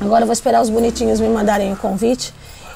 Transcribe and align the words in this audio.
Agora 0.00 0.22
eu 0.22 0.26
vou 0.26 0.32
esperar 0.32 0.62
os 0.62 0.70
bonitinhos 0.70 1.20
me 1.20 1.28
mandarem 1.28 1.72
o 1.72 1.76
convite. 1.76 2.32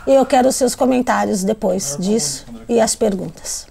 E 0.07 0.13
eu 0.15 0.27
quero 0.27 0.49
os 0.49 0.57
seus 0.57 0.75
comentários 0.75 1.43
depois 1.43 1.97
disso 1.99 2.45
e 2.69 2.79
as 2.81 2.95
perguntas. 2.95 3.67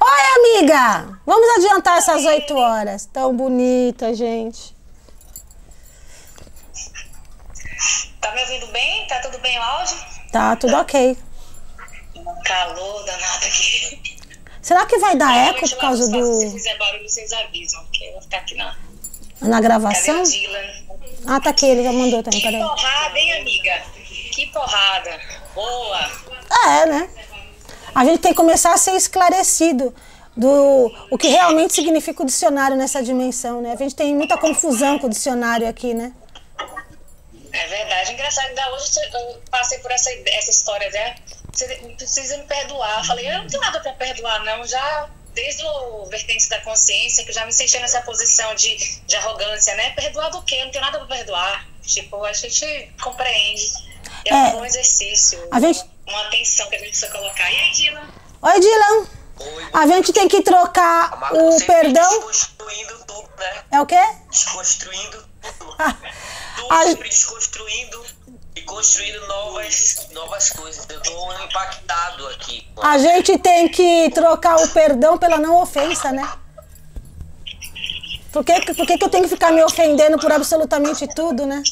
Oi, 0.00 0.60
amiga! 0.60 1.18
Vamos 1.26 1.48
adiantar 1.56 1.98
essas 1.98 2.24
oito 2.24 2.54
horas. 2.56 3.06
Tão 3.12 3.34
bonita, 3.36 4.14
gente. 4.14 4.76
Tá 8.20 8.32
me 8.32 8.40
ouvindo 8.42 8.66
bem? 8.68 9.06
Tá 9.08 9.18
tudo 9.20 9.38
bem 9.40 9.58
o 9.58 9.62
áudio? 9.62 9.96
Tá 10.30 10.54
tudo 10.56 10.76
ok. 10.76 11.16
Um 12.14 12.42
calor 12.44 13.04
danado 13.04 13.44
aqui. 13.44 14.18
Será 14.62 14.86
que 14.86 14.98
vai 14.98 15.16
dar 15.16 15.34
É, 15.36 15.48
eco 15.48 15.68
por 15.68 15.78
causa 15.78 16.04
Se 16.04 16.12
do. 16.12 16.40
fizer 16.52 16.76
barulho, 16.78 17.08
vocês 17.08 17.32
avisam, 17.32 17.82
porque 17.84 18.04
eu 18.04 18.12
vou 18.12 18.22
ficar 18.22 18.38
aqui 18.38 18.54
na. 18.54 18.76
na 19.40 19.56
Cadê 19.56 19.62
gravação? 19.62 20.20
o 20.20 20.24
Dylan? 20.24 20.87
Ah, 21.26 21.40
tá 21.40 21.50
aqui, 21.50 21.66
ele 21.66 21.82
já 21.82 21.92
mandou 21.92 22.22
também, 22.22 22.40
Que 22.40 22.58
porrada, 22.58 23.18
hein, 23.18 23.32
amiga? 23.40 23.82
Que 24.32 24.46
porrada. 24.46 25.20
Boa. 25.54 26.10
É, 26.66 26.86
né? 26.86 27.10
A 27.94 28.04
gente 28.04 28.20
tem 28.20 28.32
que 28.32 28.36
começar 28.36 28.72
a 28.72 28.78
ser 28.78 28.92
esclarecido 28.92 29.94
do 30.36 30.92
o 31.10 31.18
que 31.18 31.28
realmente 31.28 31.74
significa 31.74 32.22
o 32.22 32.26
dicionário 32.26 32.76
nessa 32.76 33.02
dimensão, 33.02 33.60
né? 33.60 33.72
A 33.72 33.76
gente 33.76 33.94
tem 33.94 34.14
muita 34.14 34.38
confusão 34.38 34.98
com 34.98 35.08
o 35.08 35.10
dicionário 35.10 35.68
aqui, 35.68 35.92
né? 35.92 36.12
É 37.52 37.66
verdade. 37.66 38.12
Engraçado, 38.12 38.54
da 38.54 38.70
hoje 38.72 39.00
eu 39.12 39.42
passei 39.50 39.78
por 39.78 39.90
essa, 39.90 40.10
essa 40.26 40.50
história, 40.50 40.88
né? 40.90 41.16
Você 41.52 41.66
precisa 41.96 42.36
me 42.36 42.44
perdoar. 42.44 42.98
Eu 42.98 43.04
falei, 43.04 43.28
eu 43.28 43.38
não 43.38 43.46
tenho 43.48 43.60
nada 43.60 43.80
pra 43.80 43.92
perdoar, 43.94 44.44
não. 44.44 44.64
Já, 44.64 45.08
desde 45.40 45.64
o 45.64 46.04
vertente 46.06 46.48
da 46.48 46.60
consciência, 46.62 47.22
que 47.22 47.30
eu 47.30 47.34
já 47.34 47.46
me 47.46 47.52
senti 47.52 47.78
nessa 47.78 48.00
posição 48.02 48.52
de, 48.56 48.76
de 49.06 49.14
arrogância, 49.16 49.72
né? 49.76 49.90
Perdoar 49.90 50.30
do 50.30 50.42
quê? 50.42 50.64
Não 50.64 50.70
tenho 50.72 50.84
nada 50.84 50.98
pra 50.98 51.06
perdoar. 51.16 51.68
Tipo, 51.82 52.24
a 52.24 52.32
gente 52.32 52.92
compreende. 53.00 53.72
É 54.26 54.34
um 54.34 54.46
É. 54.46 54.50
bom 54.52 54.64
exercício. 54.64 55.38
A 55.52 55.60
gente- 55.60 55.84
Uma 56.06 56.22
atenção 56.26 56.68
que 56.68 56.74
a 56.74 56.78
gente 56.78 56.88
precisa 56.90 57.10
colocar. 57.12 57.50
E 57.52 57.56
aí, 57.56 57.70
Dylan? 57.72 58.08
Oi, 58.42 58.60
Dylan. 58.60 59.06
Oi, 59.40 59.66
A 59.72 59.86
gente 59.86 60.12
tem 60.12 60.26
que 60.26 60.42
trocar 60.42 61.32
o 61.32 61.64
perdão. 61.64 62.10
Desconstruindo 62.10 63.04
tudo, 63.06 63.30
né? 63.38 63.64
É 63.70 63.80
o 63.80 63.86
quê? 63.86 64.02
Desconstruindo 64.30 65.28
tudo. 65.58 65.76
Ah, 65.80 65.94
Tudo 66.56 66.72
a- 66.74 66.86
sempre 66.86 67.08
desconstruindo 67.08 68.04
construindo 68.68 69.26
novas, 69.26 70.06
novas 70.12 70.50
coisas. 70.50 70.86
Eu 70.88 71.00
tô 71.00 71.32
impactado 71.42 72.28
aqui. 72.28 72.68
A 72.80 72.98
gente 72.98 73.36
tem 73.38 73.68
que 73.68 74.10
trocar 74.10 74.56
o 74.56 74.68
perdão 74.68 75.18
pela 75.18 75.38
não 75.38 75.60
ofensa, 75.60 76.12
né? 76.12 76.30
Por 78.30 78.44
que, 78.44 78.60
por 78.74 78.86
que, 78.86 78.98
que 78.98 79.04
eu 79.04 79.08
tenho 79.08 79.24
que 79.24 79.30
ficar 79.30 79.50
me 79.50 79.64
ofendendo 79.64 80.18
por 80.18 80.30
absolutamente 80.30 81.08
tudo, 81.14 81.46
né? 81.46 81.62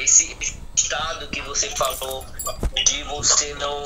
Esse 0.00 0.36
estado 0.74 1.28
que 1.28 1.42
você 1.42 1.68
falou 1.70 2.24
de 2.84 3.02
você 3.04 3.54
não, 3.54 3.82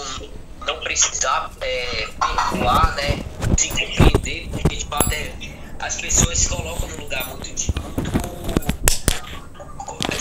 não 0.65 0.81
precisar 0.81 1.51
é, 1.61 2.09
perdoar, 2.19 2.95
né? 2.95 3.25
Se 3.59 3.69
compreender, 3.69 4.49
porque 4.51 4.77
de 4.77 4.85
fato 4.85 5.13
é, 5.13 5.33
as 5.81 5.97
pessoas 5.97 6.39
se 6.39 6.49
colocam 6.49 6.89
num 6.89 7.03
lugar 7.03 7.27
muito, 7.27 7.49
muito 7.49 8.32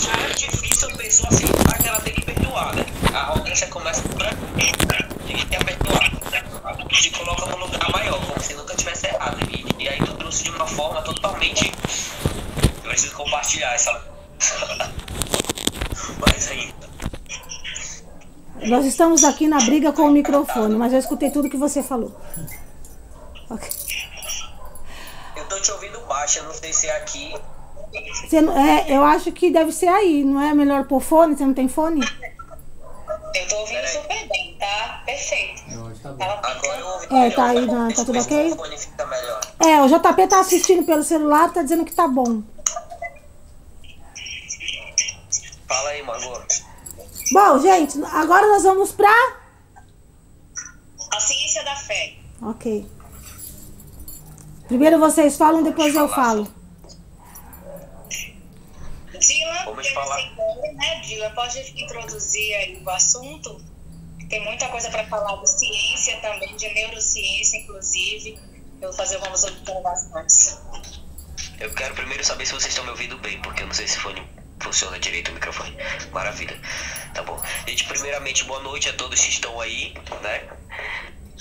já 0.02 0.12
é 0.12 0.28
difícil 0.30 0.88
a 0.88 0.96
pessoa 0.96 1.28
aceitar 1.28 1.78
que 1.78 1.88
ela 1.88 2.00
tem 2.00 2.12
que 2.12 2.24
perdoar, 2.24 2.74
né? 2.74 2.84
A 3.14 3.18
arrogância 3.18 3.66
começa 3.68 4.02
por 4.08 4.22
aqui. 4.22 4.36
Tem 5.26 5.36
que 5.36 5.64
perdoar. 5.64 6.10
Se 6.92 7.10
coloca 7.10 7.46
num 7.46 7.58
lugar 7.58 7.90
maior, 7.92 8.20
como 8.26 8.40
se 8.40 8.54
nunca 8.54 8.74
tivesse 8.74 9.06
errado. 9.06 9.38
E, 9.48 9.82
e 9.82 9.88
aí 9.88 9.98
tu 9.98 10.14
trouxe 10.14 10.44
de 10.44 10.50
uma 10.50 10.66
forma 10.66 11.02
totalmente. 11.02 11.72
Eu 12.82 12.90
preciso 12.90 13.14
compartilhar 13.14 13.72
essa. 13.74 13.92
Mais 16.18 16.50
ainda. 16.50 16.90
Nós 18.64 18.84
estamos 18.84 19.24
aqui 19.24 19.48
na 19.48 19.58
briga 19.58 19.92
com 19.92 20.02
o 20.02 20.10
microfone, 20.10 20.74
mas 20.76 20.92
eu 20.92 20.98
escutei 20.98 21.30
tudo 21.30 21.48
que 21.48 21.56
você 21.56 21.82
falou. 21.82 22.20
Ok. 23.48 23.68
Eu 25.36 25.44
tô 25.46 25.60
te 25.60 25.70
ouvindo 25.72 26.00
baixo, 26.06 26.40
eu 26.40 26.44
não 26.44 26.54
sei 26.54 26.72
se 26.72 26.88
é 26.88 26.96
aqui. 26.96 27.34
Você 28.26 28.40
não- 28.40 28.56
é, 28.58 28.86
eu 28.88 29.04
acho 29.04 29.30
que 29.32 29.50
deve 29.50 29.72
ser 29.72 29.88
aí, 29.88 30.24
não 30.24 30.40
é 30.40 30.54
melhor 30.54 30.84
pôr 30.84 31.00
fone? 31.00 31.36
Você 31.36 31.44
não 31.44 31.52
tem 31.54 31.68
fone? 31.68 32.00
Eu 33.34 33.48
tô 33.48 33.56
ouvindo 33.56 33.86
super 33.86 34.28
bem, 34.28 34.56
tá? 34.58 35.02
Perfeito. 35.04 35.62
Tava 36.02 36.24
Agora 36.46 36.80
eu 36.80 36.86
ouvi. 36.86 37.06
É, 37.14 37.30
tá 37.30 37.44
aí, 37.46 37.66
não, 37.66 37.88
tá 37.88 38.04
tudo 38.04 38.18
ok? 38.18 38.44
microfone 38.44 38.78
fica 38.78 39.06
melhor. 39.06 39.40
É, 39.60 39.80
o 39.82 39.88
JP 39.88 40.26
tá 40.26 40.40
assistindo 40.40 40.84
pelo 40.84 41.02
celular, 41.02 41.52
tá 41.52 41.62
dizendo 41.62 41.84
que 41.84 41.92
tá 41.94 42.08
bom. 42.08 42.42
Fala 45.68 45.88
aí, 45.90 46.02
Margot. 46.02 46.42
Bom, 47.32 47.58
gente, 47.60 48.02
agora 48.12 48.46
nós 48.48 48.62
vamos 48.64 48.92
pra. 48.92 49.14
A 51.14 51.20
ciência 51.20 51.64
da 51.64 51.76
fé. 51.76 52.14
Ok. 52.42 52.86
Primeiro 54.68 54.98
vocês 54.98 55.36
falam, 55.36 55.62
depois 55.62 55.94
eu 55.94 56.08
falo. 56.08 56.46
Teve 59.82 59.94
falar. 59.94 60.16
né, 60.74 61.00
Dylan? 61.00 61.34
Pode 61.34 61.60
introduzir 61.82 62.54
aí 62.54 62.82
o 62.82 62.90
assunto? 62.90 63.60
Tem 64.28 64.42
muita 64.44 64.68
coisa 64.68 64.90
para 64.90 65.06
falar 65.06 65.36
de 65.40 65.50
ciência 65.50 66.18
também, 66.20 66.56
de 66.56 66.72
neurociência, 66.72 67.58
inclusive. 67.58 68.38
Eu 68.80 68.88
vou 68.88 68.92
fazer 68.92 69.16
algumas 69.16 69.44
observações. 69.44 70.58
Eu 71.60 71.72
quero 71.74 71.94
primeiro 71.94 72.24
saber 72.24 72.46
se 72.46 72.52
vocês 72.52 72.70
estão 72.72 72.84
me 72.84 72.90
ouvindo 72.90 73.18
bem, 73.18 73.40
porque 73.42 73.62
eu 73.62 73.66
não 73.66 73.74
sei 73.74 73.86
se 73.86 73.98
fone 73.98 74.22
funciona 74.62 74.98
direito 74.98 75.30
o 75.30 75.34
microfone. 75.34 75.76
Maravilha. 76.12 76.58
Tá 77.14 77.22
bom. 77.22 77.40
Gente, 77.66 77.84
primeiramente, 77.84 78.44
boa 78.44 78.60
noite 78.60 78.88
a 78.88 78.92
todos 78.94 79.20
que 79.20 79.28
estão 79.28 79.60
aí, 79.60 79.92
né? 80.22 80.48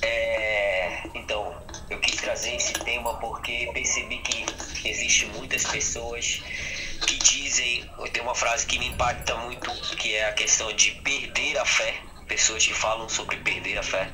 É, 0.01 1.03
então, 1.13 1.55
eu 1.89 1.99
quis 1.99 2.15
trazer 2.15 2.55
esse 2.55 2.73
tema 2.73 3.13
porque 3.19 3.69
percebi 3.73 4.17
que 4.17 4.45
existe 4.89 5.27
muitas 5.27 5.63
pessoas 5.65 6.41
que 7.05 7.17
dizem, 7.17 7.89
tem 8.11 8.21
uma 8.21 8.35
frase 8.35 8.65
que 8.65 8.79
me 8.79 8.87
impacta 8.87 9.35
muito, 9.37 9.69
que 9.97 10.15
é 10.15 10.29
a 10.29 10.33
questão 10.33 10.71
de 10.73 10.91
perder 10.91 11.57
a 11.57 11.65
fé. 11.65 11.95
Pessoas 12.27 12.65
que 12.65 12.73
falam 12.73 13.09
sobre 13.09 13.37
perder 13.37 13.77
a 13.77 13.83
fé. 13.83 14.09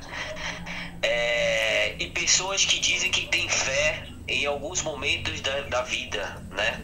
É, 1.02 1.94
e 1.98 2.08
pessoas 2.10 2.64
que 2.64 2.80
dizem 2.80 3.10
que 3.10 3.26
têm 3.28 3.48
fé 3.48 4.08
em 4.26 4.44
alguns 4.46 4.82
momentos 4.82 5.40
da, 5.40 5.60
da 5.62 5.82
vida, 5.82 6.42
né? 6.50 6.82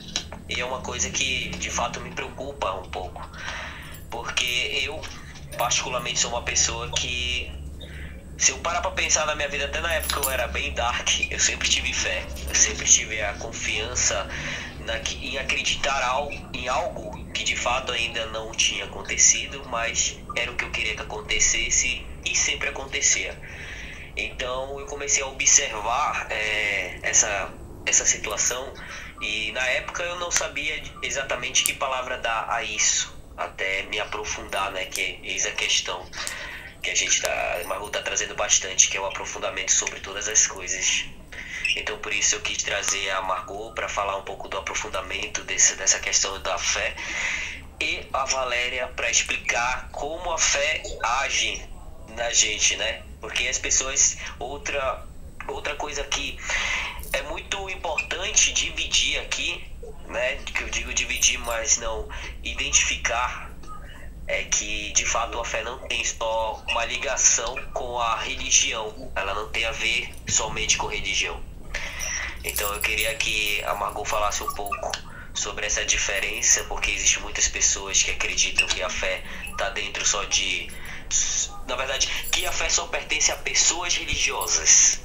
E 0.49 0.61
é 0.61 0.65
uma 0.65 0.81
coisa 0.81 1.11
que 1.11 1.49
de 1.51 1.71
fato 1.71 2.01
me 2.01 2.11
preocupa 2.11 2.73
um 2.73 2.89
pouco, 2.91 3.29
porque 4.11 4.81
eu 4.85 5.01
particularmente 5.59 6.19
sou 6.19 6.31
uma 6.31 6.43
pessoa 6.43 6.91
que 6.93 7.51
se 8.37 8.51
eu 8.51 8.59
parar 8.59 8.81
pra 8.81 8.91
pensar 8.91 9.27
na 9.27 9.35
minha 9.35 9.49
vida, 9.49 9.67
até 9.67 9.81
na 9.81 9.93
época 9.93 10.21
eu 10.21 10.31
era 10.31 10.47
bem 10.49 10.73
dark, 10.73 11.09
eu 11.31 11.39
sempre 11.39 11.69
tive 11.69 11.93
fé, 11.93 12.25
eu 12.49 12.55
sempre 12.55 12.87
tive 12.87 13.21
a 13.23 13.35
confiança 13.35 14.29
na, 14.85 14.99
em 15.21 15.39
acreditar 15.39 16.03
al, 16.03 16.31
em 16.53 16.69
algo 16.69 17.25
que 17.33 17.45
de 17.45 17.57
fato 17.57 17.93
ainda 17.93 18.27
não 18.27 18.53
tinha 18.53 18.85
acontecido, 18.85 19.65
mas 19.69 20.19
era 20.37 20.51
o 20.51 20.57
que 20.57 20.65
eu 20.65 20.71
queria 20.71 20.95
que 20.95 21.03
acontecesse 21.03 22.05
e 22.25 22.37
sempre 22.37 22.69
acontecia. 22.69 23.39
Então 24.17 24.79
eu 24.79 24.87
comecei 24.87 25.23
a 25.23 25.27
observar 25.27 26.27
é, 26.31 26.99
essa, 27.03 27.53
essa 27.85 28.05
situação 28.05 28.73
e 29.21 29.53
na 29.53 29.67
época 29.69 30.03
eu 30.03 30.19
não 30.19 30.31
sabia 30.31 30.83
exatamente 31.03 31.65
que 31.65 31.75
palavra 31.75 32.19
dar 32.19 32.49
a 32.49 32.63
isso, 32.63 33.15
até 33.37 33.83
me 33.85 33.99
aprofundar, 33.99 34.71
né? 34.71 34.85
Que 34.87 35.01
é 35.01 35.19
eis 35.23 35.47
a 35.47 35.53
questão 35.53 36.07
que 36.83 36.91
a 36.91 36.95
gente 36.95 37.23
tá, 37.23 37.63
Margot 37.67 37.91
tá 37.91 38.03
trazendo 38.03 38.35
bastante, 38.35 38.89
que 38.89 38.97
é 38.97 39.01
o 39.01 39.07
aprofundamento 39.07 39.73
sobre 39.73 40.01
todas 40.01 40.29
as 40.29 40.47
coisas. 40.47 41.07
Então 41.77 41.99
por 41.99 42.13
isso 42.13 42.37
eu 42.37 42.41
quis 42.41 42.63
trazer 42.63 43.11
a 43.11 43.23
Margot 43.23 43.73
para 43.73 43.89
falar 43.89 44.17
um 44.17 44.23
pouco 44.23 44.49
do 44.49 44.59
aprofundamento 44.59 45.43
desse, 45.43 45.75
dessa 45.77 45.99
questão 45.99 46.41
da 46.43 46.59
fé 46.59 46.95
e 47.81 48.07
a 48.13 48.25
Valéria 48.25 48.87
para 48.89 49.11
explicar 49.11 49.89
como 49.91 50.33
a 50.33 50.39
fé 50.39 50.83
age 51.03 51.69
na 52.09 52.31
gente, 52.33 52.77
né? 52.77 53.03
Porque 53.21 53.49
as 53.49 53.59
pessoas 53.59 54.17
outra 54.39 55.05
outra 55.49 55.75
coisa 55.75 56.05
que 56.05 56.39
é 57.13 57.23
muito 57.23 57.69
importante 57.69 58.53
dividir 58.53 59.19
aqui, 59.19 59.65
né? 60.07 60.37
Que 60.37 60.63
eu 60.63 60.71
digo 60.71 60.95
dividir, 60.95 61.39
mas 61.39 61.79
não 61.79 62.09
identificar 62.43 63.55
é 64.27 64.45
que 64.45 64.93
de 64.93 65.05
fato 65.05 65.39
a 65.39 65.45
fé 65.45 65.63
não 65.63 65.79
tem 65.87 66.03
só 66.05 66.63
uma 66.69 66.85
ligação 66.85 67.57
com 67.73 67.99
a 67.99 68.17
religião, 68.21 69.13
ela 69.15 69.35
não 69.35 69.51
tem 69.51 69.65
a 69.67 69.73
ver 69.73 70.15
somente 70.27 70.79
com 70.79 70.87
religião. 70.87 71.54
Então 72.45 72.73
eu 72.75 72.81
queria 72.81 73.15
que 73.15 73.63
a 73.65 73.75
Margot 73.75 74.05
falasse 74.05 74.43
um 74.43 74.53
pouco 74.53 74.93
sobre 75.33 75.67
essa 75.67 75.85
diferença, 75.85 76.65
porque 76.65 76.91
existem 76.91 77.23
muitas 77.23 77.49
pessoas 77.49 78.03
que 78.03 78.11
acreditam 78.11 78.67
que 78.69 78.83
a 78.83 78.89
fé 78.89 79.23
está 79.51 79.71
dentro 79.71 80.07
só 80.07 80.23
de. 80.25 80.71
Na 81.67 81.77
verdade, 81.77 82.09
que 82.31 82.47
a 82.47 82.53
fé 82.53 82.69
só 82.69 82.87
pertence 82.87 83.33
a 83.33 83.37
pessoas 83.37 83.97
religiosas. 83.97 85.01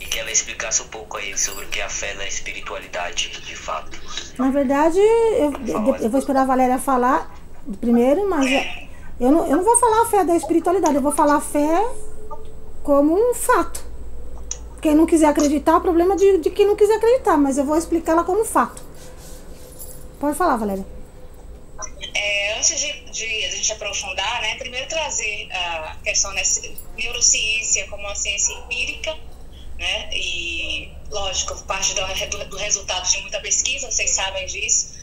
E 0.00 0.06
que 0.06 0.18
ela 0.18 0.30
explicasse 0.30 0.80
um 0.82 0.88
pouco 0.88 1.16
aí 1.16 1.36
sobre 1.36 1.64
o 1.64 1.68
que 1.68 1.80
é 1.80 1.84
a 1.84 1.88
fé 1.88 2.14
na 2.14 2.26
espiritualidade, 2.26 3.28
de 3.40 3.56
fato. 3.56 3.98
Na 4.38 4.50
verdade, 4.50 4.98
eu, 4.98 5.52
eu 6.00 6.08
vou 6.08 6.20
esperar 6.20 6.42
a 6.42 6.46
Valéria 6.46 6.78
falar 6.78 7.34
primeiro, 7.80 8.28
mas 8.28 8.46
eu 9.20 9.30
não, 9.30 9.46
eu 9.46 9.56
não 9.56 9.64
vou 9.64 9.76
falar 9.76 10.02
a 10.02 10.06
fé 10.06 10.24
da 10.24 10.36
espiritualidade, 10.36 10.94
eu 10.94 11.02
vou 11.02 11.12
falar 11.12 11.36
a 11.36 11.40
fé 11.40 11.84
como 12.82 13.14
um 13.14 13.34
fato. 13.34 13.87
Quem 14.80 14.94
não 14.94 15.06
quiser 15.06 15.26
acreditar, 15.26 15.76
o 15.76 15.80
problema 15.80 16.16
de, 16.16 16.38
de 16.38 16.50
quem 16.50 16.66
não 16.66 16.76
quiser 16.76 16.96
acreditar, 16.96 17.36
mas 17.36 17.58
eu 17.58 17.64
vou 17.64 17.76
explicar 17.76 18.12
ela 18.12 18.24
como 18.24 18.44
fato. 18.44 18.82
Pode 20.20 20.36
falar, 20.36 20.56
Valéria. 20.56 20.86
É, 22.14 22.58
antes 22.58 22.78
de, 22.80 22.92
de, 23.10 23.44
a 23.44 23.50
gente 23.50 23.72
aprofundar, 23.72 24.42
né, 24.42 24.56
primeiro 24.56 24.88
trazer 24.88 25.48
a 25.52 25.96
questão 26.04 26.34
da 26.34 26.42
neurociência 26.96 27.86
como 27.88 28.02
uma 28.02 28.14
ciência 28.14 28.52
empírica, 28.52 29.16
né, 29.78 30.10
e, 30.12 30.90
lógico, 31.10 31.56
parte 31.64 31.94
do, 31.94 32.02
do, 32.30 32.44
do 32.50 32.56
resultado 32.56 33.08
de 33.08 33.20
muita 33.22 33.40
pesquisa, 33.40 33.90
vocês 33.90 34.10
sabem 34.10 34.46
disso, 34.46 34.94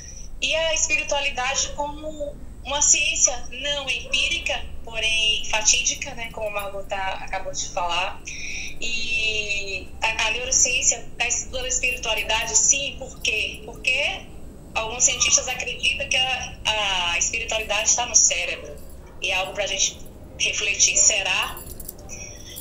e 0.41 0.53
a 0.53 0.73
espiritualidade 0.73 1.71
como 1.75 2.35
uma 2.65 2.81
ciência 2.81 3.47
não 3.51 3.89
empírica, 3.89 4.65
porém 4.83 5.45
fatídica, 5.45 6.13
né, 6.15 6.29
como 6.31 6.47
a 6.47 6.51
Margot 6.51 6.83
tá, 6.83 7.19
acabou 7.21 7.53
de 7.53 7.69
falar, 7.69 8.21
e 8.81 9.87
a, 10.01 10.27
a 10.27 10.31
neurociência 10.31 11.05
está 11.11 11.27
estudando 11.27 11.65
a 11.65 11.67
espiritualidade, 11.67 12.55
sim, 12.55 12.95
por 12.97 13.21
quê? 13.21 13.61
Porque 13.65 14.25
alguns 14.73 15.03
cientistas 15.03 15.47
acreditam 15.47 16.07
que 16.09 16.17
a, 16.17 16.55
a 16.65 17.17
espiritualidade 17.17 17.89
está 17.89 18.05
no 18.05 18.15
cérebro. 18.15 18.75
E 19.21 19.31
é 19.31 19.35
algo 19.35 19.53
para 19.53 19.63
a 19.63 19.67
gente 19.67 19.97
refletir. 20.37 20.97
Será? 20.97 21.57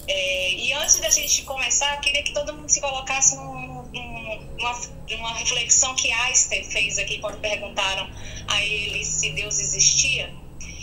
É, 0.06 0.50
e 0.52 0.72
antes 0.74 1.00
da 1.00 1.10
gente 1.10 1.42
começar, 1.42 1.94
eu 1.94 2.00
queria 2.00 2.22
que 2.22 2.32
todo 2.32 2.54
mundo 2.54 2.68
se 2.68 2.80
colocasse 2.80 3.36
num, 3.36 3.73
num, 3.94 4.56
numa, 4.56 4.80
numa 5.08 5.34
reflexão 5.34 5.94
que 5.94 6.10
Einstein 6.10 6.64
fez 6.64 6.98
aqui 6.98 7.18
quando 7.18 7.40
perguntaram 7.40 8.08
a 8.48 8.62
ele 8.62 9.04
se 9.04 9.30
Deus 9.30 9.58
existia. 9.58 10.32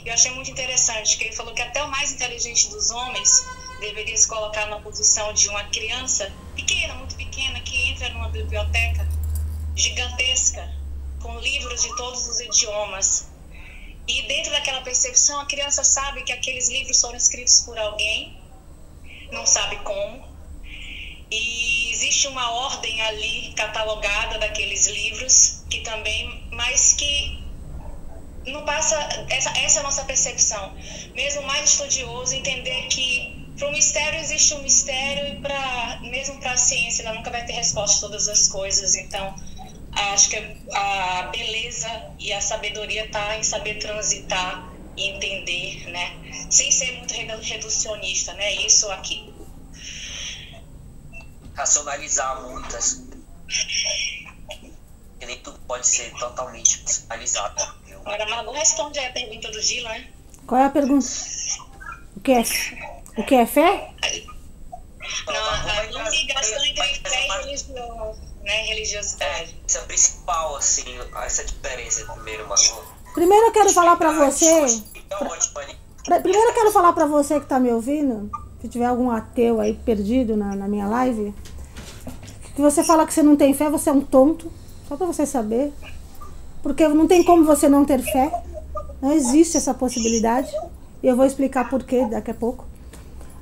Eu 0.05 0.13
achei 0.13 0.31
muito 0.31 0.49
interessante 0.49 1.17
que 1.17 1.25
ele 1.25 1.35
falou 1.35 1.53
que 1.53 1.61
até 1.61 1.83
o 1.83 1.87
mais 1.87 2.11
inteligente 2.11 2.69
dos 2.69 2.89
homens 2.89 3.45
deveria 3.79 4.17
se 4.17 4.27
colocar 4.27 4.65
na 4.67 4.79
posição 4.79 5.31
de 5.33 5.47
uma 5.49 5.63
criança 5.65 6.31
pequena, 6.55 6.95
muito 6.95 7.15
pequena, 7.15 7.59
que 7.59 7.89
entra 7.89 8.09
numa 8.09 8.29
biblioteca 8.29 9.07
gigantesca 9.75 10.73
com 11.21 11.37
livros 11.39 11.81
de 11.81 11.95
todos 11.95 12.27
os 12.27 12.39
idiomas. 12.39 13.27
E 14.07 14.27
dentro 14.27 14.51
daquela 14.51 14.81
percepção, 14.81 15.39
a 15.39 15.45
criança 15.45 15.83
sabe 15.83 16.23
que 16.23 16.31
aqueles 16.31 16.69
livros 16.69 16.99
foram 16.99 17.15
escritos 17.15 17.61
por 17.61 17.77
alguém, 17.77 18.41
não 19.31 19.45
sabe 19.45 19.77
como. 19.77 20.30
E 21.31 21.91
existe 21.91 22.27
uma 22.27 22.51
ordem 22.51 23.01
ali 23.03 23.53
catalogada 23.55 24.37
daqueles 24.37 24.87
livros 24.87 25.63
que 25.69 25.79
também, 25.79 26.43
mas 26.51 26.93
que 26.93 27.41
não 28.45 28.65
passa 28.65 28.95
essa, 29.29 29.49
essa 29.57 29.79
é 29.79 29.81
a 29.81 29.83
nossa 29.83 30.03
percepção. 30.03 30.73
Mesmo 31.15 31.43
mais 31.43 31.71
estudioso 31.71 32.35
entender 32.35 32.87
que 32.87 33.41
para 33.57 33.67
o 33.67 33.71
mistério 33.71 34.19
existe 34.19 34.53
um 34.55 34.61
mistério 34.61 35.35
e 35.35 35.41
para 35.41 35.99
mesmo 36.01 36.39
para 36.39 36.53
a 36.53 36.57
ciência 36.57 37.03
ela 37.03 37.13
nunca 37.13 37.29
vai 37.29 37.45
ter 37.45 37.53
resposta 37.53 37.97
a 37.97 38.09
todas 38.09 38.27
as 38.27 38.47
coisas. 38.47 38.95
Então, 38.95 39.33
acho 39.93 40.29
que 40.29 40.37
a 40.73 41.29
beleza 41.31 42.11
e 42.19 42.33
a 42.33 42.41
sabedoria 42.41 43.05
está 43.05 43.37
em 43.37 43.43
saber 43.43 43.75
transitar 43.75 44.73
e 44.97 45.09
entender, 45.09 45.89
né? 45.91 46.11
Sem 46.49 46.71
ser 46.71 46.97
muito 46.97 47.13
reducionista, 47.13 48.33
né? 48.33 48.53
Isso 48.53 48.85
ou 48.87 48.91
aquilo. 48.91 49.30
Racionalizar 51.53 52.41
muitas. 52.41 53.03
Que 55.19 55.25
nem 55.25 55.37
tudo 55.39 55.59
pode 55.67 55.85
ser 55.85 56.11
totalmente 56.17 56.81
racionalizado. 56.81 57.81
Agora, 58.05 58.25
Malu 58.29 58.51
responde 58.51 58.99
a 58.99 59.11
pergunta 59.11 59.51
do 59.51 59.61
Gila, 59.61 59.89
né? 59.89 60.09
Qual 60.47 60.59
é 60.59 60.65
a 60.65 60.69
pergunta? 60.69 61.05
O 62.15 62.19
que 62.19 62.31
é, 62.31 62.41
o 63.17 63.23
que 63.23 63.35
é 63.35 63.45
fé? 63.45 63.93
Não, 65.27 65.49
a 65.49 66.09
ligação 66.09 66.65
entre 66.65 66.93
fé 67.09 67.27
e 67.27 67.45
religião 67.45 68.15
né, 68.43 68.63
religiosidade. 68.63 69.55
Essa 69.67 69.79
é 69.79 69.81
a 69.81 69.85
principal, 69.85 70.55
assim, 70.55 70.83
essa 71.23 71.45
diferença 71.45 72.05
primeiro, 72.13 72.47
Margot. 72.47 72.83
Primeiro 73.13 73.47
eu 73.47 73.51
quero 73.51 73.69
falar 73.69 73.95
para 73.97 74.11
você. 74.11 74.81
Pra, 76.05 76.19
primeiro 76.19 76.49
eu 76.49 76.53
quero 76.53 76.71
falar 76.71 76.93
para 76.93 77.05
você 77.05 77.39
que 77.39 77.45
tá 77.45 77.59
me 77.59 77.71
ouvindo, 77.71 78.31
se 78.61 78.67
tiver 78.67 78.85
algum 78.85 79.09
ateu 79.09 79.59
aí 79.59 79.73
perdido 79.73 80.37
na, 80.37 80.55
na 80.55 80.67
minha 80.67 80.87
live, 80.87 81.33
que 82.55 82.61
você 82.61 82.83
fala 82.83 83.05
que 83.07 83.13
você 83.13 83.23
não 83.23 83.35
tem 83.35 83.53
fé, 83.53 83.69
você 83.69 83.89
é 83.89 83.93
um 83.93 84.01
tonto, 84.01 84.51
só 84.87 84.95
para 84.95 85.07
você 85.07 85.25
saber. 85.25 85.71
Porque 86.61 86.87
não 86.87 87.07
tem 87.07 87.23
como 87.23 87.43
você 87.43 87.67
não 87.67 87.83
ter 87.83 87.99
fé. 87.99 88.31
Não 89.01 89.11
existe 89.11 89.57
essa 89.57 89.73
possibilidade. 89.73 90.51
E 91.01 91.07
eu 91.07 91.15
vou 91.15 91.25
explicar 91.25 91.69
por 91.69 91.83
quê 91.83 92.05
daqui 92.05 92.29
a 92.29 92.35
pouco. 92.35 92.65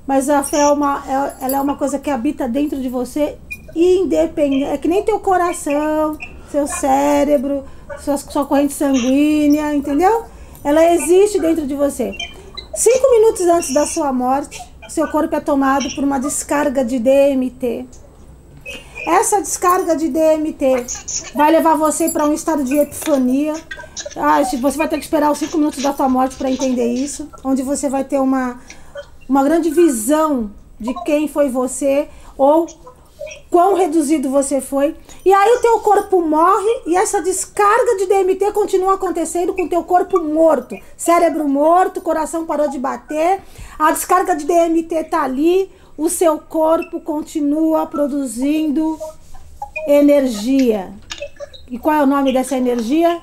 Mas 0.07 0.29
a 0.29 0.41
fé 0.41 0.61
é 0.61 0.67
uma, 0.67 1.03
é, 1.05 1.45
ela 1.45 1.57
é 1.57 1.61
uma 1.61 1.75
coisa 1.75 1.99
que 1.99 2.09
habita 2.09 2.47
dentro 2.47 2.79
de 2.81 2.87
você 2.87 3.37
independente. 3.75 4.63
É 4.63 4.77
que 4.77 4.87
nem 4.87 5.03
teu 5.03 5.19
coração, 5.19 6.17
seu 6.51 6.65
cérebro, 6.65 7.63
sua, 7.99 8.17
sua 8.17 8.45
corrente 8.45 8.73
sanguínea, 8.73 9.73
entendeu? 9.73 10.23
Ela 10.63 10.93
existe 10.93 11.39
dentro 11.39 11.67
de 11.67 11.75
você. 11.75 12.13
Cinco 12.73 13.11
minutos 13.11 13.41
antes 13.41 13.73
da 13.73 13.85
sua 13.85 14.13
morte, 14.13 14.61
seu 14.89 15.07
corpo 15.07 15.35
é 15.35 15.39
tomado 15.39 15.93
por 15.95 16.03
uma 16.03 16.19
descarga 16.19 16.83
de 16.83 16.99
DMT. 16.99 17.85
Essa 19.07 19.41
descarga 19.41 19.95
de 19.95 20.09
DMT 20.09 20.85
vai 21.33 21.51
levar 21.51 21.75
você 21.75 22.09
para 22.09 22.25
um 22.25 22.33
estado 22.33 22.63
de 22.63 22.77
epifania. 22.77 23.53
Ah, 24.15 24.43
você 24.43 24.77
vai 24.77 24.87
ter 24.87 24.97
que 24.97 25.03
esperar 25.03 25.31
os 25.31 25.37
cinco 25.37 25.57
minutos 25.57 25.81
da 25.81 25.93
sua 25.93 26.09
morte 26.09 26.35
para 26.35 26.51
entender 26.51 26.93
isso, 26.93 27.29
onde 27.43 27.61
você 27.61 27.89
vai 27.89 28.03
ter 28.03 28.19
uma, 28.19 28.59
uma 29.27 29.43
grande 29.43 29.69
visão 29.69 30.51
de 30.79 30.93
quem 31.03 31.27
foi 31.27 31.49
você 31.49 32.07
ou 32.37 32.67
quão 33.49 33.73
reduzido 33.73 34.29
você 34.29 34.61
foi. 34.61 34.95
E 35.25 35.33
aí 35.33 35.51
o 35.53 35.61
teu 35.61 35.79
corpo 35.79 36.21
morre 36.21 36.81
e 36.85 36.95
essa 36.95 37.21
descarga 37.21 37.97
de 37.97 38.05
DMT 38.05 38.51
continua 38.51 38.95
acontecendo 38.95 39.53
com 39.53 39.63
o 39.63 39.69
teu 39.69 39.83
corpo 39.83 40.19
morto. 40.19 40.75
Cérebro 40.95 41.47
morto, 41.47 42.01
coração 42.01 42.45
parou 42.45 42.69
de 42.69 42.79
bater, 42.79 43.41
a 43.77 43.91
descarga 43.91 44.35
de 44.35 44.45
DMT 44.45 45.05
tá 45.05 45.23
ali, 45.23 45.71
o 45.97 46.09
seu 46.09 46.39
corpo 46.39 47.01
continua 47.01 47.85
produzindo 47.85 48.97
energia. 49.87 50.93
E 51.69 51.77
qual 51.77 51.95
é 51.95 52.03
o 52.03 52.07
nome 52.07 52.31
dessa 52.31 52.55
energia? 52.55 53.21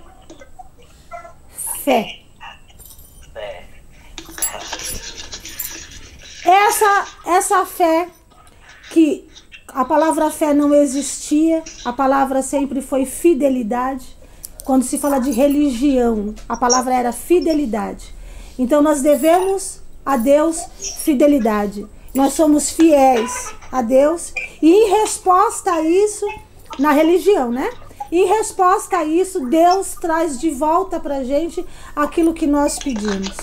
Fé. 1.84 2.20
Essa, 6.44 7.06
essa 7.25 7.66
fé 7.66 8.08
que 8.90 9.28
a 9.68 9.85
palavra 9.85 10.30
fé 10.30 10.54
não 10.54 10.75
existia, 10.75 11.62
a 11.85 11.92
palavra 11.92 12.42
sempre 12.42 12.80
foi 12.80 13.04
fidelidade. 13.04 14.16
Quando 14.64 14.85
se 14.85 14.99
fala 14.99 15.18
de 15.18 15.30
religião, 15.30 16.35
a 16.49 16.56
palavra 16.56 16.94
era 16.94 17.12
fidelidade. 17.12 18.14
Então 18.58 18.82
nós 18.82 19.02
devemos 19.02 19.80
a 20.04 20.16
Deus 20.16 20.64
fidelidade. 21.04 21.87
Nós 22.14 22.32
somos 22.32 22.70
fiéis 22.70 23.54
a 23.70 23.82
Deus 23.82 24.32
e 24.62 24.70
em 24.70 24.90
resposta 25.00 25.70
a 25.70 25.82
isso, 25.82 26.26
na 26.78 26.92
religião, 26.92 27.50
né? 27.50 27.70
Em 28.11 28.25
resposta 28.26 28.99
a 28.99 29.04
isso, 29.04 29.46
Deus 29.46 29.94
traz 30.00 30.38
de 30.40 30.50
volta 30.50 30.99
pra 31.00 31.25
gente 31.25 31.64
aquilo 31.94 32.32
que 32.32 32.46
nós 32.46 32.78
pedimos. 32.78 33.37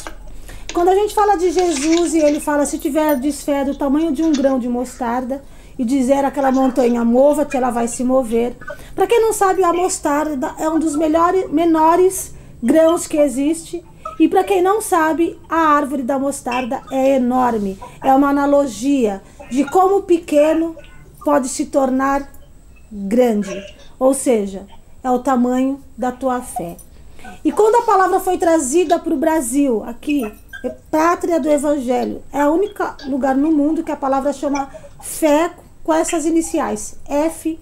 Quando 0.73 0.89
a 0.89 0.95
gente 0.95 1.13
fala 1.13 1.35
de 1.35 1.51
Jesus 1.51 2.15
e 2.15 2.19
ele 2.19 2.39
fala: 2.39 2.65
se 2.65 2.79
tiver 2.79 3.19
fé 3.33 3.63
do 3.63 3.77
tamanho 3.77 4.11
de 4.11 4.23
um 4.23 4.31
grão 4.31 4.57
de 4.57 4.67
mostarda, 4.67 5.43
e 5.77 5.83
dizer 5.83 6.23
aquela 6.23 6.51
montanha 6.51 7.03
mova-te, 7.03 7.57
ela 7.57 7.69
vai 7.69 7.87
se 7.87 8.03
mover. 8.03 8.55
Para 8.95 9.07
quem 9.07 9.21
não 9.21 9.33
sabe, 9.33 9.63
a 9.63 9.73
mostarda 9.73 10.53
é 10.59 10.69
um 10.69 10.79
dos 10.79 10.95
melhores, 10.95 11.49
menores 11.51 12.33
grãos 12.61 13.07
que 13.07 13.17
existe. 13.17 13.83
E 14.19 14.27
para 14.27 14.43
quem 14.43 14.61
não 14.61 14.81
sabe, 14.81 15.39
a 15.49 15.57
árvore 15.57 16.03
da 16.03 16.19
mostarda 16.19 16.81
é 16.91 17.15
enorme. 17.15 17.79
É 18.03 18.13
uma 18.13 18.29
analogia 18.29 19.21
de 19.49 19.63
como 19.65 20.03
pequeno 20.03 20.75
pode 21.25 21.49
se 21.49 21.65
tornar 21.65 22.29
grande. 22.91 23.63
Ou 23.97 24.13
seja, 24.13 24.67
é 25.03 25.09
o 25.09 25.19
tamanho 25.19 25.81
da 25.97 26.11
tua 26.11 26.41
fé. 26.41 26.77
E 27.43 27.51
quando 27.51 27.75
a 27.75 27.81
palavra 27.83 28.19
foi 28.19 28.37
trazida 28.37 28.99
para 28.99 29.13
o 29.13 29.17
Brasil, 29.17 29.83
aqui, 29.85 30.23
é 30.63 30.69
pátria 30.69 31.39
do 31.39 31.49
Evangelho, 31.49 32.21
é 32.31 32.45
o 32.47 32.53
único 32.53 32.83
lugar 33.05 33.35
no 33.35 33.51
mundo 33.51 33.83
que 33.83 33.91
a 33.91 33.97
palavra 33.97 34.31
chama 34.31 34.69
fé 35.01 35.51
com 35.83 35.93
essas 35.93 36.25
iniciais, 36.25 36.95
FE. 37.31 37.59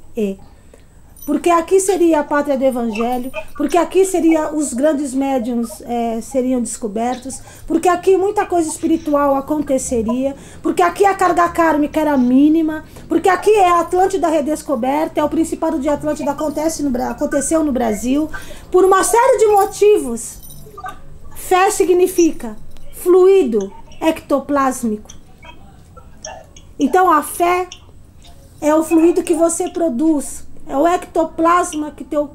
porque 1.25 1.49
aqui 1.49 1.79
seria 1.79 2.19
a 2.19 2.23
pátria 2.23 2.57
do 2.57 2.63
evangelho, 2.63 3.31
porque 3.55 3.77
aqui 3.77 4.03
seria 4.05 4.53
os 4.53 4.73
grandes 4.73 5.13
médiums 5.13 5.81
é, 5.81 6.19
seriam 6.21 6.61
descobertos, 6.61 7.39
porque 7.67 7.87
aqui 7.87 8.17
muita 8.17 8.45
coisa 8.45 8.67
espiritual 8.67 9.35
aconteceria, 9.35 10.35
porque 10.61 10.81
aqui 10.81 11.05
a 11.05 11.13
carga 11.13 11.47
kármica 11.49 11.99
era 11.99 12.17
mínima, 12.17 12.83
porque 13.07 13.29
aqui 13.29 13.51
é 13.51 13.69
a 13.69 13.81
Atlântida 13.81 14.27
redescoberta, 14.27 15.19
é 15.19 15.23
o 15.23 15.29
Principado 15.29 15.79
de 15.79 15.89
Atlântida 15.89 16.31
acontece 16.31 16.83
no, 16.83 17.03
aconteceu 17.03 17.63
no 17.63 17.71
Brasil, 17.71 18.29
por 18.71 18.83
uma 18.83 19.03
série 19.03 19.37
de 19.37 19.47
motivos. 19.47 20.39
Fé 21.35 21.69
significa 21.69 22.55
fluido 22.93 23.71
ectoplásmico. 24.01 25.09
Então 26.79 27.11
a 27.11 27.21
fé 27.21 27.67
é 28.61 28.73
o 28.73 28.83
fluido 28.83 29.23
que 29.23 29.33
você 29.33 29.69
produz 29.69 30.45
é 30.71 30.77
o 30.77 30.87
ectoplasma 30.87 31.91
que 31.91 32.03
teu 32.03 32.31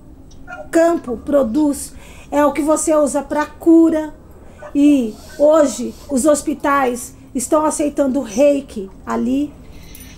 campo 0.70 1.16
produz, 1.16 1.94
é 2.30 2.44
o 2.44 2.52
que 2.52 2.60
você 2.60 2.94
usa 2.94 3.22
para 3.22 3.46
cura. 3.46 4.14
E 4.74 5.14
hoje 5.38 5.94
os 6.10 6.26
hospitais 6.26 7.14
estão 7.34 7.64
aceitando 7.64 8.20
reiki 8.20 8.90
ali, 9.06 9.52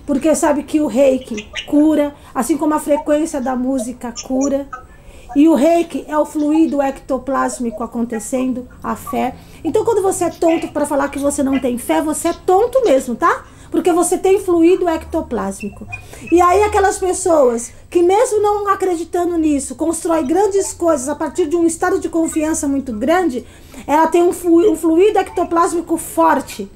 porque 0.04 0.34
sabe 0.34 0.64
que 0.64 0.80
o 0.80 0.88
reiki 0.88 1.48
cura, 1.66 2.14
assim 2.34 2.56
como 2.56 2.74
a 2.74 2.80
frequência 2.80 3.40
da 3.40 3.54
música 3.54 4.12
cura. 4.26 4.68
E 5.36 5.46
o 5.46 5.54
reiki 5.54 6.04
é 6.08 6.18
o 6.18 6.24
fluido 6.24 6.82
ectoplásmico 6.82 7.84
acontecendo, 7.84 8.66
a 8.82 8.96
fé. 8.96 9.36
Então, 9.62 9.84
quando 9.84 10.02
você 10.02 10.24
é 10.24 10.30
tonto 10.30 10.68
para 10.68 10.86
falar 10.86 11.08
que 11.10 11.18
você 11.18 11.42
não 11.42 11.60
tem 11.60 11.76
fé, 11.76 12.00
você 12.00 12.28
é 12.28 12.32
tonto 12.32 12.82
mesmo, 12.82 13.14
tá? 13.14 13.44
Porque 13.70 13.92
você 13.92 14.16
tem 14.18 14.38
fluido 14.40 14.88
ectoplásmico. 14.88 15.86
E 16.30 16.40
aí 16.40 16.62
aquelas 16.62 16.98
pessoas 16.98 17.72
que 17.90 18.02
mesmo 18.02 18.40
não 18.40 18.68
acreditando 18.68 19.36
nisso, 19.36 19.74
constrói 19.74 20.22
grandes 20.22 20.72
coisas 20.72 21.08
a 21.08 21.14
partir 21.14 21.46
de 21.46 21.56
um 21.56 21.66
estado 21.66 21.98
de 21.98 22.08
confiança 22.08 22.68
muito 22.68 22.92
grande, 22.92 23.46
ela 23.86 24.06
tem 24.06 24.22
um 24.22 24.32
fluido 24.32 25.18
ectoplásmico 25.18 25.96
forte. 25.96 26.70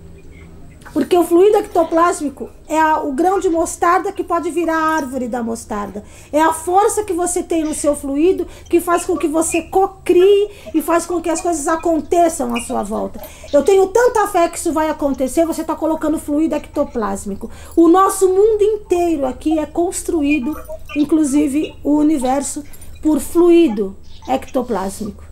Porque 0.93 1.17
o 1.17 1.25
fluido 1.25 1.57
ectoplásmico 1.57 2.51
é 2.69 2.79
a, 2.79 3.01
o 3.01 3.13
grão 3.13 3.41
de 3.41 3.49
mostarda 3.49 4.13
que 4.13 4.23
pode 4.23 4.51
virar 4.51 4.77
a 4.77 4.97
árvore 4.97 5.27
da 5.27 5.43
mostarda. 5.43 6.05
É 6.31 6.41
a 6.41 6.53
força 6.53 7.03
que 7.03 7.15
você 7.15 7.43
tem 7.43 7.65
no 7.65 7.75
seu 7.75 7.97
fluido 7.97 8.47
que 8.69 8.79
faz 8.79 9.05
com 9.05 9.17
que 9.17 9.27
você 9.27 9.63
cocrie 9.63 10.51
e 10.75 10.83
faz 10.83 11.07
com 11.07 11.21
que 11.21 11.31
as 11.31 11.41
coisas 11.41 11.67
aconteçam 11.67 12.55
à 12.55 12.61
sua 12.61 12.83
volta. 12.83 13.23
Eu 13.53 13.63
tenho 13.63 13.87
tanta 13.87 14.27
fé 14.27 14.49
que 14.49 14.59
isso 14.59 14.73
vai 14.73 14.91
acontecer, 14.91 15.47
você 15.47 15.63
está 15.63 15.75
colocando 15.75 16.19
fluido 16.19 16.55
ectoplásmico. 16.55 17.51
O 17.75 17.89
nosso 17.89 18.29
mundo 18.29 18.63
inteiro 18.63 19.25
aqui 19.25 19.59
é 19.59 19.65
construído, 19.65 20.55
inclusive 20.95 21.75
o 21.83 21.97
universo, 21.97 22.63
por 23.03 23.19
fluido 23.19 23.97
ectoplásmico. 24.29 25.25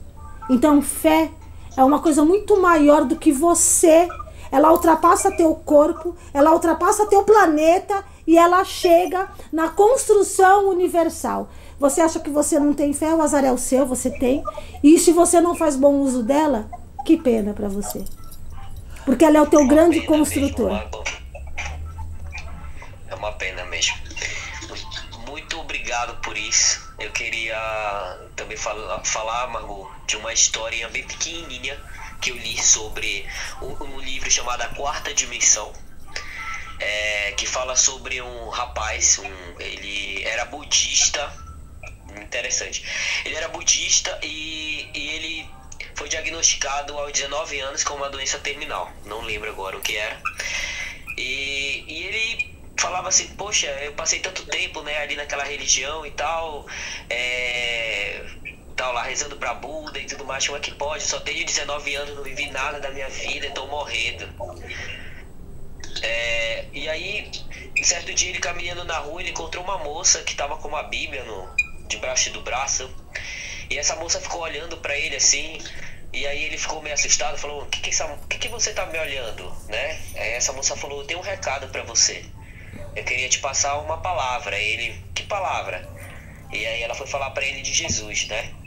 Então, 0.48 0.80
fé 0.80 1.30
é 1.76 1.84
uma 1.84 2.00
coisa 2.00 2.24
muito 2.24 2.60
maior 2.60 3.04
do 3.04 3.16
que 3.16 3.30
você 3.30 4.08
ela 4.50 4.72
ultrapassa 4.72 5.30
teu 5.30 5.54
corpo, 5.54 6.16
ela 6.34 6.52
ultrapassa 6.52 7.06
teu 7.06 7.22
planeta 7.22 8.04
e 8.26 8.36
ela 8.36 8.64
chega 8.64 9.28
na 9.52 9.68
construção 9.68 10.68
universal. 10.68 11.48
Você 11.78 12.00
acha 12.00 12.20
que 12.20 12.30
você 12.30 12.58
não 12.58 12.74
tem 12.74 12.92
fé, 12.92 13.14
o 13.14 13.22
azar 13.22 13.44
é 13.44 13.52
o 13.52 13.58
seu, 13.58 13.86
você 13.86 14.10
tem. 14.10 14.44
E 14.82 14.98
se 14.98 15.12
você 15.12 15.40
não 15.40 15.54
faz 15.54 15.76
bom 15.76 15.94
uso 15.94 16.22
dela, 16.22 16.68
que 17.04 17.16
pena 17.16 17.52
para 17.54 17.68
você. 17.68 18.04
Porque 19.04 19.24
ela 19.24 19.38
é 19.38 19.40
o 19.40 19.46
teu 19.46 19.66
grande 19.66 20.02
construtor. 20.02 20.70
Mesmo, 20.70 21.04
é 23.08 23.14
uma 23.14 23.32
pena 23.32 23.64
mesmo. 23.64 23.96
Muito 25.26 25.58
obrigado 25.58 26.20
por 26.20 26.36
isso. 26.36 26.92
Eu 26.98 27.10
queria 27.12 27.56
também 28.36 28.56
falar, 28.56 29.00
falar 29.04 29.48
Margot, 29.48 29.88
de 30.06 30.16
uma 30.16 30.32
historinha 30.32 30.88
bem 30.90 31.06
pequenininha 31.06 31.78
que 32.20 32.30
eu 32.30 32.36
li 32.36 32.60
sobre 32.62 33.26
um, 33.62 33.84
um 33.84 34.00
livro 34.00 34.30
chamado 34.30 34.62
A 34.62 34.68
Quarta 34.68 35.12
Dimensão, 35.14 35.72
é, 36.78 37.32
que 37.32 37.46
fala 37.46 37.76
sobre 37.76 38.20
um 38.22 38.48
rapaz, 38.48 39.18
um, 39.18 39.60
ele 39.60 40.22
era 40.24 40.44
budista, 40.46 41.32
interessante. 42.16 42.84
Ele 43.24 43.34
era 43.34 43.48
budista 43.48 44.18
e, 44.22 44.88
e 44.94 45.08
ele 45.10 45.50
foi 45.94 46.08
diagnosticado 46.08 46.96
aos 46.98 47.12
19 47.12 47.60
anos 47.60 47.84
com 47.84 47.94
uma 47.94 48.08
doença 48.08 48.38
terminal. 48.38 48.90
Não 49.04 49.20
lembro 49.22 49.50
agora 49.50 49.76
o 49.76 49.80
que 49.80 49.96
era. 49.96 50.20
E, 51.16 51.84
e 51.86 52.02
ele 52.04 52.60
falava 52.78 53.08
assim, 53.08 53.28
poxa, 53.36 53.66
eu 53.82 53.92
passei 53.92 54.20
tanto 54.20 54.46
tempo 54.46 54.82
né, 54.82 55.02
ali 55.02 55.14
naquela 55.14 55.44
religião 55.44 56.06
e 56.06 56.10
tal. 56.12 56.66
É, 57.10 58.24
lá 58.88 59.02
rezando 59.02 59.36
pra 59.36 59.54
Buda 59.54 59.98
e 59.98 60.06
tudo 60.06 60.24
mais, 60.24 60.46
como 60.46 60.58
é 60.58 60.60
que 60.60 60.72
pode? 60.72 61.02
só 61.04 61.20
tenho 61.20 61.44
19 61.44 61.94
anos, 61.94 62.16
não 62.16 62.22
vivi 62.22 62.50
nada 62.50 62.80
da 62.80 62.90
minha 62.90 63.08
vida, 63.08 63.46
estou 63.46 63.66
morrendo. 63.68 64.28
É, 66.02 66.64
e 66.72 66.88
aí, 66.88 67.30
certo 67.82 68.14
dia 68.14 68.30
ele 68.30 68.38
caminhando 68.38 68.84
na 68.84 68.98
rua, 68.98 69.20
ele 69.20 69.30
encontrou 69.30 69.62
uma 69.62 69.78
moça 69.78 70.22
que 70.22 70.32
estava 70.32 70.56
com 70.56 70.68
uma 70.68 70.84
bíblia 70.84 71.24
no, 71.24 71.48
debaixo 71.88 72.30
do 72.30 72.40
braço. 72.40 72.88
E 73.68 73.78
essa 73.78 73.96
moça 73.96 74.20
ficou 74.20 74.40
olhando 74.42 74.76
para 74.78 74.96
ele 74.96 75.16
assim, 75.16 75.58
e 76.12 76.26
aí 76.26 76.44
ele 76.44 76.58
ficou 76.58 76.82
meio 76.82 76.94
assustado, 76.94 77.36
falou: 77.38 77.62
"O 77.62 77.66
que 77.66 77.80
que, 77.80 77.90
essa, 77.90 78.18
que 78.28 78.38
que 78.38 78.48
você 78.48 78.72
tá 78.72 78.86
me 78.86 78.98
olhando?", 78.98 79.52
né? 79.68 80.00
Aí 80.16 80.30
essa 80.32 80.52
moça 80.52 80.74
falou: 80.76 81.00
"Eu 81.00 81.06
tenho 81.06 81.20
um 81.20 81.22
recado 81.22 81.68
para 81.68 81.82
você. 81.82 82.24
Eu 82.96 83.04
queria 83.04 83.28
te 83.28 83.38
passar 83.38 83.78
uma 83.78 83.98
palavra". 83.98 84.58
Ele: 84.58 84.94
"Que 85.14 85.22
palavra?". 85.24 85.88
E 86.52 86.66
aí 86.66 86.82
ela 86.82 86.94
foi 86.94 87.06
falar 87.06 87.30
para 87.30 87.44
ele 87.44 87.62
de 87.62 87.72
Jesus, 87.72 88.26
né? 88.26 88.59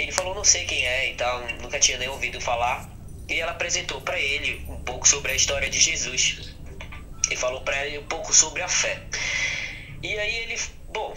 Ele 0.00 0.12
falou, 0.12 0.34
não 0.34 0.44
sei 0.44 0.64
quem 0.64 0.86
é 0.86 1.10
e 1.10 1.14
tal, 1.14 1.46
nunca 1.60 1.78
tinha 1.78 1.98
nem 1.98 2.08
ouvido 2.08 2.40
falar. 2.40 2.88
E 3.28 3.38
ela 3.38 3.52
apresentou 3.52 4.00
para 4.00 4.18
ele 4.18 4.64
um 4.66 4.80
pouco 4.82 5.06
sobre 5.06 5.30
a 5.30 5.34
história 5.34 5.68
de 5.68 5.78
Jesus. 5.78 6.54
E 7.30 7.36
falou 7.36 7.60
para 7.60 7.86
ele 7.86 7.98
um 7.98 8.06
pouco 8.06 8.32
sobre 8.32 8.62
a 8.62 8.68
fé. 8.68 8.98
E 10.02 10.18
aí 10.18 10.36
ele, 10.38 10.58
bom, 10.88 11.14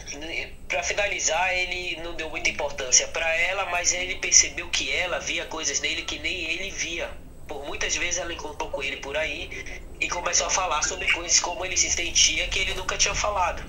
para 0.67 0.83
finalizar, 0.83 1.53
ele 1.53 2.01
não 2.01 2.13
deu 2.15 2.29
muita 2.29 2.49
importância 2.49 3.07
para 3.07 3.33
ela, 3.37 3.65
mas 3.67 3.93
ele 3.93 4.15
percebeu 4.15 4.69
que 4.69 4.91
ela 4.91 5.19
via 5.19 5.45
coisas 5.45 5.79
nele 5.79 6.01
que 6.01 6.19
nem 6.19 6.43
ele 6.51 6.69
via. 6.69 7.09
Por 7.47 7.65
muitas 7.65 7.95
vezes 7.95 8.19
ela 8.19 8.33
encontrou 8.33 8.69
com 8.69 8.83
ele 8.83 8.97
por 8.97 9.15
aí 9.15 9.81
e 9.99 10.09
começou 10.09 10.47
a 10.47 10.49
falar 10.49 10.83
sobre 10.83 11.09
coisas 11.13 11.39
como 11.39 11.65
ele 11.65 11.77
se 11.77 11.89
sentia 11.89 12.47
que 12.49 12.59
ele 12.59 12.73
nunca 12.73 12.97
tinha 12.97 13.15
falado. 13.15 13.63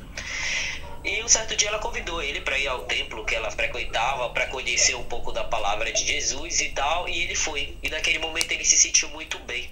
E 1.04 1.22
um 1.22 1.28
certo 1.28 1.54
dia 1.54 1.68
ela 1.68 1.78
convidou 1.78 2.22
ele 2.22 2.40
para 2.40 2.58
ir 2.58 2.66
ao 2.66 2.84
templo 2.84 3.26
que 3.26 3.34
ela 3.34 3.50
frequentava 3.50 4.30
para 4.30 4.46
conhecer 4.46 4.94
um 4.94 5.04
pouco 5.04 5.32
da 5.32 5.44
palavra 5.44 5.92
de 5.92 6.02
Jesus 6.06 6.60
e 6.62 6.70
tal, 6.70 7.06
e 7.06 7.22
ele 7.22 7.34
foi. 7.34 7.76
E 7.82 7.90
naquele 7.90 8.18
momento 8.18 8.50
ele 8.52 8.64
se 8.64 8.78
sentiu 8.78 9.10
muito 9.10 9.38
bem. 9.40 9.70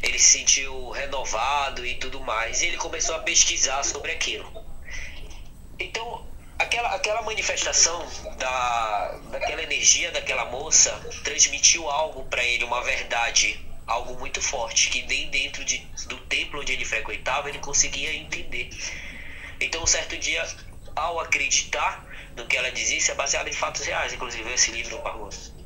Ele 0.00 0.18
se 0.20 0.38
sentiu 0.38 0.90
renovado 0.90 1.84
e 1.84 1.96
tudo 1.96 2.20
mais, 2.20 2.62
e 2.62 2.66
ele 2.66 2.76
começou 2.76 3.16
a 3.16 3.18
pesquisar 3.18 3.82
sobre 3.82 4.12
aquilo. 4.12 4.52
Então, 5.80 6.24
aquela, 6.56 6.94
aquela 6.94 7.22
manifestação 7.22 8.06
da, 8.38 9.18
daquela 9.32 9.64
energia 9.64 10.12
daquela 10.12 10.44
moça 10.44 10.92
transmitiu 11.24 11.90
algo 11.90 12.24
para 12.26 12.44
ele, 12.44 12.62
uma 12.62 12.82
verdade, 12.84 13.60
algo 13.84 14.16
muito 14.16 14.40
forte, 14.40 14.90
que 14.90 15.02
nem 15.02 15.28
dentro 15.28 15.64
de, 15.64 15.78
do 16.06 16.18
templo 16.18 16.60
onde 16.60 16.72
ele 16.72 16.84
frequentava 16.84 17.48
ele 17.48 17.58
conseguia 17.58 18.14
entender. 18.14 18.70
Então, 19.64 19.82
um 19.82 19.86
certo 19.86 20.16
dia, 20.18 20.46
ao 20.94 21.20
acreditar 21.20 22.04
no 22.36 22.46
que 22.46 22.56
ela 22.56 22.70
dizia, 22.70 22.98
isso 22.98 23.10
é 23.10 23.14
baseado 23.14 23.48
em 23.48 23.52
fatos 23.52 23.84
reais, 23.84 24.12
inclusive 24.12 24.52
esse 24.52 24.70
livro. 24.70 25.00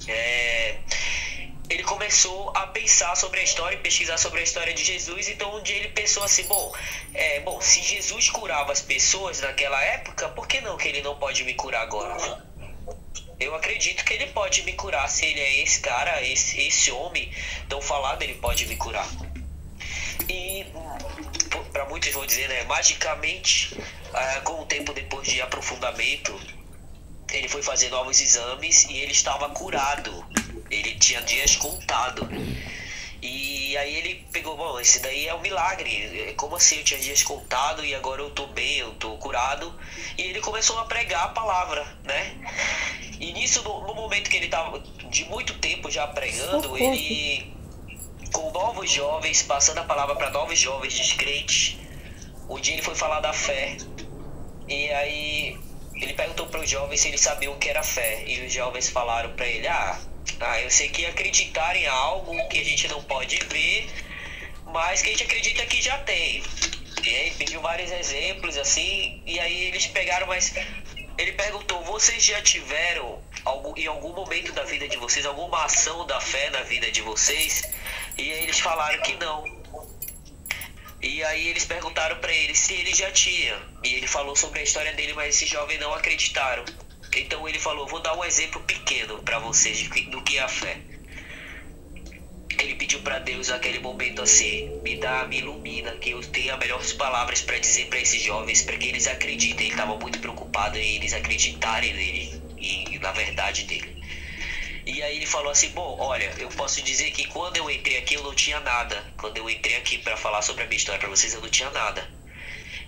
É, 0.08 0.78
ele 1.68 1.82
começou 1.82 2.50
a 2.56 2.66
pensar 2.68 3.16
sobre 3.16 3.40
a 3.40 3.42
história 3.42 3.78
pesquisar 3.78 4.18
sobre 4.18 4.40
a 4.40 4.42
história 4.42 4.72
de 4.72 4.84
Jesus. 4.84 5.28
Então, 5.28 5.56
um 5.56 5.62
dia 5.62 5.76
ele 5.76 5.88
pensou 5.88 6.22
assim: 6.22 6.44
bom, 6.44 6.72
é, 7.14 7.40
bom, 7.40 7.60
se 7.60 7.82
Jesus 7.82 8.30
curava 8.30 8.72
as 8.72 8.80
pessoas 8.80 9.40
naquela 9.40 9.82
época, 9.82 10.28
por 10.30 10.46
que 10.46 10.60
não 10.60 10.76
que 10.76 10.88
ele 10.88 11.02
não 11.02 11.16
pode 11.16 11.42
me 11.44 11.54
curar 11.54 11.82
agora? 11.82 12.44
Eu 13.38 13.54
acredito 13.54 14.04
que 14.04 14.14
ele 14.14 14.26
pode 14.28 14.62
me 14.62 14.72
curar. 14.72 15.08
Se 15.10 15.26
ele 15.26 15.40
é 15.40 15.62
esse 15.62 15.80
cara, 15.80 16.22
esse, 16.22 16.60
esse 16.60 16.90
homem 16.90 17.30
tão 17.68 17.82
falado, 17.82 18.22
ele 18.22 18.34
pode 18.34 18.66
me 18.66 18.76
curar. 18.76 19.06
E 20.28 20.64
para 21.48 21.84
muitos 21.86 22.12
vão 22.12 22.26
dizer, 22.26 22.48
né, 22.48 22.64
magicamente, 22.64 23.76
ah, 24.12 24.40
com 24.44 24.62
o 24.62 24.66
tempo 24.66 24.92
depois 24.92 25.26
de 25.26 25.40
aprofundamento, 25.40 26.38
ele 27.32 27.48
foi 27.48 27.62
fazer 27.62 27.88
novos 27.88 28.20
exames 28.20 28.84
e 28.84 28.96
ele 28.98 29.12
estava 29.12 29.48
curado. 29.50 30.24
Ele 30.70 30.94
tinha 30.96 31.20
dias 31.22 31.56
contado. 31.56 32.28
E 33.22 33.76
aí 33.76 33.96
ele 33.96 34.26
pegou, 34.32 34.56
bom, 34.56 34.78
esse 34.78 35.00
daí 35.00 35.26
é 35.26 35.34
um 35.34 35.40
milagre. 35.40 36.34
Como 36.36 36.56
assim 36.56 36.78
eu 36.78 36.84
tinha 36.84 37.00
dias 37.00 37.22
contado 37.22 37.84
e 37.84 37.94
agora 37.94 38.22
eu 38.22 38.30
tô 38.30 38.46
bem, 38.48 38.78
eu 38.78 38.92
tô 38.94 39.16
curado? 39.16 39.72
E 40.16 40.22
ele 40.22 40.40
começou 40.40 40.78
a 40.78 40.84
pregar 40.84 41.24
a 41.24 41.28
palavra, 41.28 41.84
né? 42.04 42.36
E 43.18 43.32
nisso, 43.32 43.62
no, 43.62 43.86
no 43.86 43.94
momento 43.94 44.30
que 44.30 44.36
ele 44.36 44.48
tava 44.48 44.78
de 45.10 45.24
muito 45.24 45.54
tempo 45.54 45.90
já 45.90 46.06
pregando, 46.06 46.76
ele 46.76 47.52
com 48.32 48.50
novos 48.50 48.90
jovens, 48.90 49.42
passando 49.42 49.78
a 49.78 49.84
palavra 49.84 50.16
para 50.16 50.30
novos 50.30 50.58
jovens 50.58 50.94
descrentes. 50.94 51.78
O 52.48 52.58
dia 52.58 52.74
ele 52.74 52.82
foi 52.82 52.94
falar 52.94 53.20
da 53.20 53.32
fé. 53.32 53.76
E 54.68 54.90
aí 54.90 55.58
ele 55.94 56.12
perguntou 56.12 56.46
para 56.46 56.60
os 56.60 56.68
jovens 56.68 57.00
se 57.00 57.08
eles 57.08 57.20
sabiam 57.20 57.54
o 57.54 57.58
que 57.58 57.68
era 57.68 57.82
fé. 57.82 58.24
E 58.26 58.46
os 58.46 58.52
jovens 58.52 58.88
falaram 58.88 59.32
para 59.32 59.46
ele: 59.46 59.66
ah, 59.66 59.98
ah, 60.40 60.60
eu 60.60 60.70
sei 60.70 60.88
que 60.88 61.06
acreditar 61.06 61.76
em 61.76 61.86
algo 61.86 62.32
que 62.48 62.60
a 62.60 62.64
gente 62.64 62.88
não 62.88 63.02
pode 63.02 63.38
ver, 63.46 63.88
mas 64.66 65.02
que 65.02 65.08
a 65.08 65.12
gente 65.12 65.24
acredita 65.24 65.64
que 65.66 65.80
já 65.80 65.98
tem. 65.98 66.42
E 67.02 67.08
aí 67.08 67.30
pediu 67.32 67.60
vários 67.60 67.90
exemplos 67.90 68.56
assim, 68.56 69.22
e 69.24 69.38
aí 69.38 69.66
eles 69.66 69.86
pegaram, 69.86 70.26
mas 70.26 70.52
ele 71.16 71.32
perguntou: 71.32 71.82
vocês 71.84 72.22
já 72.24 72.42
tiveram 72.42 73.20
algum, 73.44 73.76
em 73.76 73.86
algum 73.86 74.12
momento 74.12 74.52
da 74.52 74.64
vida 74.64 74.88
de 74.88 74.96
vocês 74.96 75.24
alguma 75.24 75.64
ação 75.64 76.06
da 76.06 76.20
fé 76.20 76.50
na 76.50 76.62
vida 76.62 76.90
de 76.90 77.00
vocês? 77.02 77.62
E 78.18 78.32
aí 78.32 78.42
eles 78.42 78.58
falaram 78.58 79.02
que 79.02 79.14
não. 79.16 79.44
E 81.02 81.22
aí 81.22 81.48
eles 81.48 81.64
perguntaram 81.64 82.16
para 82.18 82.32
ele 82.32 82.54
se 82.54 82.72
ele 82.72 82.94
já 82.94 83.10
tinha. 83.10 83.56
E 83.84 83.94
ele 83.94 84.06
falou 84.06 84.34
sobre 84.34 84.60
a 84.60 84.62
história 84.62 84.92
dele, 84.94 85.12
mas 85.12 85.36
esses 85.36 85.48
jovens 85.48 85.78
não 85.78 85.92
acreditaram. 85.92 86.64
Então 87.14 87.48
ele 87.48 87.58
falou: 87.58 87.86
vou 87.86 88.00
dar 88.00 88.16
um 88.16 88.24
exemplo 88.24 88.60
pequeno 88.62 89.22
para 89.22 89.38
vocês 89.38 89.88
do 90.08 90.22
que 90.22 90.38
é 90.38 90.42
a 90.42 90.48
fé. 90.48 90.78
Ele 92.58 92.74
pediu 92.74 93.00
para 93.00 93.18
Deus 93.18 93.48
naquele 93.48 93.78
momento 93.78 94.22
assim: 94.22 94.80
me 94.82 94.96
dá, 94.96 95.26
me 95.26 95.38
ilumina, 95.38 95.92
que 95.96 96.10
eu 96.10 96.20
tenha 96.22 96.56
melhores 96.56 96.92
palavras 96.94 97.42
para 97.42 97.58
dizer 97.58 97.86
para 97.86 98.00
esses 98.00 98.22
jovens, 98.22 98.62
para 98.62 98.76
que 98.76 98.86
eles 98.86 99.06
acreditem. 99.06 99.66
Ele 99.66 99.74
estava 99.74 99.96
muito 99.96 100.18
preocupado 100.18 100.78
em 100.78 100.96
eles 100.96 101.12
acreditarem 101.12 101.92
nele 101.92 102.42
e 102.58 102.98
na 102.98 103.12
verdade 103.12 103.64
dele. 103.64 103.96
E 104.86 105.02
aí 105.02 105.16
ele 105.16 105.26
falou 105.26 105.50
assim: 105.50 105.70
Bom, 105.70 105.96
olha, 105.98 106.32
eu 106.38 106.48
posso 106.50 106.80
dizer 106.80 107.10
que 107.10 107.26
quando 107.26 107.56
eu 107.56 107.68
entrei 107.68 107.98
aqui 107.98 108.14
eu 108.14 108.22
não 108.22 108.34
tinha 108.34 108.60
nada. 108.60 109.04
Quando 109.16 109.36
eu 109.36 109.50
entrei 109.50 109.76
aqui 109.76 109.98
para 109.98 110.16
falar 110.16 110.42
sobre 110.42 110.62
a 110.62 110.66
minha 110.66 110.76
história 110.76 111.00
para 111.00 111.08
vocês, 111.08 111.34
eu 111.34 111.40
não 111.40 111.48
tinha 111.48 111.70
nada. 111.70 112.08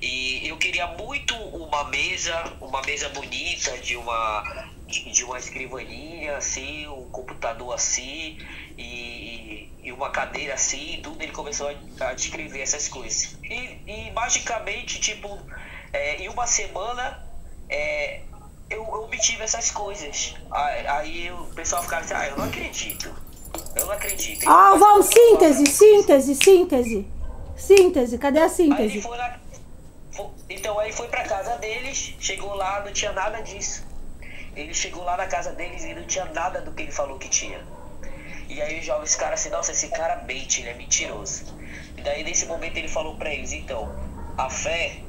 E 0.00 0.47
eu 0.49 0.57
queria 0.57 0.87
muito 0.87 1.35
uma 1.35 1.85
mesa, 1.85 2.57
uma 2.61 2.81
mesa 2.83 3.09
bonita 3.09 3.76
de 3.78 3.97
uma 3.97 4.45
de, 4.87 5.25
uma 5.25 5.38
escrivaninha 5.38 6.37
assim, 6.37 6.87
um 6.87 7.11
computador 7.11 7.75
assim 7.75 8.38
e, 8.78 9.69
e 9.83 9.93
uma 9.93 10.11
cadeira 10.11 10.55
assim, 10.55 11.00
tudo. 11.02 11.23
Ele 11.23 11.33
começou 11.33 11.69
a, 11.69 12.07
a 12.11 12.14
descrever 12.14 12.61
essas 12.61 12.88
coisas. 12.88 13.37
E, 13.43 13.83
e 13.87 14.11
magicamente, 14.12 15.00
tipo, 15.00 15.28
é, 15.93 16.23
em 16.23 16.28
uma 16.28 16.47
semana 16.47 17.21
é, 17.69 18.23
eu, 18.70 18.82
eu 18.82 19.02
obtive 19.04 19.42
essas 19.42 19.70
coisas. 19.70 20.34
Aí, 20.50 20.87
aí 20.87 21.32
o 21.32 21.44
pessoal 21.54 21.82
ficava 21.82 22.04
assim, 22.04 22.14
ah, 22.14 22.28
eu 22.28 22.37
não 22.37 22.44
acredito. 22.44 23.14
Eu 23.75 23.87
não 23.87 23.92
acredito. 23.92 24.48
Ah, 24.48 24.75
vamos, 24.76 25.06
síntese, 25.06 25.66
síntese, 25.66 26.34
síntese. 26.34 27.06
Síntese, 27.56 28.18
cadê 28.18 28.40
a 28.40 28.48
síntese? 28.48 28.98
Aí 28.98 29.18
na, 29.18 29.38
então 30.48 30.78
aí 30.78 30.92
foi 30.92 31.08
pra 31.08 31.25
casa 31.25 31.56
deles, 31.56 32.14
chegou 32.20 32.54
lá, 32.54 32.80
não 32.84 32.92
tinha 32.92 33.12
nada 33.12 33.40
disso. 33.40 33.87
Ele 34.54 34.75
chegou 34.75 35.04
lá 35.04 35.16
na 35.16 35.26
casa 35.26 35.52
deles 35.52 35.84
e 35.84 35.94
não 35.94 36.04
tinha 36.04 36.25
nada 36.26 36.60
do 36.60 36.72
que 36.72 36.82
ele 36.82 36.92
falou 36.92 37.18
que 37.18 37.28
tinha. 37.28 37.60
E 38.48 38.60
aí 38.62 38.80
os 38.80 38.87
jovens 38.87 39.12
ficaram 39.12 39.34
assim, 39.34 39.50
nossa, 39.50 39.72
esse 39.72 39.88
cara 39.88 40.22
mente, 40.22 40.60
ele 40.60 40.70
é 40.70 40.75
mentiroso. 40.75 41.44
E 41.96 42.02
daí 42.02 42.25
nesse 42.25 42.46
momento 42.46 42.76
ele 42.76 42.88
falou 42.88 43.14
para 43.16 43.32
eles, 43.32 43.52
então, 43.52 43.94
a 44.37 44.48
fé, 44.48 45.00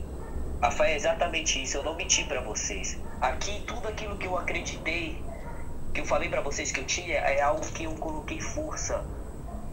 fé 0.69 0.91
é 0.91 0.95
exatamente 0.95 1.63
isso, 1.63 1.77
eu 1.77 1.83
não 1.83 1.95
menti 1.95 2.25
para 2.25 2.41
vocês. 2.41 2.97
Aqui 3.21 3.63
tudo 3.65 3.87
aquilo 3.87 4.17
que 4.17 4.27
eu 4.27 4.37
acreditei, 4.37 5.23
que 5.93 6.01
eu 6.01 6.05
falei 6.05 6.27
para 6.27 6.41
vocês 6.41 6.69
que 6.69 6.81
eu 6.81 6.85
tinha, 6.85 7.15
é 7.15 7.41
algo 7.41 7.65
que 7.71 7.85
eu 7.85 7.95
coloquei 7.95 8.41
força. 8.41 9.05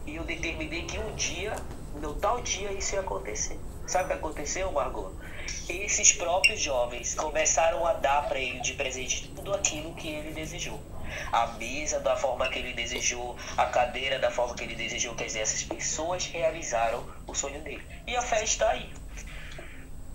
E 0.05 0.15
eu 0.15 0.23
determinei 0.23 0.83
que 0.83 0.97
um 0.97 1.13
dia, 1.15 1.53
no 2.01 2.13
tal 2.13 2.41
dia, 2.41 2.71
isso 2.71 2.95
ia 2.95 3.01
acontecer. 3.01 3.59
Sabe 3.85 4.05
o 4.05 4.07
que 4.07 4.13
aconteceu, 4.13 4.71
Margot? 4.71 5.11
Esses 5.67 6.13
próprios 6.13 6.61
jovens 6.61 7.15
começaram 7.15 7.85
a 7.85 7.93
dar 7.93 8.27
para 8.29 8.39
ele 8.39 8.61
de 8.61 8.73
presente 8.73 9.27
tudo 9.35 9.53
aquilo 9.53 9.93
que 9.93 10.07
ele 10.07 10.31
desejou. 10.31 10.79
A 11.33 11.47
mesa 11.47 11.99
da 11.99 12.15
forma 12.15 12.47
que 12.47 12.59
ele 12.59 12.73
desejou, 12.73 13.35
a 13.57 13.65
cadeira 13.65 14.19
da 14.19 14.31
forma 14.31 14.55
que 14.55 14.63
ele 14.63 14.75
desejou. 14.75 15.15
Quer 15.15 15.25
dizer, 15.25 15.39
essas 15.39 15.63
pessoas 15.63 16.25
realizaram 16.27 17.03
o 17.25 17.35
sonho 17.35 17.61
dele. 17.61 17.83
E 18.05 18.15
a 18.15 18.21
fé 18.21 18.41
está 18.43 18.69
aí 18.69 18.89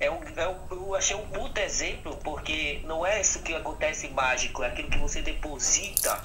é 0.02 0.10
um, 0.10 0.20
é 0.36 0.48
um, 0.48 0.56
eu 0.72 0.94
achei 0.96 1.14
um 1.14 1.24
puto 1.28 1.60
exemplo, 1.60 2.18
porque 2.24 2.80
não 2.84 3.06
é 3.06 3.20
isso 3.20 3.40
que 3.40 3.54
acontece 3.54 4.08
mágico, 4.08 4.64
é 4.64 4.66
aquilo 4.66 4.90
que 4.90 4.98
você 4.98 5.22
deposita 5.22 6.20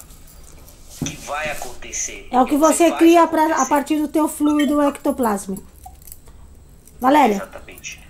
que 1.06 1.16
vai 1.18 1.48
acontecer. 1.52 2.28
É 2.32 2.40
o 2.40 2.44
que 2.44 2.56
você, 2.56 2.90
você 2.90 2.96
cria 2.96 3.24
pra, 3.28 3.62
a 3.62 3.66
partir 3.66 4.00
do 4.00 4.08
teu 4.08 4.28
fluido 4.28 4.82
ectoplásmico. 4.82 5.62
Valéria. 7.00 7.36
Exatamente. 7.36 8.02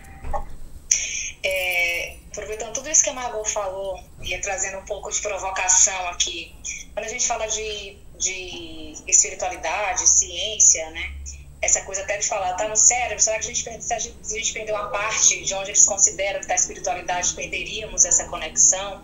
É, 1.44 2.16
aproveitando 2.30 2.72
tudo 2.72 2.88
isso 2.88 3.04
que 3.04 3.10
a 3.10 3.12
Margot 3.12 3.44
falou 3.44 4.02
e 4.22 4.38
trazendo 4.38 4.78
um 4.78 4.84
pouco 4.86 5.10
de 5.10 5.20
provocação 5.20 6.08
aqui, 6.08 6.54
quando 6.94 7.04
a 7.04 7.08
gente 7.08 7.26
fala 7.26 7.46
de, 7.46 7.98
de 8.18 8.94
espiritualidade, 9.06 10.08
ciência, 10.08 10.90
né? 10.92 11.12
Essa 11.60 11.82
coisa 11.82 12.02
até 12.02 12.16
de 12.16 12.26
falar, 12.26 12.54
tá 12.54 12.68
no 12.68 12.76
cérebro, 12.76 13.20
será 13.20 13.38
que 13.38 13.44
a 13.44 13.52
gente, 13.52 13.62
se 13.82 13.92
a 13.92 13.98
gente, 13.98 14.16
se 14.22 14.34
a 14.34 14.38
gente 14.38 14.52
perdeu 14.52 14.74
uma 14.76 14.88
parte 14.88 15.42
de 15.42 15.54
onde 15.54 15.70
eles 15.70 15.84
consideram 15.84 16.38
que 16.38 16.44
está 16.44 16.54
a 16.54 16.56
espiritualidade, 16.56 17.34
perderíamos 17.34 18.04
essa 18.04 18.24
conexão? 18.28 19.02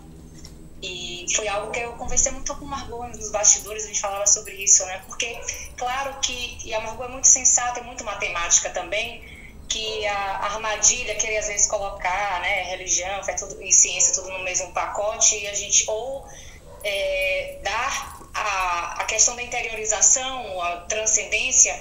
E 0.81 1.25
foi 1.35 1.47
algo 1.47 1.71
que 1.71 1.79
eu 1.79 1.93
conversei 1.93 2.31
muito 2.31 2.55
com 2.55 2.63
o 2.63 2.67
Margot 2.67 3.07
nos 3.07 3.31
bastidores, 3.31 3.85
a 3.85 3.87
gente 3.87 3.99
falava 3.99 4.27
sobre 4.27 4.53
isso, 4.53 4.85
né? 4.85 5.01
Porque, 5.05 5.39
claro 5.75 6.19
que, 6.21 6.59
e 6.63 6.73
a 6.73 6.79
Margot 6.79 7.03
é 7.03 7.07
muito 7.07 7.27
sensata 7.27 7.79
e 7.79 7.83
muito 7.83 8.03
matemática 8.03 8.69
também, 8.69 9.23
que 9.67 10.05
a 10.05 10.45
armadilha 10.45 11.15
querer 11.15 11.37
às 11.37 11.47
vezes 11.47 11.67
colocar, 11.67 12.39
né, 12.41 12.63
religião 12.63 13.23
fé 13.23 13.33
tudo, 13.33 13.61
e 13.61 13.73
ciência 13.73 14.13
tudo 14.13 14.29
no 14.29 14.43
mesmo 14.43 14.71
pacote, 14.71 15.35
e 15.35 15.47
a 15.47 15.53
gente 15.53 15.89
ou 15.89 16.25
é, 16.83 17.57
dar 17.63 18.19
a, 18.33 19.01
a 19.01 19.05
questão 19.05 19.35
da 19.35 19.41
interiorização, 19.41 20.61
a 20.61 20.77
transcendência, 20.81 21.73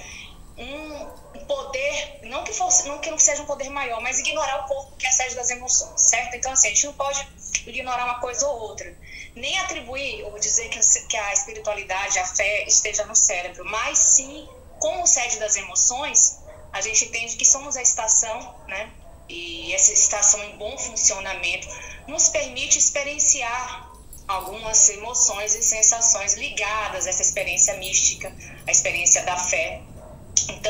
um 0.56 1.44
poder, 1.46 2.20
não 2.22 2.44
que, 2.44 2.52
fosse, 2.52 2.86
não 2.88 2.98
que 2.98 3.10
não 3.10 3.18
seja 3.18 3.42
um 3.42 3.46
poder 3.46 3.68
maior, 3.70 4.00
mas 4.00 4.18
ignorar 4.18 4.64
o 4.64 4.68
corpo 4.68 4.96
que 4.96 5.06
é 5.06 5.08
a 5.08 5.12
sede 5.12 5.34
das 5.34 5.50
emoções, 5.50 6.00
certo? 6.00 6.34
Então, 6.36 6.52
assim, 6.52 6.68
a 6.68 6.70
gente 6.70 6.86
não 6.86 6.94
pode 6.94 7.26
ignorar 7.66 8.04
uma 8.04 8.20
coisa 8.20 8.46
ou 8.46 8.60
outra. 8.60 8.96
Nem 9.34 9.58
atribuir 9.58 10.22
ou 10.24 10.38
dizer 10.38 10.68
que, 10.68 10.78
que 11.06 11.16
a 11.16 11.32
espiritualidade, 11.32 12.18
a 12.18 12.26
fé 12.26 12.64
esteja 12.66 13.04
no 13.04 13.16
cérebro, 13.16 13.64
mas 13.64 13.98
sim, 13.98 14.48
como 14.78 15.06
sede 15.06 15.38
das 15.38 15.56
emoções, 15.56 16.38
a 16.72 16.80
gente 16.80 17.06
entende 17.06 17.36
que 17.36 17.44
somos 17.44 17.76
a 17.76 17.82
estação, 17.82 18.54
né? 18.68 18.90
E 19.28 19.72
essa 19.74 19.92
estação 19.92 20.42
em 20.44 20.56
bom 20.56 20.76
funcionamento 20.76 21.66
nos 22.06 22.28
permite 22.28 22.78
experienciar 22.78 23.92
algumas 24.28 24.88
emoções 24.88 25.54
e 25.54 25.62
sensações 25.62 26.34
ligadas 26.34 27.06
a 27.06 27.10
essa 27.10 27.22
experiência 27.22 27.74
mística, 27.74 28.34
a 28.66 28.70
experiência 28.70 29.22
da 29.22 29.36
fé, 29.36 29.82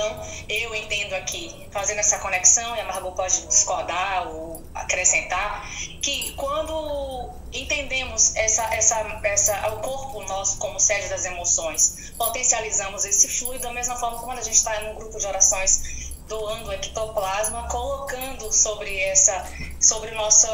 então, 0.04 0.20
eu 0.48 0.74
entendo 0.74 1.14
aqui, 1.14 1.66
fazendo 1.70 1.98
essa 1.98 2.18
conexão, 2.18 2.76
e 2.76 2.80
a 2.80 2.84
Margot 2.84 3.12
pode 3.12 3.46
discordar 3.46 4.28
ou 4.28 4.62
acrescentar, 4.74 5.66
que 6.02 6.32
quando 6.32 7.30
entendemos 7.52 8.36
essa, 8.36 8.62
essa, 8.74 9.20
essa, 9.24 9.68
o 9.74 9.80
corpo 9.80 10.22
nosso 10.24 10.58
como 10.58 10.78
sede 10.78 11.08
das 11.08 11.24
emoções, 11.24 12.12
potencializamos 12.18 13.04
esse 13.04 13.28
fluido 13.28 13.62
da 13.62 13.72
mesma 13.72 13.96
forma 13.96 14.16
como 14.16 14.28
quando 14.28 14.40
a 14.40 14.42
gente 14.42 14.56
está 14.56 14.82
em 14.82 14.90
um 14.90 14.94
grupo 14.94 15.18
de 15.18 15.26
orações 15.26 16.12
doando 16.28 16.72
ectoplasma, 16.72 17.68
colocando 17.68 18.50
sobre 18.52 18.98
essa, 19.00 19.46
sobre 19.80 20.10
nossa 20.12 20.48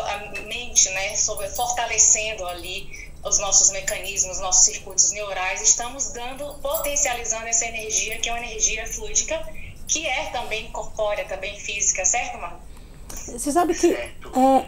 mente, 0.46 0.88
né, 0.90 1.16
sobre, 1.16 1.48
fortalecendo 1.48 2.46
ali 2.46 3.09
os 3.24 3.38
nossos 3.38 3.70
mecanismos, 3.70 4.40
nossos 4.40 4.64
circuitos 4.64 5.12
neurais, 5.12 5.61
estamos 5.61 6.12
dando, 6.12 6.54
potencializando 6.61 7.46
essa 7.46 7.66
energia, 7.66 8.18
que 8.18 8.28
é 8.28 8.33
uma 8.33 8.44
energia 8.44 8.87
fluídica, 8.87 9.40
que 9.87 10.06
é 10.06 10.26
também 10.30 10.70
corpórea, 10.70 11.24
também 11.26 11.59
física, 11.59 12.04
certo, 12.04 12.38
Marco? 12.38 12.61
Você 13.09 13.52
sabe 13.52 13.74
que. 13.74 13.92
É, 13.92 14.66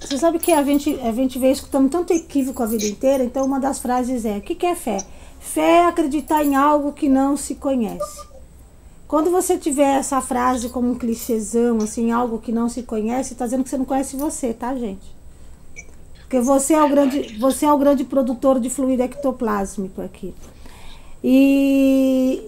você 0.00 0.18
sabe 0.18 0.38
que 0.38 0.52
a 0.52 0.62
gente, 0.62 0.98
a 1.00 1.12
gente 1.12 1.38
vem 1.38 1.52
escutando 1.52 1.90
tanto 1.90 2.12
equívoco 2.12 2.62
a 2.62 2.66
vida 2.66 2.84
inteira, 2.84 3.22
então 3.22 3.44
uma 3.44 3.60
das 3.60 3.78
frases 3.78 4.24
é: 4.24 4.38
o 4.38 4.40
que, 4.40 4.54
que 4.54 4.66
é 4.66 4.74
fé? 4.74 4.98
Fé 5.38 5.78
é 5.78 5.86
acreditar 5.86 6.44
em 6.44 6.54
algo 6.54 6.92
que 6.92 7.08
não 7.08 7.36
se 7.36 7.54
conhece. 7.54 8.28
Quando 9.08 9.30
você 9.30 9.58
tiver 9.58 9.98
essa 9.98 10.20
frase 10.20 10.68
como 10.68 10.90
um 10.90 10.94
clichêzão, 10.98 11.78
assim, 11.78 12.12
algo 12.12 12.38
que 12.38 12.52
não 12.52 12.68
se 12.68 12.82
conhece, 12.82 13.32
está 13.32 13.44
dizendo 13.44 13.64
que 13.64 13.70
você 13.70 13.78
não 13.78 13.84
conhece 13.84 14.16
você, 14.16 14.54
tá, 14.54 14.74
gente? 14.74 15.19
Porque 16.30 16.40
você 16.44 16.74
é 16.74 16.80
o 16.84 16.88
grande, 16.88 17.36
você 17.40 17.66
é 17.66 17.72
o 17.72 17.76
grande 17.76 18.04
produtor 18.04 18.60
de 18.60 18.70
fluido 18.70 19.02
ectoplásmico 19.02 20.00
aqui. 20.00 20.32
E 21.24 22.40